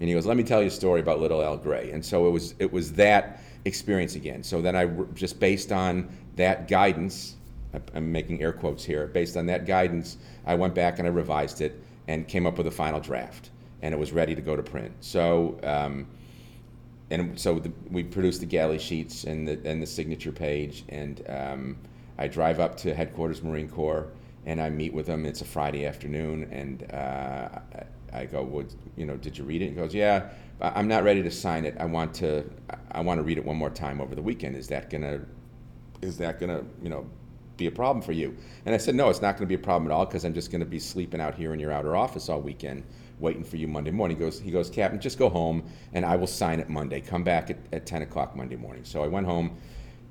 And 0.00 0.08
he 0.08 0.14
goes, 0.14 0.26
Let 0.26 0.36
me 0.36 0.42
tell 0.42 0.62
you 0.62 0.68
a 0.68 0.70
story 0.70 1.00
about 1.00 1.20
little 1.20 1.42
Al 1.42 1.56
Gray. 1.56 1.90
And 1.90 2.04
so 2.04 2.26
it 2.26 2.30
was, 2.30 2.54
it 2.58 2.72
was 2.72 2.92
that 2.94 3.40
experience 3.64 4.14
again. 4.14 4.42
So 4.42 4.60
then 4.60 4.76
I 4.76 4.86
just 5.14 5.38
based 5.38 5.72
on 5.72 6.08
that 6.36 6.68
guidance, 6.68 7.36
I'm 7.94 8.10
making 8.10 8.42
air 8.42 8.52
quotes 8.52 8.84
here, 8.84 9.06
based 9.08 9.36
on 9.36 9.46
that 9.46 9.66
guidance, 9.66 10.16
I 10.46 10.54
went 10.54 10.74
back 10.74 10.98
and 10.98 11.08
I 11.08 11.10
revised 11.10 11.60
it 11.60 11.82
and 12.08 12.26
came 12.28 12.46
up 12.46 12.58
with 12.58 12.66
a 12.66 12.70
final 12.70 13.00
draft. 13.00 13.50
And 13.82 13.92
it 13.92 13.98
was 13.98 14.12
ready 14.12 14.34
to 14.34 14.40
go 14.40 14.56
to 14.56 14.62
print. 14.62 14.92
So, 15.00 15.58
um, 15.62 16.06
and 17.10 17.38
so 17.38 17.58
the, 17.58 17.70
we 17.90 18.02
produced 18.02 18.40
the 18.40 18.46
galley 18.46 18.78
sheets 18.78 19.24
and 19.24 19.46
the, 19.46 19.60
and 19.64 19.82
the 19.82 19.86
signature 19.86 20.32
page. 20.32 20.84
And, 20.88 21.22
um, 21.28 21.76
I 22.18 22.28
drive 22.28 22.60
up 22.60 22.76
to 22.78 22.94
headquarters 22.94 23.42
Marine 23.42 23.68
Corps 23.68 24.08
and 24.46 24.60
I 24.60 24.70
meet 24.70 24.92
with 24.92 25.06
him. 25.06 25.24
It's 25.24 25.40
a 25.40 25.44
Friday 25.44 25.86
afternoon, 25.86 26.48
and 26.52 26.92
uh, 26.92 27.48
I 28.12 28.26
go, 28.26 28.42
well, 28.42 28.66
you 28.96 29.06
know, 29.06 29.16
did 29.16 29.38
you 29.38 29.44
read 29.44 29.62
it? 29.62 29.70
He 29.70 29.74
goes, 29.74 29.94
yeah. 29.94 30.28
I'm 30.60 30.86
not 30.86 31.02
ready 31.02 31.22
to 31.22 31.30
sign 31.30 31.64
it. 31.64 31.76
I 31.80 31.84
want 31.84 32.14
to. 32.14 32.44
I 32.92 33.00
want 33.00 33.18
to 33.18 33.22
read 33.22 33.38
it 33.38 33.44
one 33.44 33.56
more 33.56 33.70
time 33.70 34.00
over 34.00 34.14
the 34.14 34.22
weekend. 34.22 34.54
Is 34.54 34.68
that 34.68 34.88
gonna? 34.88 35.22
Is 36.00 36.16
that 36.18 36.38
gonna? 36.38 36.62
You 36.80 36.90
know, 36.90 37.06
be 37.56 37.66
a 37.66 37.70
problem 37.70 38.02
for 38.02 38.12
you? 38.12 38.36
And 38.64 38.74
I 38.74 38.78
said, 38.78 38.94
no, 38.94 39.08
it's 39.10 39.20
not 39.22 39.32
going 39.32 39.46
to 39.46 39.46
be 39.46 39.54
a 39.54 39.64
problem 39.64 39.90
at 39.90 39.94
all 39.94 40.06
because 40.06 40.24
I'm 40.24 40.34
just 40.34 40.50
going 40.50 40.60
to 40.60 40.66
be 40.66 40.78
sleeping 40.78 41.20
out 41.20 41.34
here 41.34 41.54
in 41.54 41.60
your 41.60 41.72
outer 41.72 41.96
office 41.96 42.28
all 42.28 42.40
weekend, 42.40 42.84
waiting 43.18 43.44
for 43.44 43.56
you 43.56 43.68
Monday 43.68 43.90
morning. 43.90 44.16
He 44.16 44.20
goes, 44.20 44.40
he 44.40 44.50
goes, 44.50 44.70
Captain, 44.70 45.00
just 45.00 45.18
go 45.18 45.28
home 45.28 45.64
and 45.92 46.04
I 46.04 46.16
will 46.16 46.26
sign 46.26 46.60
it 46.60 46.68
Monday. 46.68 47.00
Come 47.00 47.24
back 47.24 47.50
at, 47.50 47.58
at 47.72 47.86
10 47.86 48.02
o'clock 48.02 48.36
Monday 48.36 48.56
morning. 48.56 48.84
So 48.84 49.02
I 49.02 49.08
went 49.08 49.26
home. 49.26 49.56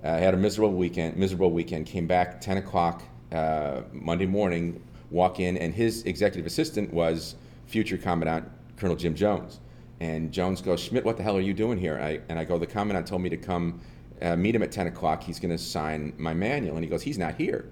I 0.04 0.08
uh, 0.08 0.20
had 0.20 0.34
a 0.34 0.38
miserable 0.38 0.74
weekend. 0.74 1.16
Miserable 1.16 1.52
weekend. 1.52 1.86
Came 1.86 2.08
back 2.08 2.42
10 2.42 2.58
o'clock 2.58 3.04
uh, 3.32 3.84
Monday 3.94 4.26
morning. 4.26 4.84
Walk 5.12 5.40
in, 5.40 5.58
and 5.58 5.74
his 5.74 6.04
executive 6.04 6.46
assistant 6.46 6.92
was 6.92 7.36
future 7.68 7.98
Commandant 7.98 8.50
Colonel 8.76 8.98
Jim 8.98 9.16
Jones. 9.16 9.62
And 10.02 10.32
Jones 10.32 10.62
goes, 10.62 10.82
Schmitt, 10.82 11.06
what 11.06 11.16
the 11.16 11.24
hell 11.24 11.38
are 11.38 11.42
you 11.42 11.54
doing 11.54 11.78
here? 11.78 11.98
I, 12.00 12.20
and 12.28 12.38
I 12.38 12.44
go, 12.44 12.58
the 12.58 12.68
Commandant 12.68 13.08
told 13.08 13.22
me 13.22 13.30
to 13.30 13.38
come 13.38 13.80
uh, 14.22 14.36
meet 14.36 14.54
him 14.54 14.62
at 14.62 14.74
10 14.74 14.88
o'clock. 14.88 15.24
He's 15.24 15.40
going 15.40 15.52
to 15.52 15.58
sign 15.58 16.14
my 16.18 16.34
manual. 16.34 16.76
And 16.76 16.84
he 16.84 16.90
goes, 16.90 17.02
he's 17.02 17.18
not 17.18 17.36
here. 17.36 17.70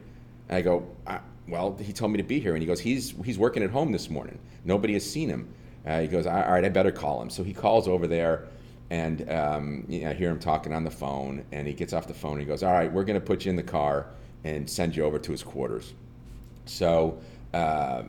And 0.47 0.57
I 0.57 0.61
go, 0.61 0.87
well, 1.49 1.75
he 1.81 1.91
told 1.91 2.11
me 2.11 2.17
to 2.17 2.23
be 2.23 2.39
here. 2.39 2.53
And 2.53 2.61
he 2.61 2.67
goes, 2.67 2.79
he's, 2.79 3.13
he's 3.25 3.37
working 3.37 3.61
at 3.61 3.71
home 3.71 3.91
this 3.91 4.09
morning. 4.09 4.39
Nobody 4.63 4.93
has 4.93 5.09
seen 5.09 5.27
him. 5.27 5.53
Uh, 5.85 5.99
he 5.99 6.07
goes, 6.07 6.25
all 6.25 6.33
right, 6.33 6.63
I 6.63 6.69
better 6.69 6.91
call 6.91 7.21
him. 7.21 7.29
So 7.29 7.43
he 7.43 7.53
calls 7.53 7.89
over 7.89 8.07
there 8.07 8.47
and 8.91 9.29
um, 9.31 9.85
you 9.87 10.01
know, 10.01 10.09
I 10.09 10.13
hear 10.13 10.29
him 10.29 10.37
talking 10.37 10.73
on 10.73 10.83
the 10.83 10.91
phone, 10.91 11.45
and 11.53 11.65
he 11.65 11.73
gets 11.73 11.93
off 11.93 12.07
the 12.07 12.13
phone. 12.13 12.33
and 12.33 12.41
He 12.41 12.45
goes, 12.45 12.61
"All 12.61 12.73
right, 12.73 12.91
we're 12.91 13.05
going 13.05 13.19
to 13.19 13.25
put 13.25 13.45
you 13.45 13.49
in 13.49 13.55
the 13.55 13.63
car 13.63 14.07
and 14.43 14.69
send 14.69 14.97
you 14.97 15.05
over 15.05 15.17
to 15.17 15.31
his 15.31 15.41
quarters." 15.41 15.93
So 16.65 17.17
uh, 17.53 18.03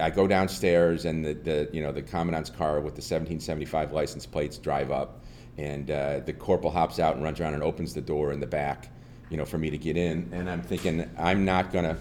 I 0.00 0.08
go 0.08 0.26
downstairs, 0.26 1.04
and 1.04 1.22
the, 1.22 1.34
the 1.34 1.68
you 1.70 1.82
know 1.82 1.92
the 1.92 2.00
commandant's 2.00 2.48
car 2.48 2.76
with 2.76 2.94
the 2.94 3.02
1775 3.02 3.92
license 3.92 4.24
plates 4.24 4.56
drive 4.56 4.90
up, 4.90 5.22
and 5.58 5.90
uh, 5.90 6.20
the 6.20 6.32
corporal 6.32 6.72
hops 6.72 6.98
out 6.98 7.14
and 7.14 7.22
runs 7.22 7.38
around 7.38 7.52
and 7.52 7.62
opens 7.62 7.92
the 7.92 8.00
door 8.00 8.32
in 8.32 8.40
the 8.40 8.46
back, 8.46 8.90
you 9.28 9.36
know, 9.36 9.44
for 9.44 9.58
me 9.58 9.68
to 9.68 9.76
get 9.76 9.98
in. 9.98 10.30
And 10.32 10.48
I'm 10.48 10.62
thinking, 10.62 11.10
I'm 11.18 11.44
not 11.44 11.72
going 11.74 11.84
to 11.84 11.98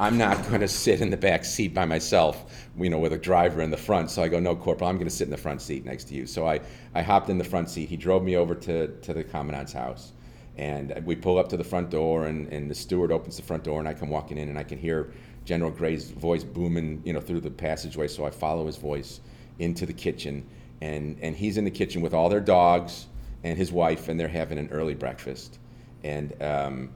I'm 0.00 0.16
not 0.16 0.48
going 0.48 0.62
to 0.62 0.68
sit 0.68 1.02
in 1.02 1.10
the 1.10 1.16
back 1.18 1.44
seat 1.44 1.74
by 1.74 1.84
myself, 1.84 2.50
you 2.74 2.88
know, 2.88 2.98
with 2.98 3.12
a 3.12 3.18
driver 3.18 3.60
in 3.60 3.70
the 3.70 3.76
front. 3.76 4.10
So 4.10 4.22
I 4.22 4.28
go, 4.28 4.40
no, 4.40 4.56
Corporal, 4.56 4.88
I'm 4.88 4.96
going 4.96 5.06
to 5.06 5.14
sit 5.14 5.26
in 5.26 5.30
the 5.30 5.36
front 5.36 5.60
seat 5.60 5.84
next 5.84 6.04
to 6.04 6.14
you. 6.14 6.24
So 6.24 6.48
I, 6.48 6.60
I 6.94 7.02
hopped 7.02 7.28
in 7.28 7.36
the 7.36 7.44
front 7.44 7.68
seat. 7.68 7.90
He 7.90 7.98
drove 7.98 8.22
me 8.22 8.34
over 8.34 8.54
to, 8.54 8.88
to 8.88 9.12
the 9.12 9.22
commandant's 9.22 9.74
house. 9.74 10.12
And 10.56 11.02
we 11.04 11.16
pull 11.16 11.38
up 11.38 11.50
to 11.50 11.58
the 11.58 11.64
front 11.64 11.90
door, 11.90 12.28
and, 12.28 12.50
and 12.50 12.70
the 12.70 12.74
steward 12.74 13.12
opens 13.12 13.36
the 13.36 13.42
front 13.42 13.62
door, 13.62 13.78
and 13.78 13.86
I 13.86 13.92
come 13.92 14.08
walking 14.08 14.38
in, 14.38 14.48
and 14.48 14.58
I 14.58 14.62
can 14.62 14.78
hear 14.78 15.12
General 15.44 15.70
Gray's 15.70 16.10
voice 16.12 16.44
booming, 16.44 17.02
you 17.04 17.12
know, 17.12 17.20
through 17.20 17.40
the 17.40 17.50
passageway. 17.50 18.08
So 18.08 18.24
I 18.24 18.30
follow 18.30 18.66
his 18.66 18.78
voice 18.78 19.20
into 19.58 19.84
the 19.84 19.92
kitchen, 19.92 20.46
and, 20.80 21.18
and 21.20 21.36
he's 21.36 21.58
in 21.58 21.64
the 21.64 21.70
kitchen 21.70 22.00
with 22.00 22.14
all 22.14 22.30
their 22.30 22.40
dogs 22.40 23.06
and 23.44 23.58
his 23.58 23.70
wife, 23.70 24.08
and 24.08 24.18
they're 24.18 24.28
having 24.28 24.56
an 24.56 24.70
early 24.70 24.94
breakfast. 24.94 25.58
And 26.02 26.42
um, 26.42 26.90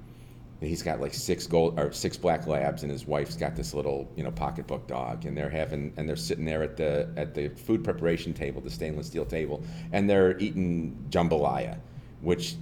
he's 0.66 0.82
got 0.82 1.00
like 1.00 1.14
six 1.14 1.46
gold 1.46 1.78
or 1.78 1.92
six 1.92 2.16
black 2.16 2.46
labs, 2.46 2.82
and 2.82 2.92
his 2.92 3.06
wife's 3.06 3.36
got 3.36 3.56
this 3.56 3.74
little 3.74 4.10
you 4.16 4.22
know 4.22 4.30
pocketbook 4.30 4.86
dog, 4.86 5.24
and 5.24 5.36
they're 5.36 5.50
having 5.50 5.92
and 5.96 6.08
they're 6.08 6.16
sitting 6.16 6.44
there 6.44 6.62
at 6.62 6.76
the 6.76 7.08
at 7.16 7.34
the 7.34 7.48
food 7.48 7.82
preparation 7.82 8.32
table, 8.32 8.60
the 8.60 8.70
stainless 8.70 9.06
steel 9.06 9.26
table, 9.26 9.62
and 9.92 10.08
they're 10.08 10.38
eating 10.38 10.96
jambalaya, 11.10 11.78
which 12.20 12.56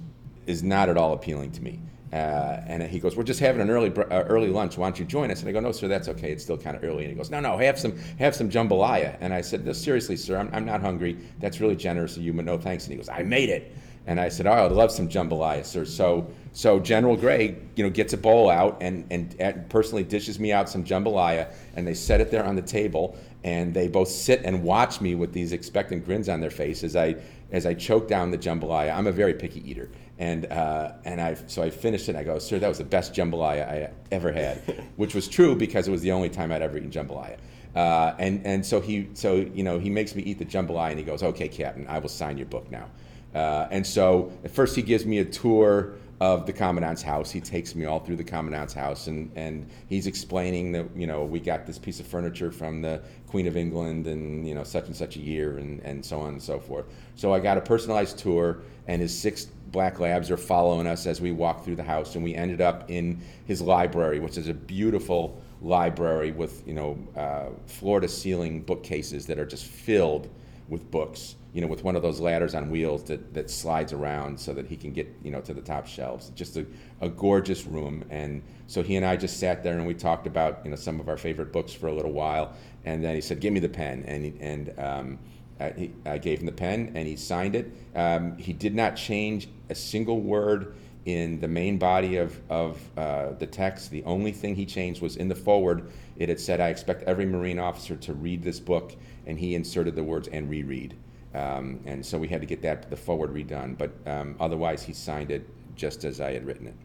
is 0.45 0.63
not 0.63 0.89
at 0.89 0.97
all 0.97 1.13
appealing 1.13 1.51
to 1.51 1.61
me. 1.61 1.79
Uh, 2.13 2.61
and 2.67 2.83
he 2.83 2.99
goes, 2.99 3.15
"We're 3.15 3.23
just 3.23 3.39
having 3.39 3.59
an 3.59 3.71
early 3.71 3.91
uh, 3.95 4.23
early 4.25 4.49
lunch. 4.49 4.77
Why 4.77 4.85
don't 4.85 4.99
you 4.99 5.05
join 5.05 5.31
us?" 5.31 5.39
And 5.39 5.49
I 5.49 5.51
go, 5.51 5.59
"No, 5.59 5.71
sir, 5.71 5.87
that's 5.87 6.07
okay. 6.09 6.31
It's 6.31 6.43
still 6.43 6.57
kind 6.57 6.77
of 6.77 6.83
early." 6.83 7.05
And 7.05 7.11
he 7.11 7.17
goes, 7.17 7.31
"No, 7.31 7.39
no, 7.39 7.57
have 7.57 7.79
some 7.79 7.97
have 8.19 8.35
some 8.35 8.51
jambalaya." 8.51 9.17
And 9.19 9.33
I 9.33 9.41
said, 9.41 9.65
"No, 9.65 9.73
seriously, 9.73 10.15
sir, 10.15 10.37
I'm, 10.37 10.47
I'm 10.53 10.63
not 10.63 10.79
hungry. 10.81 11.17
That's 11.39 11.59
really 11.59 11.75
generous 11.75 12.15
of 12.15 12.21
you, 12.21 12.31
but 12.33 12.45
no 12.45 12.59
thanks." 12.59 12.83
And 12.85 12.91
he 12.91 12.97
goes, 12.97 13.09
"I 13.09 13.23
made 13.23 13.49
it." 13.49 13.75
And 14.05 14.19
I 14.19 14.29
said, 14.29 14.45
"Oh, 14.45 14.65
I'd 14.65 14.71
love 14.71 14.91
some 14.91 15.09
jambalaya, 15.09 15.65
sir." 15.65 15.85
So 15.85 16.27
so 16.53 16.79
General 16.79 17.17
Gray, 17.17 17.57
you 17.75 17.83
know, 17.83 17.89
gets 17.89 18.13
a 18.13 18.17
bowl 18.17 18.49
out 18.49 18.77
and 18.79 19.05
and 19.11 19.67
personally 19.69 20.03
dishes 20.03 20.39
me 20.39 20.51
out 20.51 20.69
some 20.69 20.83
jambalaya, 20.83 21.51
and 21.75 21.85
they 21.85 21.95
set 21.95 22.21
it 22.21 22.29
there 22.29 22.45
on 22.45 22.55
the 22.55 22.61
table, 22.61 23.17
and 23.43 23.73
they 23.73 23.87
both 23.87 24.07
sit 24.07 24.41
and 24.45 24.63
watch 24.63 25.01
me 25.01 25.15
with 25.15 25.33
these 25.33 25.51
expectant 25.51 26.05
grins 26.05 26.29
on 26.29 26.41
their 26.41 26.51
face 26.51 26.83
as 26.83 26.95
I 26.95 27.15
as 27.51 27.65
I 27.65 27.73
choke 27.73 28.07
down 28.07 28.29
the 28.29 28.37
jambalaya. 28.37 28.95
I'm 28.95 29.07
a 29.07 29.11
very 29.11 29.33
picky 29.33 29.67
eater, 29.67 29.89
and 30.19 30.45
uh, 30.45 30.91
and 31.05 31.19
I 31.19 31.35
so 31.47 31.63
I 31.63 31.71
finished 31.71 32.07
it. 32.07 32.11
and 32.11 32.19
I 32.19 32.23
go, 32.23 32.37
sir, 32.37 32.59
that 32.59 32.67
was 32.67 32.77
the 32.77 32.83
best 32.83 33.15
jambalaya 33.15 33.67
I 33.67 33.89
ever 34.11 34.31
had, 34.31 34.57
which 34.95 35.15
was 35.15 35.27
true 35.27 35.55
because 35.55 35.87
it 35.87 35.91
was 35.91 36.01
the 36.01 36.11
only 36.11 36.29
time 36.29 36.51
I'd 36.51 36.61
ever 36.61 36.77
eaten 36.77 36.91
jambalaya. 36.91 37.37
Uh, 37.75 38.13
and 38.19 38.45
and 38.45 38.63
so 38.63 38.79
he 38.79 39.09
so 39.15 39.37
you 39.37 39.63
know 39.63 39.79
he 39.79 39.89
makes 39.89 40.13
me 40.13 40.21
eat 40.21 40.37
the 40.37 40.45
jambalaya 40.45 40.91
and 40.91 40.99
he 40.99 41.05
goes, 41.05 41.23
okay, 41.23 41.47
Captain, 41.47 41.87
I 41.87 41.97
will 41.97 42.09
sign 42.09 42.37
your 42.37 42.45
book 42.45 42.69
now. 42.69 42.85
Uh, 43.33 43.67
and 43.71 43.85
so 43.85 44.31
at 44.43 44.51
first 44.51 44.75
he 44.75 44.81
gives 44.81 45.05
me 45.05 45.19
a 45.19 45.25
tour 45.25 45.93
of 46.23 46.45
the 46.45 46.53
commandant's 46.53 47.01
house. 47.01 47.31
He 47.31 47.41
takes 47.41 47.75
me 47.75 47.85
all 47.85 47.99
through 47.99 48.15
the 48.15 48.23
commandant's 48.23 48.73
house, 48.73 49.07
and, 49.07 49.29
and 49.35 49.69
he's 49.89 50.07
explaining 50.07 50.71
that 50.71 50.85
you 50.95 51.05
know 51.05 51.25
we 51.25 51.39
got 51.39 51.65
this 51.65 51.77
piece 51.77 51.99
of 51.99 52.07
furniture 52.07 52.49
from 52.49 52.81
the 52.81 53.01
Queen 53.27 53.45
of 53.47 53.57
England, 53.57 54.07
and 54.07 54.47
you 54.47 54.55
know 54.55 54.63
such 54.63 54.85
and 54.87 54.95
such 54.95 55.17
a 55.17 55.19
year, 55.19 55.57
and, 55.57 55.81
and 55.81 56.05
so 56.05 56.21
on 56.21 56.29
and 56.29 56.41
so 56.41 56.59
forth. 56.59 56.85
So 57.15 57.33
I 57.33 57.39
got 57.39 57.57
a 57.57 57.61
personalized 57.61 58.17
tour, 58.17 58.59
and 58.87 59.01
his 59.01 59.17
six 59.17 59.45
black 59.71 59.99
labs 59.99 60.31
are 60.31 60.37
following 60.37 60.87
us 60.87 61.07
as 61.07 61.19
we 61.19 61.31
walk 61.31 61.65
through 61.65 61.75
the 61.75 61.83
house, 61.83 62.15
and 62.15 62.23
we 62.23 62.35
ended 62.35 62.61
up 62.61 62.89
in 62.89 63.19
his 63.45 63.61
library, 63.61 64.19
which 64.19 64.37
is 64.37 64.47
a 64.47 64.53
beautiful 64.53 65.41
library 65.61 66.31
with 66.31 66.65
you 66.67 66.73
know 66.73 66.97
uh, 67.17 67.49
floor 67.65 67.99
to 67.99 68.07
ceiling 68.07 68.61
bookcases 68.61 69.25
that 69.25 69.39
are 69.39 69.45
just 69.45 69.65
filled 69.65 70.29
with 70.73 70.91
books 70.91 71.35
you 71.53 71.61
know, 71.61 71.67
with 71.67 71.83
one 71.83 71.95
of 71.95 72.01
those 72.01 72.19
ladders 72.19 72.55
on 72.55 72.71
wheels 72.71 73.03
that, 73.03 73.33
that 73.35 73.49
slides 73.49 73.93
around 73.93 74.39
so 74.39 74.53
that 74.53 74.65
he 74.65 74.75
can 74.75 74.91
get, 74.91 75.07
you 75.21 75.29
know, 75.29 75.39
to 75.41 75.53
the 75.53 75.61
top 75.61 75.85
shelves. 75.85 76.29
Just 76.29 76.57
a, 76.57 76.65
a 76.99 77.09
gorgeous 77.09 77.65
room. 77.65 78.03
And 78.09 78.41
so 78.65 78.81
he 78.81 78.95
and 78.95 79.05
I 79.05 79.15
just 79.15 79.39
sat 79.39 79.63
there 79.63 79.77
and 79.77 79.85
we 79.85 79.93
talked 79.93 80.25
about, 80.25 80.61
you 80.63 80.71
know, 80.71 80.75
some 80.75 80.99
of 80.99 81.07
our 81.07 81.17
favorite 81.17 81.53
books 81.53 81.71
for 81.71 81.87
a 81.87 81.93
little 81.93 82.11
while. 82.11 82.53
And 82.85 83.03
then 83.03 83.13
he 83.13 83.21
said, 83.21 83.39
give 83.39 83.53
me 83.53 83.59
the 83.59 83.69
pen. 83.69 84.03
And, 84.07 84.25
he, 84.25 84.33
and 84.39 84.79
um, 84.79 85.19
I, 85.59 85.91
I, 86.07 86.17
gave 86.17 86.39
him 86.39 86.47
the 86.47 86.51
pen 86.51 86.91
and 86.95 87.07
he 87.07 87.15
signed 87.15 87.55
it. 87.55 87.71
Um, 87.95 88.35
he 88.37 88.51
did 88.51 88.73
not 88.73 88.95
change 88.95 89.47
a 89.69 89.75
single 89.75 90.21
word 90.21 90.73
in 91.05 91.39
the 91.39 91.47
main 91.47 91.77
body 91.77 92.17
of, 92.17 92.39
of 92.49 92.79
uh, 92.97 93.33
the 93.33 93.45
text. 93.45 93.91
The 93.91 94.03
only 94.05 94.31
thing 94.31 94.55
he 94.55 94.65
changed 94.65 95.03
was 95.03 95.17
in 95.17 95.27
the 95.27 95.35
forward, 95.35 95.91
it 96.17 96.29
had 96.29 96.39
said, 96.39 96.59
I 96.59 96.69
expect 96.69 97.03
every 97.03 97.27
Marine 97.27 97.59
officer 97.59 97.95
to 97.95 98.13
read 98.13 98.41
this 98.41 98.59
book. 98.59 98.95
And 99.25 99.39
he 99.39 99.55
inserted 99.55 99.95
the 99.95 100.03
words 100.03 100.27
and 100.27 100.49
reread. 100.49 100.95
Um, 101.33 101.79
and 101.85 102.05
so 102.05 102.17
we 102.17 102.27
had 102.27 102.41
to 102.41 102.47
get 102.47 102.61
that 102.61 102.89
the 102.89 102.95
forward 102.95 103.33
redone. 103.33 103.77
But 103.77 103.91
um, 104.05 104.35
otherwise, 104.39 104.83
he 104.83 104.93
signed 104.93 105.31
it 105.31 105.47
just 105.75 106.05
as 106.05 106.21
I 106.21 106.33
had 106.33 106.45
written 106.45 106.67
it. 106.67 106.75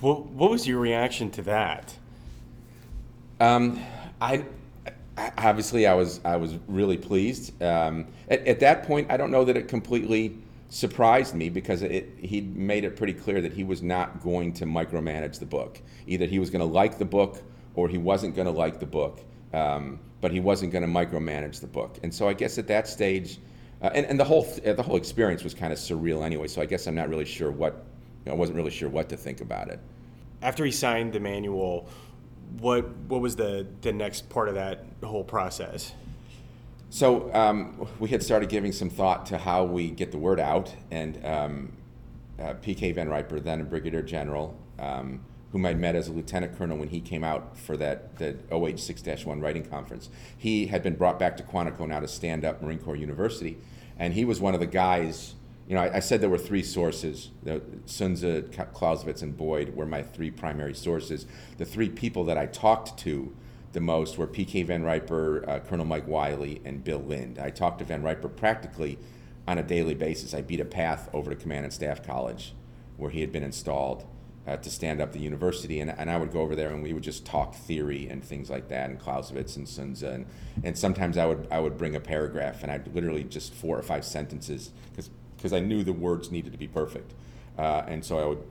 What, 0.00 0.26
what 0.26 0.50
was 0.50 0.66
your 0.66 0.78
reaction 0.78 1.30
to 1.32 1.42
that? 1.42 1.94
Um, 3.40 3.82
I 4.20 4.44
obviously 5.38 5.86
I 5.86 5.94
was 5.94 6.20
I 6.24 6.36
was 6.36 6.54
really 6.66 6.96
pleased. 6.96 7.60
Um, 7.62 8.06
at, 8.28 8.46
at, 8.46 8.60
that 8.60 8.84
point, 8.84 9.10
I 9.10 9.16
don't 9.16 9.30
know 9.30 9.44
that 9.44 9.56
it 9.56 9.68
completely 9.68 10.36
surprised 10.68 11.34
me 11.34 11.48
because 11.48 11.82
it, 11.82 12.08
he 12.18 12.40
made 12.40 12.84
it 12.84 12.96
pretty 12.96 13.12
clear 13.12 13.40
that 13.40 13.52
he 13.52 13.64
was 13.64 13.82
not 13.82 14.22
going 14.22 14.52
to 14.54 14.66
micromanage 14.66 15.38
the 15.38 15.46
book. 15.46 15.80
Either 16.06 16.26
he 16.26 16.38
was 16.38 16.50
going 16.50 16.60
to 16.60 16.72
like 16.72 16.98
the 16.98 17.04
book 17.04 17.42
or 17.74 17.88
he 17.88 17.98
wasn't 17.98 18.34
going 18.34 18.46
to 18.46 18.52
like 18.52 18.80
the 18.80 18.86
book. 18.86 19.20
Um, 19.52 20.00
but 20.26 20.32
he 20.32 20.40
wasn't 20.40 20.72
going 20.72 20.82
to 20.82 20.88
micromanage 20.88 21.60
the 21.60 21.68
book. 21.68 22.00
And 22.02 22.12
so 22.12 22.28
I 22.28 22.32
guess 22.32 22.58
at 22.58 22.66
that 22.66 22.88
stage, 22.88 23.38
uh, 23.80 23.90
and, 23.94 24.04
and 24.06 24.18
the 24.18 24.24
whole 24.24 24.42
th- 24.42 24.74
the 24.74 24.82
whole 24.82 24.96
experience 24.96 25.44
was 25.44 25.54
kind 25.54 25.72
of 25.72 25.78
surreal 25.78 26.24
anyway. 26.24 26.48
So 26.48 26.60
I 26.60 26.66
guess 26.66 26.88
I'm 26.88 26.96
not 26.96 27.08
really 27.08 27.24
sure 27.24 27.52
what 27.52 27.84
you 28.24 28.30
know, 28.30 28.32
I 28.32 28.34
wasn't 28.34 28.56
really 28.56 28.72
sure 28.72 28.88
what 28.88 29.08
to 29.10 29.16
think 29.16 29.40
about 29.40 29.68
it. 29.68 29.78
After 30.42 30.64
he 30.64 30.72
signed 30.72 31.12
the 31.12 31.20
manual, 31.20 31.88
what 32.58 32.88
what 33.06 33.20
was 33.20 33.36
the 33.36 33.68
the 33.82 33.92
next 33.92 34.28
part 34.28 34.48
of 34.48 34.56
that 34.56 34.84
whole 35.04 35.22
process? 35.22 35.92
So 36.90 37.32
um, 37.32 37.86
we 38.00 38.08
had 38.08 38.20
started 38.20 38.48
giving 38.48 38.72
some 38.72 38.90
thought 38.90 39.26
to 39.26 39.38
how 39.38 39.62
we 39.62 39.90
get 39.90 40.10
the 40.10 40.18
word 40.18 40.40
out, 40.40 40.74
and 40.90 41.24
um, 41.24 41.72
uh, 42.40 42.54
P.K. 42.54 42.90
Van 42.90 43.08
Riper, 43.08 43.38
then 43.38 43.60
a 43.60 43.64
brigadier 43.64 44.02
general, 44.02 44.58
um, 44.80 45.20
whom 45.56 45.64
I'd 45.64 45.80
met 45.80 45.96
as 45.96 46.06
a 46.08 46.12
lieutenant 46.12 46.58
colonel 46.58 46.76
when 46.76 46.90
he 46.90 47.00
came 47.00 47.24
out 47.24 47.56
for 47.56 47.78
that 47.78 48.16
the 48.18 48.36
OH 48.50 48.74
6-1 48.74 49.40
writing 49.40 49.64
conference. 49.64 50.10
He 50.36 50.66
had 50.66 50.82
been 50.82 50.96
brought 50.96 51.18
back 51.18 51.34
to 51.38 51.42
Quantico 51.42 51.88
now 51.88 52.00
to 52.00 52.08
stand 52.08 52.44
up 52.44 52.60
Marine 52.60 52.78
Corps 52.78 52.94
University, 52.94 53.56
and 53.98 54.12
he 54.12 54.26
was 54.26 54.38
one 54.38 54.52
of 54.52 54.60
the 54.60 54.66
guys. 54.66 55.34
You 55.66 55.76
know, 55.76 55.80
I, 55.80 55.96
I 55.96 56.00
said 56.00 56.20
there 56.20 56.28
were 56.28 56.36
three 56.36 56.62
sources: 56.62 57.30
the, 57.42 57.62
Sun 57.86 58.16
Tzu, 58.16 58.50
Clausewitz, 58.74 59.22
and 59.22 59.34
Boyd 59.34 59.74
were 59.74 59.86
my 59.86 60.02
three 60.02 60.30
primary 60.30 60.74
sources. 60.74 61.24
The 61.56 61.64
three 61.64 61.88
people 61.88 62.24
that 62.24 62.36
I 62.36 62.44
talked 62.44 62.98
to 62.98 63.34
the 63.72 63.80
most 63.80 64.18
were 64.18 64.26
P.K. 64.26 64.64
Van 64.64 64.82
Riper, 64.82 65.48
uh, 65.48 65.60
Colonel 65.60 65.86
Mike 65.86 66.06
Wyly, 66.06 66.60
and 66.66 66.84
Bill 66.84 67.00
Lind. 67.00 67.38
I 67.38 67.48
talked 67.48 67.78
to 67.78 67.86
Van 67.86 68.02
Riper 68.02 68.28
practically 68.28 68.98
on 69.48 69.56
a 69.56 69.62
daily 69.62 69.94
basis. 69.94 70.34
I 70.34 70.42
beat 70.42 70.60
a 70.60 70.66
path 70.66 71.08
over 71.14 71.30
to 71.30 71.36
Command 71.36 71.64
and 71.64 71.72
Staff 71.72 72.06
College, 72.06 72.52
where 72.98 73.10
he 73.10 73.22
had 73.22 73.32
been 73.32 73.42
installed 73.42 74.04
uh, 74.46 74.56
to 74.56 74.70
stand 74.70 75.00
up 75.00 75.12
the 75.12 75.18
university, 75.18 75.80
and, 75.80 75.90
and 75.90 76.10
I 76.10 76.16
would 76.16 76.32
go 76.32 76.40
over 76.40 76.54
there 76.54 76.70
and 76.70 76.82
we 76.82 76.92
would 76.92 77.02
just 77.02 77.26
talk 77.26 77.54
theory 77.54 78.08
and 78.08 78.24
things 78.24 78.48
like 78.48 78.68
that, 78.68 78.90
and 78.90 78.98
Clausewitz 78.98 79.56
and 79.56 79.68
Sun 79.68 79.94
Tzu, 79.94 80.06
and, 80.06 80.26
and 80.62 80.78
sometimes 80.78 81.18
I 81.18 81.26
would 81.26 81.48
I 81.50 81.60
would 81.60 81.76
bring 81.76 81.96
a 81.96 82.00
paragraph 82.00 82.62
and 82.62 82.70
I'd 82.70 82.94
literally 82.94 83.24
just 83.24 83.54
four 83.54 83.78
or 83.78 83.82
five 83.82 84.04
sentences 84.04 84.70
because 85.36 85.52
I 85.52 85.60
knew 85.60 85.82
the 85.82 85.92
words 85.92 86.30
needed 86.30 86.52
to 86.52 86.58
be 86.58 86.68
perfect, 86.68 87.12
uh, 87.58 87.82
and 87.86 88.04
so 88.04 88.18
I 88.18 88.24
would 88.26 88.42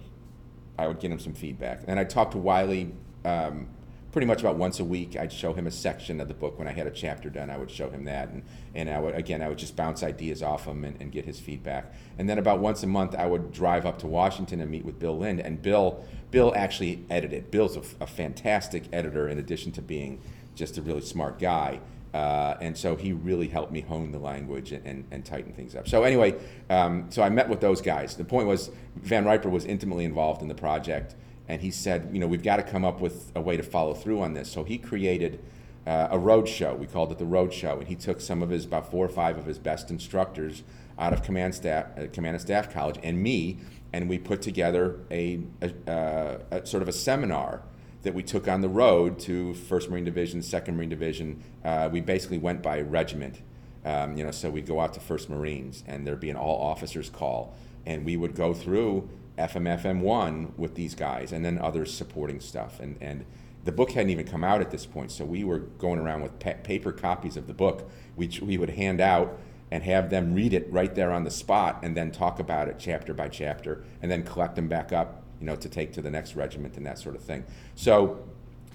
I 0.77 0.87
would 0.87 0.99
get 0.99 1.11
him 1.11 1.19
some 1.19 1.33
feedback, 1.33 1.83
and 1.87 1.99
I 1.99 2.03
talked 2.03 2.33
to 2.33 2.37
Wyly. 2.37 2.91
Um, 3.23 3.67
pretty 4.15 4.27
much 4.27 4.39
about 4.39 4.55
once 4.55 4.79
a 4.79 4.85
week 4.85 5.17
i'd 5.17 5.29
show 5.29 5.51
him 5.51 5.67
a 5.67 5.71
section 5.71 6.21
of 6.21 6.29
the 6.29 6.33
book. 6.33 6.57
When 6.57 6.69
i 6.69 6.71
had 6.71 6.87
a 6.87 6.91
chapter 6.91 7.29
done 7.29 7.49
i 7.49 7.57
would 7.57 7.69
show 7.69 7.89
him 7.89 8.05
that. 8.05 8.29
And, 8.29 8.43
and 8.73 8.89
I 8.89 8.97
would, 8.97 9.13
again 9.13 9.41
i 9.41 9.49
would 9.49 9.57
just 9.57 9.75
bounce 9.75 10.03
ideas 10.03 10.41
off 10.41 10.63
him 10.63 10.85
and, 10.85 10.95
and 11.01 11.11
get 11.11 11.25
his 11.25 11.41
feedback. 11.41 11.93
And 12.17 12.29
then 12.29 12.37
about 12.37 12.61
once 12.61 12.81
a 12.81 12.87
month 12.87 13.13
i 13.13 13.25
would 13.25 13.51
drive 13.51 13.85
up 13.85 13.99
to 13.99 14.07
washington 14.07 14.61
and 14.61 14.71
meet 14.71 14.85
with 14.85 14.99
bill 14.99 15.19
lind. 15.19 15.41
And 15.41 15.61
bill 15.61 16.05
bill 16.31 16.53
actually 16.55 17.03
edited. 17.09 17.51
Bill's 17.51 17.75
a, 17.75 17.81
a 17.99 18.07
fantastic 18.07 18.85
editor 18.93 19.27
in 19.27 19.37
addition 19.37 19.73
to 19.73 19.81
being 19.81 20.21
just 20.55 20.77
a 20.77 20.81
really 20.81 21.01
smart 21.01 21.37
guy. 21.37 21.81
Uh, 22.13 22.55
and 22.61 22.77
so 22.77 22.95
he 22.95 23.11
really 23.11 23.49
helped 23.49 23.73
me 23.73 23.81
hone 23.81 24.13
the 24.13 24.19
language 24.19 24.71
and, 24.71 24.85
and, 24.87 25.05
and 25.11 25.25
tighten 25.25 25.51
things 25.51 25.75
up. 25.75 25.89
So 25.89 26.03
anyway, 26.03 26.35
um, 26.69 27.07
so 27.09 27.21
I 27.21 27.27
met 27.27 27.49
with 27.49 27.59
those 27.59 27.81
guys. 27.81 28.15
The 28.15 28.23
point 28.23 28.47
was 28.47 28.71
Van 28.95 29.25
Riper 29.25 29.49
was 29.49 29.65
intimately 29.65 30.05
involved 30.05 30.41
in 30.41 30.47
the 30.47 30.55
project 30.55 31.15
and 31.47 31.61
he 31.61 31.71
said, 31.71 32.09
you 32.11 32.19
know, 32.19 32.27
we've 32.27 32.43
got 32.43 32.57
to 32.57 32.63
come 32.63 32.83
up 32.83 32.99
with 32.99 33.31
a 33.35 33.41
way 33.41 33.57
to 33.57 33.63
follow 33.63 33.93
through 33.93 34.21
on 34.21 34.33
this. 34.33 34.51
So 34.51 34.63
he 34.63 34.77
created 34.77 35.39
uh, 35.85 36.07
a 36.11 36.17
road 36.17 36.47
show. 36.47 36.73
We 36.73 36.87
called 36.87 37.11
it 37.11 37.19
the 37.19 37.25
road 37.25 37.53
show, 37.53 37.77
and 37.79 37.87
he 37.87 37.95
took 37.95 38.19
some 38.19 38.41
of 38.41 38.49
his 38.49 38.65
about 38.65 38.89
four 38.89 39.05
or 39.05 39.09
five 39.09 39.37
of 39.37 39.45
his 39.45 39.59
best 39.59 39.91
instructors 39.91 40.63
out 40.97 41.13
of 41.13 41.23
command 41.23 41.53
staff, 41.53 41.85
uh, 41.97 42.07
command 42.11 42.35
and 42.35 42.41
staff 42.41 42.73
college, 42.73 42.99
and 43.03 43.21
me, 43.21 43.59
and 43.93 44.09
we 44.09 44.17
put 44.17 44.41
together 44.41 44.99
a, 45.11 45.41
a, 45.61 45.91
uh, 45.91 46.39
a, 46.51 46.65
sort 46.65 46.81
of 46.81 46.89
a 46.89 46.93
seminar 46.93 47.61
that 48.01 48.13
we 48.13 48.23
took 48.23 48.47
on 48.47 48.61
the 48.61 48.69
road 48.69 49.19
to 49.19 49.53
First 49.53 49.89
Marine 49.89 50.05
Division, 50.05 50.41
Second 50.41 50.77
Marine 50.77 50.89
Division. 50.89 51.43
Uh, 51.63 51.89
we 51.91 52.01
basically 52.01 52.37
went 52.37 52.61
by 52.61 52.81
regiment. 52.81 53.41
Um, 53.83 54.17
you 54.17 54.23
know, 54.23 54.31
so 54.31 54.49
we'd 54.49 54.65
go 54.65 54.79
out 54.79 54.93
to 54.95 54.99
First 54.99 55.29
Marines, 55.29 55.83
and 55.87 56.07
there'd 56.07 56.19
be 56.19 56.29
an 56.31 56.35
all 56.35 56.61
officers 56.61 57.09
call, 57.09 57.55
and 57.85 58.03
we 58.03 58.17
would 58.17 58.35
go 58.35 58.53
through 58.53 59.07
FMFM1 59.37 60.57
with 60.57 60.75
these 60.75 60.95
guys, 60.95 61.31
and 61.31 61.43
then 61.43 61.57
others 61.57 61.93
supporting 61.93 62.39
stuff. 62.39 62.79
And, 62.79 62.97
and 63.01 63.25
the 63.63 63.71
book 63.71 63.91
hadn't 63.91 64.11
even 64.11 64.27
come 64.27 64.43
out 64.43 64.61
at 64.61 64.71
this 64.71 64.85
point, 64.85 65.11
so 65.11 65.25
we 65.25 65.43
were 65.43 65.59
going 65.59 65.99
around 65.99 66.21
with 66.21 66.39
pa- 66.39 66.53
paper 66.63 66.91
copies 66.91 67.35
of 67.35 67.47
the 67.47 67.53
book, 67.53 67.89
which 68.15 68.41
we 68.41 68.57
would 68.57 68.71
hand 68.71 69.01
out 69.01 69.37
and 69.71 69.83
have 69.83 70.09
them 70.09 70.33
read 70.33 70.53
it 70.53 70.71
right 70.71 70.93
there 70.93 71.11
on 71.11 71.23
the 71.23 71.31
spot, 71.31 71.79
and 71.81 71.97
then 71.97 72.11
talk 72.11 72.39
about 72.39 72.67
it 72.67 72.75
chapter 72.79 73.13
by 73.13 73.27
chapter, 73.27 73.83
and 74.01 74.11
then 74.11 74.23
collect 74.23 74.55
them 74.55 74.67
back 74.67 74.93
up, 74.93 75.23
you 75.39 75.47
know, 75.47 75.55
to 75.55 75.67
take 75.67 75.91
to 75.93 76.01
the 76.01 76.11
next 76.11 76.35
regiment 76.35 76.77
and 76.77 76.85
that 76.85 76.99
sort 76.99 77.15
of 77.15 77.23
thing. 77.23 77.43
So 77.73 78.23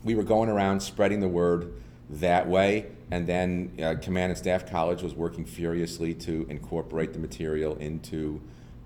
we 0.02 0.14
were 0.14 0.24
going 0.24 0.48
around 0.48 0.80
spreading 0.80 1.20
the 1.20 1.28
word 1.28 1.72
that 2.10 2.48
way, 2.48 2.86
and 3.12 3.26
then 3.26 3.72
uh, 3.80 3.94
Command 4.02 4.32
and 4.32 4.38
Staff 4.38 4.68
College 4.68 5.02
was 5.02 5.14
working 5.14 5.44
furiously 5.44 6.12
to 6.14 6.46
incorporate 6.50 7.12
the 7.12 7.18
material 7.20 7.76
into. 7.76 8.40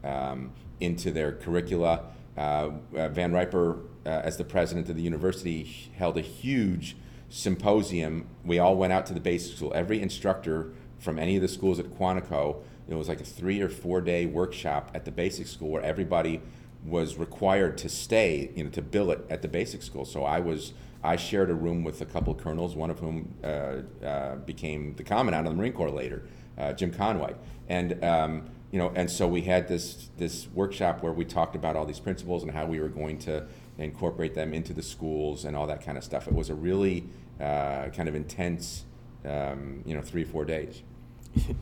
Um, 0.04 0.52
into 0.85 1.11
their 1.11 1.33
curricula. 1.33 2.03
Uh, 2.37 2.70
uh, 2.97 3.09
Van 3.09 3.33
Riper, 3.33 3.79
uh, 4.05 4.09
as 4.09 4.37
the 4.37 4.44
president 4.44 4.88
of 4.88 4.97
the 4.97 5.03
university, 5.03 5.90
held 5.97 6.16
a 6.16 6.20
huge 6.20 6.97
symposium. 7.29 8.27
We 8.44 8.59
all 8.59 8.77
went 8.77 8.92
out 8.92 9.07
to 9.07 9.14
the 9.14 9.20
basic 9.20 9.57
school. 9.57 9.73
Every 9.75 10.01
instructor 10.01 10.73
from 10.99 11.18
any 11.18 11.37
of 11.37 11.42
the 11.42 11.49
schools 11.49 11.79
at 11.79 11.87
Quantico, 11.87 12.62
it 12.88 12.94
was 12.94 13.09
like 13.09 13.20
a 13.20 13.25
three 13.25 13.61
or 13.61 13.68
four 13.68 14.01
day 14.01 14.27
workshop 14.27 14.90
at 14.94 15.05
the 15.05 15.11
basic 15.11 15.47
school 15.47 15.70
where 15.70 15.83
everybody 15.83 16.40
was 16.85 17.16
required 17.16 17.79
to 17.79 17.88
stay, 17.88 18.51
you 18.55 18.64
know, 18.64 18.70
to 18.70 18.83
billet 18.83 19.25
at 19.31 19.42
the 19.42 19.49
basic 19.49 19.83
school. 19.83 20.05
So 20.05 20.25
I 20.25 20.40
was 20.40 20.75
I 21.03 21.16
shared 21.16 21.51
a 21.51 21.55
room 21.55 21.85
with 21.85 22.01
a 22.01 22.07
couple 22.07 22.33
of 22.33 22.42
colonels, 22.42 22.75
one 22.75 22.90
of 22.90 22.99
whom 22.99 23.35
uh, 23.44 23.83
uh, 24.05 24.37
became 24.37 24.94
the 24.97 25.05
commandant 25.05 25.47
of 25.47 25.53
the 25.53 25.57
Marine 25.57 25.75
Corps 25.75 25.90
later, 25.90 26.23
uh, 26.57 26.73
Jim 26.73 26.90
Conway, 26.90 27.35
and 27.68 28.03
um, 28.03 28.49
you 28.74 28.80
know, 28.80 28.90
and 28.96 29.08
so 29.08 29.28
we 29.28 29.42
had 29.42 29.68
this 29.68 30.10
this 30.16 30.48
workshop 30.52 31.00
where 31.00 31.12
we 31.12 31.24
talked 31.24 31.54
about 31.54 31.76
all 31.76 31.87
these 31.87 32.00
principles 32.00 32.42
and 32.42 32.50
how 32.50 32.66
we 32.66 32.80
were 32.80 32.88
going 32.88 33.18
to 33.18 33.46
incorporate 33.78 34.34
them 34.34 34.52
into 34.52 34.72
the 34.72 34.82
schools 34.82 35.44
and 35.44 35.54
all 35.54 35.68
that 35.68 35.84
kind 35.84 35.96
of 35.96 36.02
stuff. 36.02 36.26
It 36.26 36.34
was 36.34 36.50
a 36.50 36.56
really 36.56 37.04
uh, 37.40 37.90
kind 37.90 38.08
of 38.08 38.16
intense, 38.16 38.84
um, 39.24 39.80
you 39.87 39.94
know, 39.94 40.02
three 40.02 40.24
four 40.24 40.44
days. 40.44 40.82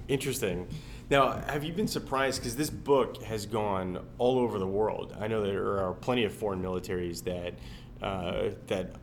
Interesting. 0.09 0.66
Now, 1.11 1.33
have 1.48 1.64
you 1.64 1.75
been 1.75 1.87
surprised? 1.87 2.40
Because 2.40 2.57
this 2.57 2.70
book 2.70 3.22
has 3.25 3.44
gone 3.44 4.03
all 4.16 4.38
over 4.38 4.59
the 4.59 4.66
world. 4.66 5.14
I 5.20 5.29
know 5.29 5.42
there 5.42 5.85
are 5.85 5.92
plenty 5.92 6.25
of 6.25 6.33
foreign 6.33 6.62
militaries 6.62 7.22
that 7.25 7.53
uh, 8.01 8.55
that 8.68 8.96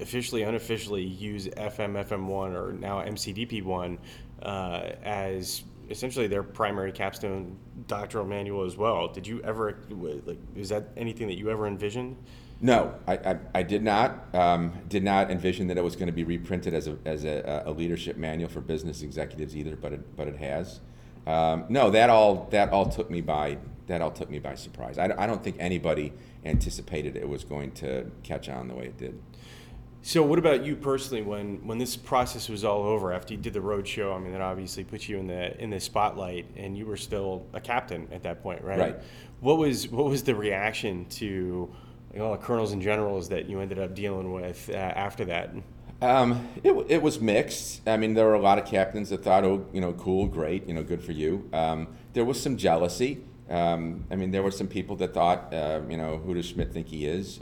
officially, 0.00 0.42
unofficially 0.44 1.02
use 1.02 1.48
FM, 1.48 2.04
FM1, 2.06 2.54
or 2.54 2.72
now 2.72 3.00
MCDP1 3.00 3.98
uh, 4.42 4.92
as 5.02 5.64
essentially 5.90 6.26
their 6.26 6.42
primary 6.42 6.92
capstone 6.92 7.56
doctrinal 7.86 8.26
manual 8.26 8.64
as 8.64 8.76
well. 8.76 9.08
Did 9.08 9.26
you 9.26 9.40
ever 9.42 9.78
like? 9.90 10.38
Is 10.54 10.68
that 10.70 10.88
anything 10.96 11.26
that 11.28 11.38
you 11.38 11.50
ever 11.50 11.66
envisioned? 11.66 12.16
No, 12.60 12.94
I, 13.06 13.14
I, 13.16 13.38
I 13.54 13.62
did 13.62 13.82
not. 13.82 14.34
Um, 14.34 14.72
did 14.88 15.04
not 15.04 15.30
envision 15.30 15.66
that 15.66 15.76
it 15.76 15.84
was 15.84 15.94
going 15.94 16.06
to 16.06 16.12
be 16.12 16.24
reprinted 16.24 16.74
as 16.74 16.88
a 16.88 16.96
as 17.04 17.24
a, 17.24 17.64
a, 17.66 17.70
leadership 17.70 18.16
manual 18.16 18.48
for 18.48 18.60
business 18.60 19.02
executives 19.02 19.56
either, 19.56 19.76
but 19.76 19.92
it 19.92 20.16
but 20.16 20.28
it 20.28 20.36
has. 20.36 20.80
Um, 21.26 21.66
no, 21.68 21.90
that 21.90 22.08
all 22.08 22.48
that 22.50 22.70
all 22.70 22.86
took 22.86 23.10
me 23.10 23.20
by 23.20 23.58
that 23.88 24.00
all 24.00 24.10
took 24.10 24.30
me 24.30 24.38
by 24.38 24.54
surprise. 24.54 24.98
I, 24.98 25.14
I 25.18 25.26
don't 25.26 25.44
think 25.44 25.56
anybody 25.58 26.12
anticipated 26.44 27.16
it 27.16 27.28
was 27.28 27.44
going 27.44 27.72
to 27.72 28.10
catch 28.22 28.48
on 28.48 28.68
the 28.68 28.74
way 28.74 28.86
it 28.86 28.96
did. 28.96 29.20
So, 30.06 30.22
what 30.22 30.38
about 30.38 30.64
you 30.64 30.76
personally? 30.76 31.22
When 31.22 31.66
when 31.66 31.78
this 31.78 31.96
process 31.96 32.48
was 32.48 32.64
all 32.64 32.84
over, 32.84 33.12
after 33.12 33.34
you 33.34 33.40
did 33.40 33.52
the 33.52 33.60
road 33.60 33.88
show, 33.88 34.12
I 34.12 34.20
mean, 34.20 34.30
that 34.30 34.40
obviously 34.40 34.84
put 34.84 35.08
you 35.08 35.18
in 35.18 35.26
the 35.26 35.60
in 35.60 35.70
the 35.70 35.80
spotlight, 35.80 36.46
and 36.56 36.78
you 36.78 36.86
were 36.86 36.96
still 36.96 37.44
a 37.52 37.60
captain 37.60 38.06
at 38.12 38.22
that 38.22 38.40
point, 38.40 38.62
right? 38.62 38.78
Right. 38.78 38.96
What 39.40 39.58
was 39.58 39.88
what 39.88 40.04
was 40.04 40.22
the 40.22 40.36
reaction 40.36 41.06
to 41.06 41.26
you 41.26 42.18
know, 42.20 42.30
the 42.30 42.36
colonels 42.36 42.70
and 42.70 42.80
generals 42.80 43.30
that 43.30 43.48
you 43.48 43.58
ended 43.58 43.80
up 43.80 43.96
dealing 43.96 44.30
with 44.30 44.70
uh, 44.70 44.74
after 44.76 45.24
that? 45.24 45.50
Um, 46.00 46.50
it, 46.62 46.70
it 46.88 47.02
was 47.02 47.20
mixed. 47.20 47.80
I 47.88 47.96
mean, 47.96 48.14
there 48.14 48.26
were 48.26 48.34
a 48.34 48.40
lot 48.40 48.58
of 48.58 48.64
captains 48.64 49.08
that 49.08 49.24
thought, 49.24 49.42
oh, 49.42 49.66
you 49.72 49.80
know, 49.80 49.92
cool, 49.94 50.26
great, 50.26 50.68
you 50.68 50.74
know, 50.74 50.84
good 50.84 51.02
for 51.02 51.12
you. 51.12 51.50
Um, 51.52 51.88
there 52.12 52.24
was 52.24 52.40
some 52.40 52.56
jealousy. 52.56 53.24
Um, 53.50 54.04
I 54.08 54.14
mean, 54.14 54.30
there 54.30 54.44
were 54.44 54.52
some 54.52 54.68
people 54.68 54.94
that 54.96 55.14
thought, 55.14 55.52
uh, 55.52 55.80
you 55.88 55.96
know, 55.96 56.18
who 56.18 56.34
does 56.34 56.46
Schmitt 56.46 56.72
think 56.72 56.86
he 56.86 57.06
is? 57.06 57.40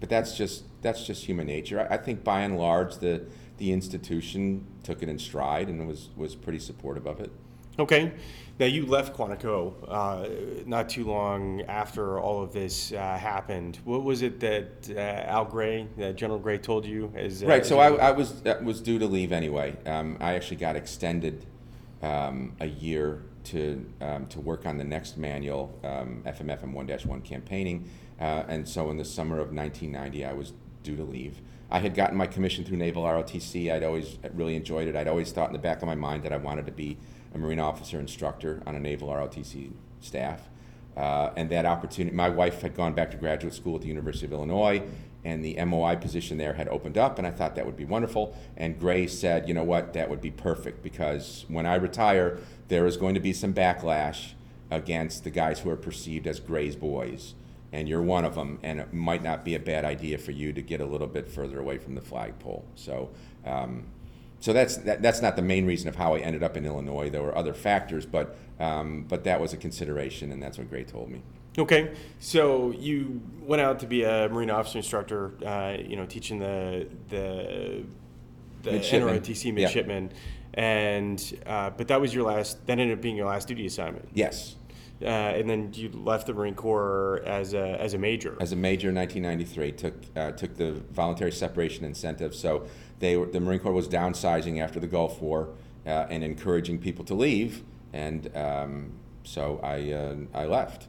But 0.00 0.08
that's 0.08 0.36
just 0.36 0.64
that's 0.82 1.04
just 1.06 1.24
human 1.24 1.46
nature. 1.46 1.80
I, 1.80 1.94
I, 1.94 1.96
think 1.96 2.22
by 2.22 2.40
and 2.40 2.56
large 2.56 2.98
the 2.98 3.24
the 3.58 3.72
institution 3.72 4.64
took 4.84 5.02
it 5.02 5.08
in 5.08 5.18
stride 5.18 5.68
and 5.68 5.88
was 5.88 6.10
was 6.16 6.34
pretty 6.34 6.60
supportive 6.60 7.06
of 7.06 7.20
it. 7.20 7.30
Okay. 7.78 8.12
Now 8.58 8.66
you 8.66 8.86
left 8.86 9.16
Quantico 9.16 9.74
uh, 9.86 10.28
not 10.66 10.88
too 10.88 11.04
long 11.04 11.62
after 11.62 12.18
all 12.18 12.42
of 12.42 12.52
this 12.52 12.92
uh, 12.92 13.16
happened. 13.16 13.78
What 13.84 14.02
was 14.02 14.22
it 14.22 14.40
that 14.40 14.90
uh, 14.90 14.98
Al 14.98 15.44
Gray, 15.44 15.86
General 16.16 16.40
Gray, 16.40 16.58
told 16.58 16.84
you? 16.84 17.12
As, 17.14 17.44
uh, 17.44 17.46
right. 17.46 17.64
So 17.64 17.78
I, 17.78 17.94
I, 17.94 18.10
was 18.10 18.42
was 18.62 18.80
due 18.80 18.98
to 18.98 19.06
leave 19.06 19.30
anyway. 19.30 19.76
Um, 19.86 20.16
I 20.18 20.34
actually 20.34 20.56
got 20.56 20.74
extended 20.74 21.46
um, 22.02 22.56
a 22.58 22.66
year 22.66 23.22
to 23.44 23.84
um, 24.00 24.26
to 24.26 24.40
work 24.40 24.66
on 24.66 24.76
the 24.76 24.84
next 24.84 25.16
manual, 25.16 25.72
um, 25.84 26.22
FMFM 26.26 26.74
1-1 26.74 27.24
campaigning. 27.24 27.88
Uh, 28.20 28.44
and 28.48 28.68
so 28.68 28.90
in 28.90 28.96
the 28.96 29.04
summer 29.04 29.36
of 29.36 29.52
1990, 29.52 30.24
I 30.24 30.32
was 30.32 30.52
due 30.82 30.96
to 30.96 31.04
leave. 31.04 31.40
I 31.70 31.80
had 31.80 31.94
gotten 31.94 32.16
my 32.16 32.26
commission 32.26 32.64
through 32.64 32.78
Naval 32.78 33.04
ROTC. 33.04 33.70
I'd 33.70 33.84
always 33.84 34.18
really 34.34 34.56
enjoyed 34.56 34.88
it. 34.88 34.96
I'd 34.96 35.08
always 35.08 35.32
thought 35.32 35.48
in 35.48 35.52
the 35.52 35.58
back 35.58 35.82
of 35.82 35.86
my 35.86 35.94
mind 35.94 36.22
that 36.22 36.32
I 36.32 36.38
wanted 36.38 36.66
to 36.66 36.72
be 36.72 36.96
a 37.34 37.38
Marine 37.38 37.60
officer 37.60 38.00
instructor 38.00 38.62
on 38.66 38.74
a 38.74 38.80
Naval 38.80 39.08
ROTC 39.08 39.72
staff. 40.00 40.48
Uh, 40.96 41.30
and 41.36 41.50
that 41.50 41.66
opportunity, 41.66 42.14
my 42.16 42.28
wife 42.28 42.62
had 42.62 42.74
gone 42.74 42.94
back 42.94 43.10
to 43.10 43.16
graduate 43.16 43.54
school 43.54 43.76
at 43.76 43.82
the 43.82 43.88
University 43.88 44.26
of 44.26 44.32
Illinois, 44.32 44.82
and 45.24 45.44
the 45.44 45.62
MOI 45.64 45.94
position 45.94 46.38
there 46.38 46.54
had 46.54 46.68
opened 46.68 46.96
up, 46.96 47.18
and 47.18 47.26
I 47.26 47.30
thought 47.30 47.54
that 47.56 47.66
would 47.66 47.76
be 47.76 47.84
wonderful. 47.84 48.36
And 48.56 48.78
Gray 48.80 49.06
said, 49.06 49.46
you 49.46 49.54
know 49.54 49.62
what, 49.62 49.92
that 49.92 50.08
would 50.08 50.20
be 50.20 50.30
perfect 50.30 50.82
because 50.82 51.44
when 51.48 51.66
I 51.66 51.74
retire, 51.74 52.38
there 52.68 52.86
is 52.86 52.96
going 52.96 53.14
to 53.14 53.20
be 53.20 53.32
some 53.32 53.52
backlash 53.52 54.32
against 54.70 55.24
the 55.24 55.30
guys 55.30 55.60
who 55.60 55.70
are 55.70 55.76
perceived 55.76 56.26
as 56.26 56.40
Gray's 56.40 56.76
boys 56.76 57.34
and 57.72 57.88
you're 57.88 58.02
one 58.02 58.24
of 58.24 58.34
them, 58.34 58.58
and 58.62 58.80
it 58.80 58.92
might 58.92 59.22
not 59.22 59.44
be 59.44 59.54
a 59.54 59.60
bad 59.60 59.84
idea 59.84 60.18
for 60.18 60.32
you 60.32 60.52
to 60.52 60.62
get 60.62 60.80
a 60.80 60.86
little 60.86 61.06
bit 61.06 61.28
further 61.28 61.58
away 61.58 61.78
from 61.78 61.94
the 61.94 62.00
flagpole. 62.00 62.64
So, 62.74 63.10
um, 63.44 63.86
so 64.40 64.52
that's 64.52 64.76
that, 64.78 65.02
that's 65.02 65.20
not 65.20 65.36
the 65.36 65.42
main 65.42 65.66
reason 65.66 65.88
of 65.88 65.96
how 65.96 66.14
I 66.14 66.20
ended 66.20 66.42
up 66.42 66.56
in 66.56 66.64
Illinois. 66.64 67.10
There 67.10 67.22
were 67.22 67.36
other 67.36 67.52
factors, 67.52 68.06
but 68.06 68.36
um, 68.58 69.04
but 69.08 69.24
that 69.24 69.40
was 69.40 69.52
a 69.52 69.56
consideration, 69.56 70.32
and 70.32 70.42
that's 70.42 70.58
what 70.58 70.70
Gray 70.70 70.84
told 70.84 71.10
me. 71.10 71.22
Okay, 71.58 71.92
so 72.20 72.70
you 72.70 73.20
went 73.42 73.60
out 73.60 73.80
to 73.80 73.86
be 73.86 74.04
a 74.04 74.28
Marine 74.28 74.50
officer 74.50 74.78
instructor, 74.78 75.32
uh, 75.44 75.76
you 75.78 75.96
know, 75.96 76.06
teaching 76.06 76.38
the 76.38 76.86
the 77.08 77.84
the 78.62 78.72
midshipman. 78.72 79.20
NROTC 79.20 79.52
midshipman, 79.52 80.10
yeah. 80.54 80.60
and 80.60 81.40
uh, 81.46 81.70
but 81.70 81.88
that 81.88 82.00
was 82.00 82.14
your 82.14 82.24
last. 82.24 82.64
That 82.66 82.78
ended 82.78 82.96
up 82.96 83.02
being 83.02 83.16
your 83.16 83.26
last 83.26 83.48
duty 83.48 83.66
assignment. 83.66 84.08
Yes. 84.14 84.54
Uh, 85.00 85.04
and 85.04 85.48
then 85.48 85.70
you 85.74 85.88
left 85.90 86.26
the 86.26 86.34
Marine 86.34 86.54
Corps 86.54 87.22
as 87.24 87.54
a, 87.54 87.80
as 87.80 87.94
a 87.94 87.98
major. 87.98 88.36
As 88.40 88.52
a 88.52 88.56
major 88.56 88.88
in 88.88 88.96
1993, 88.96 89.72
took 89.72 89.94
uh, 90.16 90.32
took 90.32 90.56
the 90.56 90.72
voluntary 90.90 91.30
separation 91.30 91.84
incentive. 91.84 92.34
So 92.34 92.66
they 92.98 93.16
were, 93.16 93.26
the 93.26 93.40
Marine 93.40 93.60
Corps 93.60 93.72
was 93.72 93.88
downsizing 93.88 94.60
after 94.60 94.80
the 94.80 94.88
Gulf 94.88 95.22
War 95.22 95.50
uh, 95.86 96.06
and 96.10 96.24
encouraging 96.24 96.78
people 96.78 97.04
to 97.04 97.14
leave, 97.14 97.62
and 97.92 98.36
um, 98.36 98.92
so 99.22 99.60
I 99.62 99.92
uh, 99.92 100.16
I 100.34 100.46
left. 100.46 100.88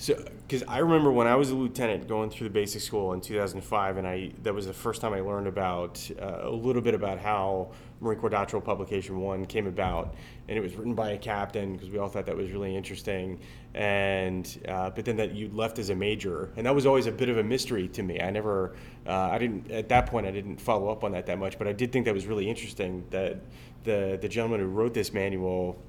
So, 0.00 0.14
because 0.46 0.62
I 0.68 0.78
remember 0.78 1.10
when 1.10 1.26
I 1.26 1.34
was 1.34 1.50
a 1.50 1.56
lieutenant 1.56 2.06
going 2.06 2.30
through 2.30 2.46
the 2.46 2.54
basic 2.54 2.82
school 2.82 3.14
in 3.14 3.20
2005, 3.20 3.96
and 3.96 4.06
I 4.06 4.30
that 4.44 4.54
was 4.54 4.66
the 4.66 4.72
first 4.72 5.00
time 5.00 5.12
I 5.12 5.18
learned 5.18 5.48
about 5.48 6.08
uh, 6.22 6.42
a 6.42 6.50
little 6.50 6.80
bit 6.80 6.94
about 6.94 7.18
how 7.18 7.72
Marine 8.00 8.20
Corps 8.20 8.30
Doctrinal 8.30 8.64
Publication 8.64 9.18
One 9.20 9.44
came 9.44 9.66
about, 9.66 10.14
and 10.46 10.56
it 10.56 10.60
was 10.60 10.76
written 10.76 10.94
by 10.94 11.10
a 11.10 11.18
captain 11.18 11.72
because 11.72 11.90
we 11.90 11.98
all 11.98 12.08
thought 12.08 12.26
that 12.26 12.36
was 12.36 12.52
really 12.52 12.76
interesting. 12.76 13.40
And 13.74 14.46
uh, 14.68 14.90
but 14.90 15.04
then 15.04 15.16
that 15.16 15.34
you 15.34 15.50
left 15.52 15.80
as 15.80 15.90
a 15.90 15.96
major, 15.96 16.52
and 16.56 16.64
that 16.64 16.76
was 16.76 16.86
always 16.86 17.06
a 17.06 17.12
bit 17.12 17.28
of 17.28 17.38
a 17.38 17.42
mystery 17.42 17.88
to 17.88 18.02
me. 18.04 18.20
I 18.20 18.30
never, 18.30 18.76
uh, 19.04 19.30
I 19.32 19.38
didn't 19.38 19.68
at 19.72 19.88
that 19.88 20.06
point 20.06 20.28
I 20.28 20.30
didn't 20.30 20.60
follow 20.60 20.90
up 20.90 21.02
on 21.02 21.10
that 21.10 21.26
that 21.26 21.40
much, 21.40 21.58
but 21.58 21.66
I 21.66 21.72
did 21.72 21.90
think 21.90 22.04
that 22.04 22.14
was 22.14 22.26
really 22.26 22.48
interesting 22.48 23.04
that 23.10 23.40
the 23.88 24.18
the 24.20 24.28
gentleman 24.28 24.60
who 24.60 24.66
wrote 24.66 24.92
this 24.92 25.12
manual 25.12 25.82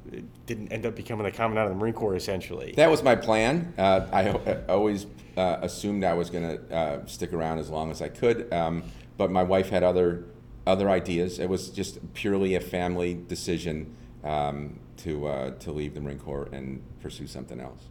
didn't 0.45 0.71
end 0.71 0.85
up 0.85 0.95
becoming 0.95 1.25
the 1.25 1.31
commandant 1.31 1.67
of 1.67 1.73
the 1.73 1.79
Marine 1.79 1.93
Corps. 1.93 2.15
Essentially, 2.15 2.73
that 2.77 2.89
was 2.89 3.03
my 3.03 3.15
plan. 3.15 3.73
Uh, 3.77 4.07
I, 4.12 4.29
I, 4.29 4.65
always 4.69 5.05
uh, 5.35 5.57
assumed 5.62 6.03
I 6.03 6.13
was 6.13 6.29
going 6.29 6.57
to 6.57 6.75
uh, 6.75 7.05
stick 7.05 7.33
around 7.33 7.59
as 7.59 7.69
long 7.69 7.91
as 7.91 8.01
I 8.01 8.07
could, 8.07 8.51
um, 8.53 8.83
but 9.17 9.29
my 9.31 9.43
wife 9.43 9.69
had 9.69 9.83
other 9.83 10.23
other 10.65 10.89
ideas. 10.89 11.39
It 11.39 11.49
was 11.49 11.69
just 11.69 12.13
purely 12.13 12.55
a 12.55 12.62
family 12.62 13.13
decision 13.27 13.95
um, 14.23 14.79
to 14.97 15.27
uh, 15.27 15.51
to 15.59 15.71
leave 15.71 15.93
the 15.93 16.01
Marine 16.01 16.19
Corps 16.19 16.47
and 16.53 16.81
pursue 17.01 17.27
something 17.27 17.59
else. 17.59 17.89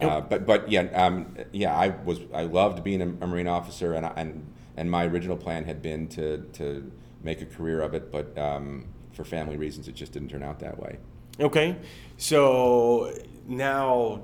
Uh, 0.00 0.20
but 0.20 0.46
but 0.46 0.70
yeah 0.70 0.82
um, 0.94 1.34
yeah 1.50 1.76
I 1.76 1.88
was 1.88 2.20
I 2.32 2.44
loved 2.44 2.84
being 2.84 3.02
a, 3.02 3.24
a 3.24 3.26
Marine 3.26 3.48
officer 3.48 3.94
and 3.94 4.06
and 4.14 4.46
and 4.76 4.88
my 4.88 5.04
original 5.06 5.36
plan 5.36 5.64
had 5.64 5.82
been 5.82 6.06
to 6.10 6.38
to 6.52 6.92
make 7.20 7.42
a 7.42 7.46
career 7.46 7.80
of 7.80 7.94
it, 7.94 8.12
but 8.12 8.38
um, 8.38 8.86
for 9.18 9.24
family 9.24 9.56
reasons, 9.56 9.88
it 9.88 9.96
just 9.96 10.12
didn't 10.12 10.28
turn 10.28 10.44
out 10.44 10.60
that 10.60 10.78
way. 10.78 10.96
Okay, 11.40 11.76
so 12.18 13.12
now 13.48 14.22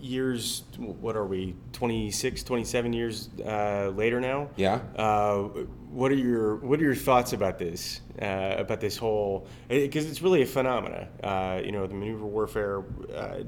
years 0.00 0.62
what 0.78 1.16
are 1.16 1.26
we 1.26 1.56
26 1.72 2.44
27 2.44 2.92
years 2.92 3.28
uh, 3.44 3.92
later 3.96 4.20
now? 4.20 4.48
Yeah. 4.54 4.80
Uh, 4.94 5.48
what 5.90 6.12
are 6.12 6.16
your 6.16 6.56
what 6.56 6.78
are 6.78 6.84
your 6.84 6.94
thoughts 6.94 7.32
about 7.32 7.58
this 7.58 8.02
uh, 8.22 8.54
about 8.58 8.80
this 8.80 8.96
whole 8.96 9.48
because 9.68 10.08
it's 10.08 10.22
really 10.22 10.42
a 10.42 10.46
phenomena 10.46 11.08
uh, 11.24 11.60
you 11.64 11.72
know 11.72 11.88
the 11.88 11.94
maneuver 11.94 12.26
warfare 12.26 12.84
uh, 13.12 13.38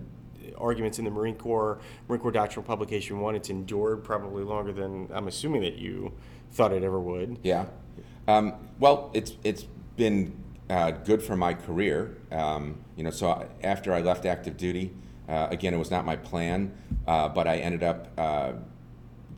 arguments 0.57 0.99
in 0.99 1.05
the 1.05 1.11
Marine 1.11 1.37
Corps 1.37 1.79
Marine 2.09 2.20
Corps 2.20 2.33
doctrinal 2.33 2.66
publication 2.66 3.20
one 3.20 3.37
it's 3.37 3.51
endured 3.51 4.03
probably 4.03 4.43
longer 4.43 4.72
than 4.72 5.09
I'm 5.12 5.29
assuming 5.29 5.61
that 5.62 5.77
you 5.77 6.12
thought 6.51 6.72
it 6.72 6.83
ever 6.83 6.99
would. 6.99 7.39
Yeah. 7.45 7.66
Um, 8.27 8.55
well 8.81 9.12
it's 9.14 9.35
it's 9.45 9.64
been 9.97 10.33
uh, 10.71 10.91
good 10.91 11.23
for 11.23 11.37
my 11.37 11.55
career. 11.55 12.16
Um, 12.31 12.79
you 12.97 13.05
know, 13.05 13.11
so 13.11 13.49
after 13.62 13.93
I 13.93 14.01
left 14.01 14.27
active 14.27 14.57
duty, 14.57 14.93
uh, 15.29 15.49
again, 15.51 15.75
it 15.75 15.79
was 15.79 15.91
not 15.91 16.05
my 16.05 16.16
plan, 16.16 16.73
uh, 17.07 17.29
but 17.29 17.47
I 17.47 17.59
ended 17.59 17.83
up 17.83 18.12
uh, 18.16 18.53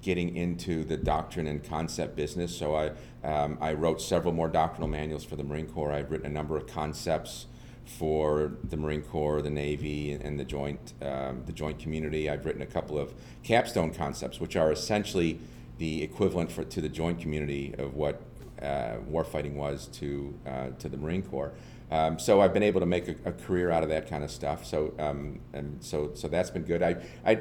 getting 0.02 0.36
into 0.36 0.84
the 0.84 0.96
doctrine 0.96 1.46
and 1.46 1.62
concept 1.62 2.16
business. 2.16 2.56
So 2.56 2.74
I, 2.74 2.92
um, 3.26 3.58
I 3.60 3.72
wrote 3.72 4.00
several 4.00 4.32
more 4.32 4.48
doctrinal 4.48 4.88
manuals 4.88 5.24
for 5.24 5.36
the 5.36 5.44
Marine 5.44 5.66
Corps. 5.66 5.92
I've 5.92 6.10
written 6.10 6.26
a 6.26 6.32
number 6.32 6.56
of 6.56 6.66
concepts 6.66 7.46
for 7.84 8.52
the 8.62 8.76
Marine 8.76 9.02
Corps, 9.02 9.42
the 9.42 9.50
Navy, 9.50 10.12
and 10.12 10.38
the 10.38 10.44
joint 10.44 10.94
um, 11.02 11.42
the 11.46 11.52
joint 11.52 11.78
community. 11.78 12.30
I've 12.30 12.46
written 12.46 12.62
a 12.62 12.66
couple 12.66 12.98
of 12.98 13.12
capstone 13.42 13.92
concepts, 13.92 14.38
which 14.38 14.54
are 14.54 14.70
essentially 14.70 15.40
the 15.78 16.02
equivalent 16.02 16.52
for, 16.52 16.62
to 16.62 16.80
the 16.80 16.88
joint 16.88 17.20
community 17.20 17.74
of 17.78 17.94
what 17.94 18.22
uh, 18.62 18.96
warfighting 19.10 19.54
was 19.54 19.86
to 19.88 20.34
uh, 20.46 20.68
to 20.78 20.88
the 20.88 20.96
Marine 20.96 21.22
Corps. 21.22 21.52
Um, 21.90 22.18
so 22.18 22.40
I've 22.40 22.52
been 22.52 22.62
able 22.62 22.80
to 22.80 22.86
make 22.86 23.08
a, 23.08 23.16
a, 23.24 23.32
career 23.32 23.70
out 23.72 23.82
of 23.82 23.88
that 23.88 24.08
kind 24.08 24.22
of 24.22 24.30
stuff. 24.30 24.64
So 24.64 24.94
um, 24.98 25.40
and 25.52 25.82
so 25.82 26.12
so 26.14 26.28
that's 26.28 26.50
been 26.50 26.62
good. 26.62 26.82
I 26.82 26.96
I 27.24 27.40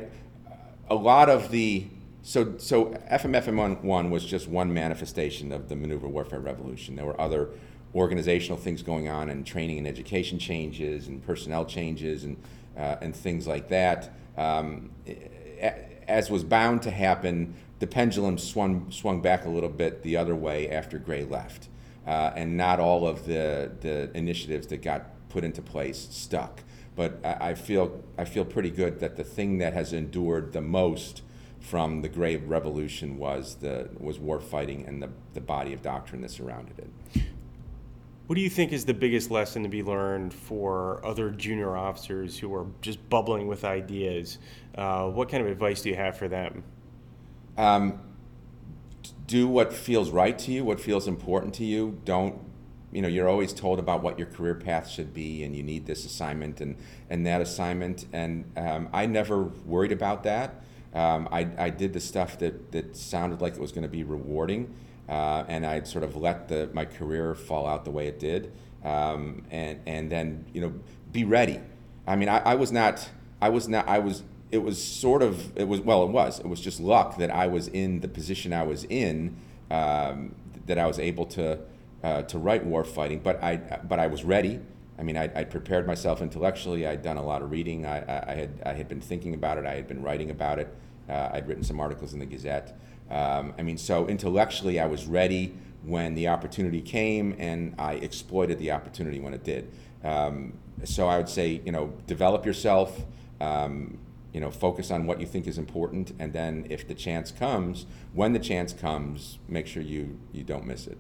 a 0.90 0.96
lot 0.96 1.30
of 1.30 1.52
the 1.52 1.88
so 2.22 2.58
so 2.58 2.88
FMFM 3.12 3.82
one 3.82 4.10
was 4.10 4.26
just 4.26 4.48
one 4.48 4.74
manifestation 4.74 5.52
of 5.52 5.70
the 5.70 5.76
maneuver 5.76 6.08
warfare 6.08 6.40
revolution. 6.40 6.96
There 6.96 7.06
were 7.06 7.20
other 7.20 7.50
organizational 7.96 8.58
things 8.58 8.84
going 8.84 9.08
on 9.08 9.30
and 9.30 9.46
training 9.46 9.80
and 9.80 9.88
education 9.88 10.38
changes 10.38 11.08
and 11.08 11.26
personnel 11.26 11.66
changes 11.66 12.24
and 12.24 12.38
uh, 12.78 12.96
and 13.02 13.16
things 13.16 13.48
like 13.48 13.68
that. 13.70 14.12
Um, 14.38 14.92
as 16.08 16.30
was 16.32 16.44
bound 16.44 16.82
to 16.84 16.92
happen, 16.92 17.54
the 17.80 17.88
pendulum 17.88 18.38
swung 18.38 18.92
swung 18.92 19.22
back 19.22 19.46
a 19.46 19.50
little 19.50 19.70
bit 19.70 20.04
the 20.04 20.18
other 20.18 20.36
way 20.36 20.70
after 20.70 21.00
Gray 21.00 21.24
left, 21.24 21.70
uh, 22.06 22.32
and 22.36 22.56
not 22.58 22.80
all 22.80 23.08
of 23.08 23.26
the 23.26 23.72
the 23.82 24.16
initiatives 24.16 24.68
that 24.68 24.82
got 24.82 25.08
put 25.30 25.44
into 25.44 25.62
place 25.62 26.08
stuck. 26.12 26.64
But 26.96 27.20
I, 27.24 27.50
I 27.50 27.54
feel 27.56 28.04
I 28.18 28.26
feel 28.26 28.46
pretty 28.46 28.70
good 28.70 29.00
that 29.00 29.16
the 29.16 29.24
thing 29.24 29.58
that 29.60 29.74
has 29.74 29.94
endured 29.94 30.52
the 30.54 30.62
most 30.62 31.22
from 31.60 32.02
the 32.02 32.10
Gray 32.10 32.38
Revolution 32.38 33.18
was 33.18 33.56
the 33.56 33.90
was 33.98 34.20
war 34.20 34.40
fighting 34.40 34.86
and 34.86 35.02
the, 35.02 35.10
the 35.34 35.42
body 35.42 35.74
of 35.74 35.82
doctrine 35.82 36.22
that 36.22 36.32
surrounded 36.32 36.80
it. 36.80 37.24
What 38.28 38.36
do 38.36 38.42
you 38.42 38.50
think 38.50 38.72
is 38.74 38.86
the 38.86 38.94
biggest 38.94 39.32
lesson 39.32 39.64
to 39.64 39.70
be 39.70 39.82
learned 39.82 40.36
for 40.36 41.04
other 41.04 41.32
junior 41.32 41.76
officers 41.76 42.38
who 42.38 42.54
are 42.54 42.68
just 42.80 43.10
bubbling 43.10 43.48
with 43.48 43.66
ideas? 43.66 44.38
Uh, 44.76 45.10
what 45.10 45.30
kind 45.30 45.44
of 45.44 45.50
advice 45.50 45.82
do 45.82 45.90
you 45.90 45.96
have 45.96 46.16
for 46.16 46.28
them? 46.28 46.64
Um, 47.60 48.00
do 49.28 49.48
what 49.48 49.74
feels 49.74 50.10
right 50.10 50.38
to 50.40 50.52
you, 50.52 50.66
what 50.66 50.80
feels 50.80 51.08
important 51.08 51.54
to 51.56 51.66
you. 51.66 52.00
Don't, 52.06 52.40
you 52.92 53.02
know, 53.02 53.08
you're 53.08 53.30
always 53.30 53.54
told 53.54 53.78
about 53.78 54.02
what 54.02 54.18
your 54.18 54.28
career 54.28 54.56
path 54.56 54.90
should 54.90 55.14
be, 55.14 55.44
and 55.44 55.56
you 55.56 55.62
need 55.62 55.86
this 55.86 56.06
assignment 56.06 56.62
and, 56.62 56.76
and 57.10 57.26
that 57.28 57.42
assignment. 57.42 58.06
And 58.12 58.52
um, 58.58 58.90
I 58.92 59.06
never 59.06 59.44
worried 59.44 59.92
about 59.92 60.24
that. 60.24 60.64
Um, 60.96 61.30
I, 61.32 61.48
I 61.58 61.70
did 61.70 61.94
the 61.94 62.00
stuff 62.00 62.40
that, 62.40 62.72
that 62.72 62.98
sounded 62.98 63.42
like 63.42 63.54
it 63.54 63.62
was 63.62 63.72
going 63.72 63.84
to 63.84 63.90
be 63.90 64.04
rewarding 64.04 64.74
uh, 65.10 65.44
and 65.48 65.66
I'd 65.66 65.88
sort 65.88 66.04
of 66.04 66.16
let 66.16 66.48
the, 66.48 66.70
my 66.72 66.86
career 66.86 67.34
fall 67.34 67.66
out 67.66 67.84
the 67.84 67.92
way 67.92 68.08
it 68.08 68.20
did, 68.20 68.52
um, 68.86 69.44
and 69.50 69.80
and 69.88 70.12
then 70.12 70.46
you 70.54 70.62
know 70.62 70.74
be 71.12 71.24
ready. 71.24 71.60
I 72.06 72.16
mean, 72.16 72.30
I, 72.30 72.40
I, 72.40 72.56
was 72.56 72.72
not, 72.72 73.10
I 73.42 73.50
was 73.50 73.68
not, 73.68 73.88
I 73.88 74.00
was. 74.00 74.24
It 74.52 74.60
was 74.60 74.84
sort 74.84 75.22
of, 75.22 75.56
it 75.58 75.68
was 75.68 75.80
well, 75.82 76.04
it 76.04 76.10
was. 76.10 76.40
It 76.40 76.48
was 76.48 76.60
just 76.60 76.80
luck 76.80 77.18
that 77.18 77.30
I 77.30 77.48
was 77.48 77.68
in 77.68 78.00
the 78.00 78.08
position 78.08 78.52
I 78.52 78.64
was 78.64 78.84
in, 78.86 79.36
um, 79.70 80.36
that 80.66 80.80
I 80.80 80.88
was 80.88 81.00
able 81.00 81.26
to 81.28 81.60
uh, 82.04 82.22
to 82.24 82.38
write 82.38 82.66
war 82.66 82.84
fighting. 82.84 83.20
But 83.20 83.44
I, 83.44 83.58
but 83.58 84.00
I 84.00 84.08
was 84.08 84.24
ready. 84.24 84.60
I 84.98 85.04
mean, 85.04 85.16
I, 85.16 85.46
prepared 85.46 85.88
myself 85.88 86.22
intellectually. 86.22 86.86
I'd 86.86 87.02
done 87.02 87.16
a 87.16 87.24
lot 87.24 87.42
of 87.42 87.52
reading. 87.52 87.86
I, 87.86 88.32
I, 88.32 88.36
had, 88.36 88.62
I 88.66 88.74
had 88.74 88.90
been 88.90 89.00
thinking 89.00 89.34
about 89.34 89.58
it. 89.58 89.66
I 89.66 89.76
had 89.76 89.88
been 89.88 90.02
writing 90.02 90.30
about 90.30 90.60
it. 90.60 90.68
Uh, 91.08 91.30
I'd 91.32 91.48
written 91.48 91.64
some 91.64 91.80
articles 91.80 92.12
in 92.12 92.20
the 92.20 92.26
Gazette. 92.26 92.78
Um, 93.10 93.54
I 93.58 93.64
mean, 93.64 93.78
so 93.78 94.08
intellectually, 94.08 94.78
I 94.78 94.88
was 94.88 95.08
ready 95.08 95.56
when 95.84 96.16
the 96.16 96.28
opportunity 96.28 96.82
came, 96.82 97.34
and 97.40 97.76
I 97.80 97.94
exploited 97.94 98.60
the 98.60 98.72
opportunity 98.72 99.22
when 99.22 99.34
it 99.34 99.46
did. 99.46 99.72
Um, 100.04 100.54
so 100.84 101.08
I 101.08 101.18
would 101.18 101.30
say, 101.30 101.62
you 101.66 101.72
know, 101.72 101.94
develop 102.06 102.46
yourself. 102.46 103.06
Um, 103.40 103.98
you 104.34 104.40
know, 104.40 104.52
focus 104.52 104.92
on 104.92 105.06
what 105.08 105.20
you 105.20 105.26
think 105.26 105.48
is 105.48 105.58
important, 105.58 106.14
and 106.20 106.34
then 106.34 106.68
if 106.70 106.88
the 106.88 106.94
chance 106.94 107.32
comes, 107.32 107.86
when 108.14 108.34
the 108.34 108.40
chance 108.40 108.74
comes, 108.74 109.40
make 109.48 109.68
sure 109.68 109.82
you 109.82 110.20
you 110.32 110.44
don't 110.44 110.66
miss 110.66 110.88
it. 110.88 110.98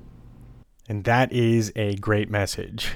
And 0.87 1.03
that 1.03 1.31
is 1.31 1.71
a 1.75 1.95
great 1.95 2.29
message. 2.29 2.95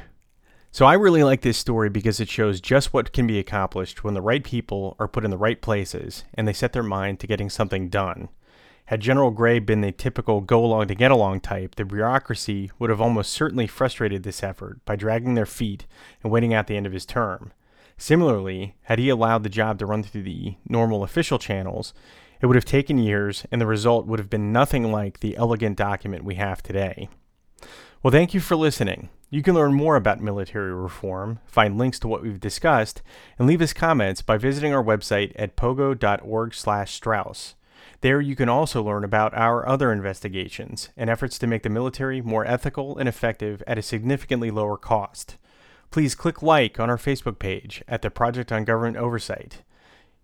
So 0.72 0.88
I 0.88 0.96
really 0.96 1.24
like 1.24 1.42
this 1.42 1.60
story 1.60 1.92
because 1.92 2.20
it 2.20 2.30
shows 2.30 2.60
just 2.60 2.94
what 2.94 3.14
can 3.14 3.28
be 3.28 3.38
accomplished 3.38 4.04
when 4.04 4.16
the 4.16 4.24
right 4.24 4.44
people 4.44 4.96
are 4.98 5.08
put 5.08 5.24
in 5.24 5.30
the 5.30 5.38
right 5.38 5.62
places 5.62 6.24
and 6.34 6.48
they 6.48 6.54
set 6.54 6.74
their 6.74 6.82
mind 6.82 7.20
to 7.20 7.28
getting 7.28 7.52
something 7.52 7.90
done. 7.90 8.30
Had 8.86 9.00
General 9.00 9.30
Gray 9.30 9.60
been 9.60 9.82
the 9.82 9.92
typical 9.92 10.42
go 10.42 10.66
along 10.66 10.88
to 10.88 10.96
get 10.96 11.12
along 11.12 11.42
type, 11.42 11.76
the 11.76 11.86
bureaucracy 11.86 12.72
would 12.80 12.90
have 12.90 13.00
almost 13.00 13.32
certainly 13.32 13.68
frustrated 13.68 14.24
this 14.24 14.42
effort 14.42 14.84
by 14.84 14.96
dragging 14.96 15.36
their 15.36 15.46
feet 15.46 15.86
and 16.24 16.32
waiting 16.32 16.56
out 16.56 16.66
the 16.66 16.76
end 16.76 16.88
of 16.88 16.94
his 16.94 17.06
term. 17.06 17.54
Similarly, 17.98 18.76
had 18.84 19.00
he 19.00 19.10
allowed 19.10 19.44
the 19.44 19.50
job 19.50 19.80
to 19.80 19.86
run 19.86 20.04
through 20.04 20.24
the 20.24 20.56
normal 20.68 21.04
official 21.04 21.39
channels, 21.39 21.94
it 22.41 22.48
would 22.48 22.56
have 22.56 22.66
taken 22.66 22.98
years 22.98 23.46
and 23.52 23.62
the 23.62 23.66
result 23.66 24.06
would 24.06 24.20
have 24.20 24.30
been 24.30 24.52
nothing 24.52 24.91
like 24.91 25.20
the 25.20 25.38
elegant 25.38 25.78
document 25.78 26.26
we 26.26 26.36
have 26.36 26.62
today. 26.62 27.08
Well, 28.02 28.12
thank 28.12 28.34
you 28.34 28.41
for 28.41 28.58
listening. 28.58 29.10
You 29.30 29.41
can 29.41 29.56
learn 29.56 29.74
more 29.74 29.96
about 29.96 30.20
military 30.20 30.74
reform, 30.74 31.39
find 31.46 31.78
links 31.78 32.00
to 32.00 32.08
what 32.08 32.22
we've 32.22 32.39
discussed, 32.39 33.02
and 33.39 33.48
leave 33.48 33.62
us 33.62 33.74
comments 33.74 34.22
by 34.22 34.38
visiting 34.38 34.74
our 34.74 34.84
website 34.84 35.32
at 35.38 35.56
pogo.org/straus. 35.56 37.56
There 38.02 38.20
you 38.20 38.36
can 38.36 38.50
also 38.50 38.84
learn 38.84 39.06
about 39.06 39.34
our 39.34 39.68
other 39.68 39.94
investigations 39.94 40.89
and 40.98 41.10
efforts 41.10 41.39
to 41.39 41.48
make 41.48 41.64
the 41.64 41.70
military 41.70 42.22
more 42.22 42.46
ethical 42.46 42.98
and 42.98 43.08
effective 43.08 43.64
at 43.66 43.78
a 43.78 43.82
significantly 43.82 44.52
lower 44.52 44.78
cost. 44.78 45.38
Please 45.94 46.16
click 46.16 46.41
like 46.41 46.80
on 46.80 46.89
our 46.89 46.98
Facebook 46.98 47.38
page 47.38 47.84
at 47.88 48.02
the 48.02 48.10
Project 48.10 48.52
on 48.52 48.66
Government 48.66 48.98
Oversight. 48.98 49.62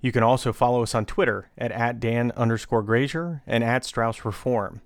You 0.01 0.11
can 0.11 0.23
also 0.23 0.51
follow 0.51 0.81
us 0.81 0.95
on 0.95 1.05
Twitter 1.05 1.51
at, 1.59 1.71
at 1.71 1.99
Dan 1.99 2.31
underscore 2.35 2.81
Grazier 2.81 3.43
and 3.45 3.63
at 3.63 3.85
Straus 3.85 4.25
Reform. 4.25 4.81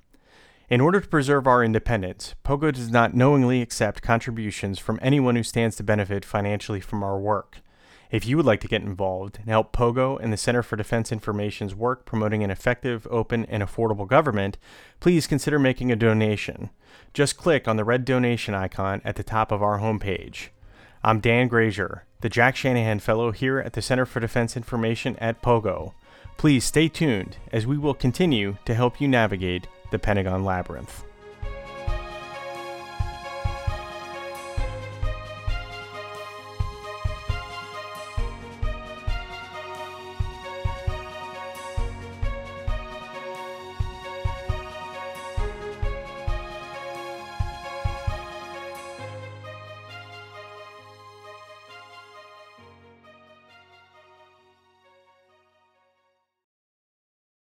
In 0.69 0.81
order 0.81 0.99
to 0.99 1.07
preserve 1.07 1.47
our 1.47 1.63
independence, 1.63 2.35
POGO 2.43 2.73
does 2.73 2.91
not 2.91 3.13
knowingly 3.13 3.61
accept 3.61 4.01
contributions 4.01 4.77
from 4.77 4.99
anyone 5.01 5.37
who 5.37 5.43
stands 5.43 5.77
to 5.77 5.83
benefit 5.83 6.25
financially 6.25 6.81
from 6.81 7.01
our 7.01 7.17
work. 7.17 7.59
If 8.11 8.27
you 8.27 8.35
would 8.35 8.45
like 8.45 8.59
to 8.59 8.67
get 8.67 8.81
involved 8.81 9.37
and 9.39 9.47
help 9.47 9.71
POGO 9.71 10.17
and 10.21 10.33
the 10.33 10.37
Center 10.37 10.63
for 10.63 10.75
Defense 10.75 11.13
Information's 11.13 11.73
work 11.73 12.03
promoting 12.03 12.43
an 12.43 12.51
effective, 12.51 13.07
open, 13.09 13.45
and 13.45 13.63
affordable 13.63 14.05
government, 14.05 14.57
please 14.99 15.27
consider 15.27 15.57
making 15.57 15.93
a 15.93 15.95
donation. 15.95 16.71
Just 17.13 17.37
click 17.37 17.69
on 17.69 17.77
the 17.77 17.85
red 17.85 18.03
donation 18.03 18.53
icon 18.53 19.01
at 19.05 19.15
the 19.15 19.23
top 19.23 19.49
of 19.49 19.63
our 19.63 19.79
homepage. 19.79 20.49
I'm 21.05 21.19
Dan 21.19 21.49
Grazier, 21.49 22.05
the 22.21 22.29
Jack 22.29 22.55
Shanahan 22.55 22.99
Fellow 22.99 23.31
here 23.31 23.59
at 23.59 23.73
the 23.73 23.81
Center 23.81 24.05
for 24.05 24.21
Defense 24.21 24.55
Information 24.55 25.17
at 25.17 25.41
POGO. 25.41 25.93
Please 26.37 26.63
stay 26.63 26.87
tuned 26.87 27.35
as 27.51 27.67
we 27.67 27.77
will 27.77 27.93
continue 27.93 28.55
to 28.63 28.73
help 28.73 29.01
you 29.01 29.09
navigate 29.09 29.67
the 29.91 29.99
Pentagon 29.99 30.45
Labyrinth. 30.45 31.03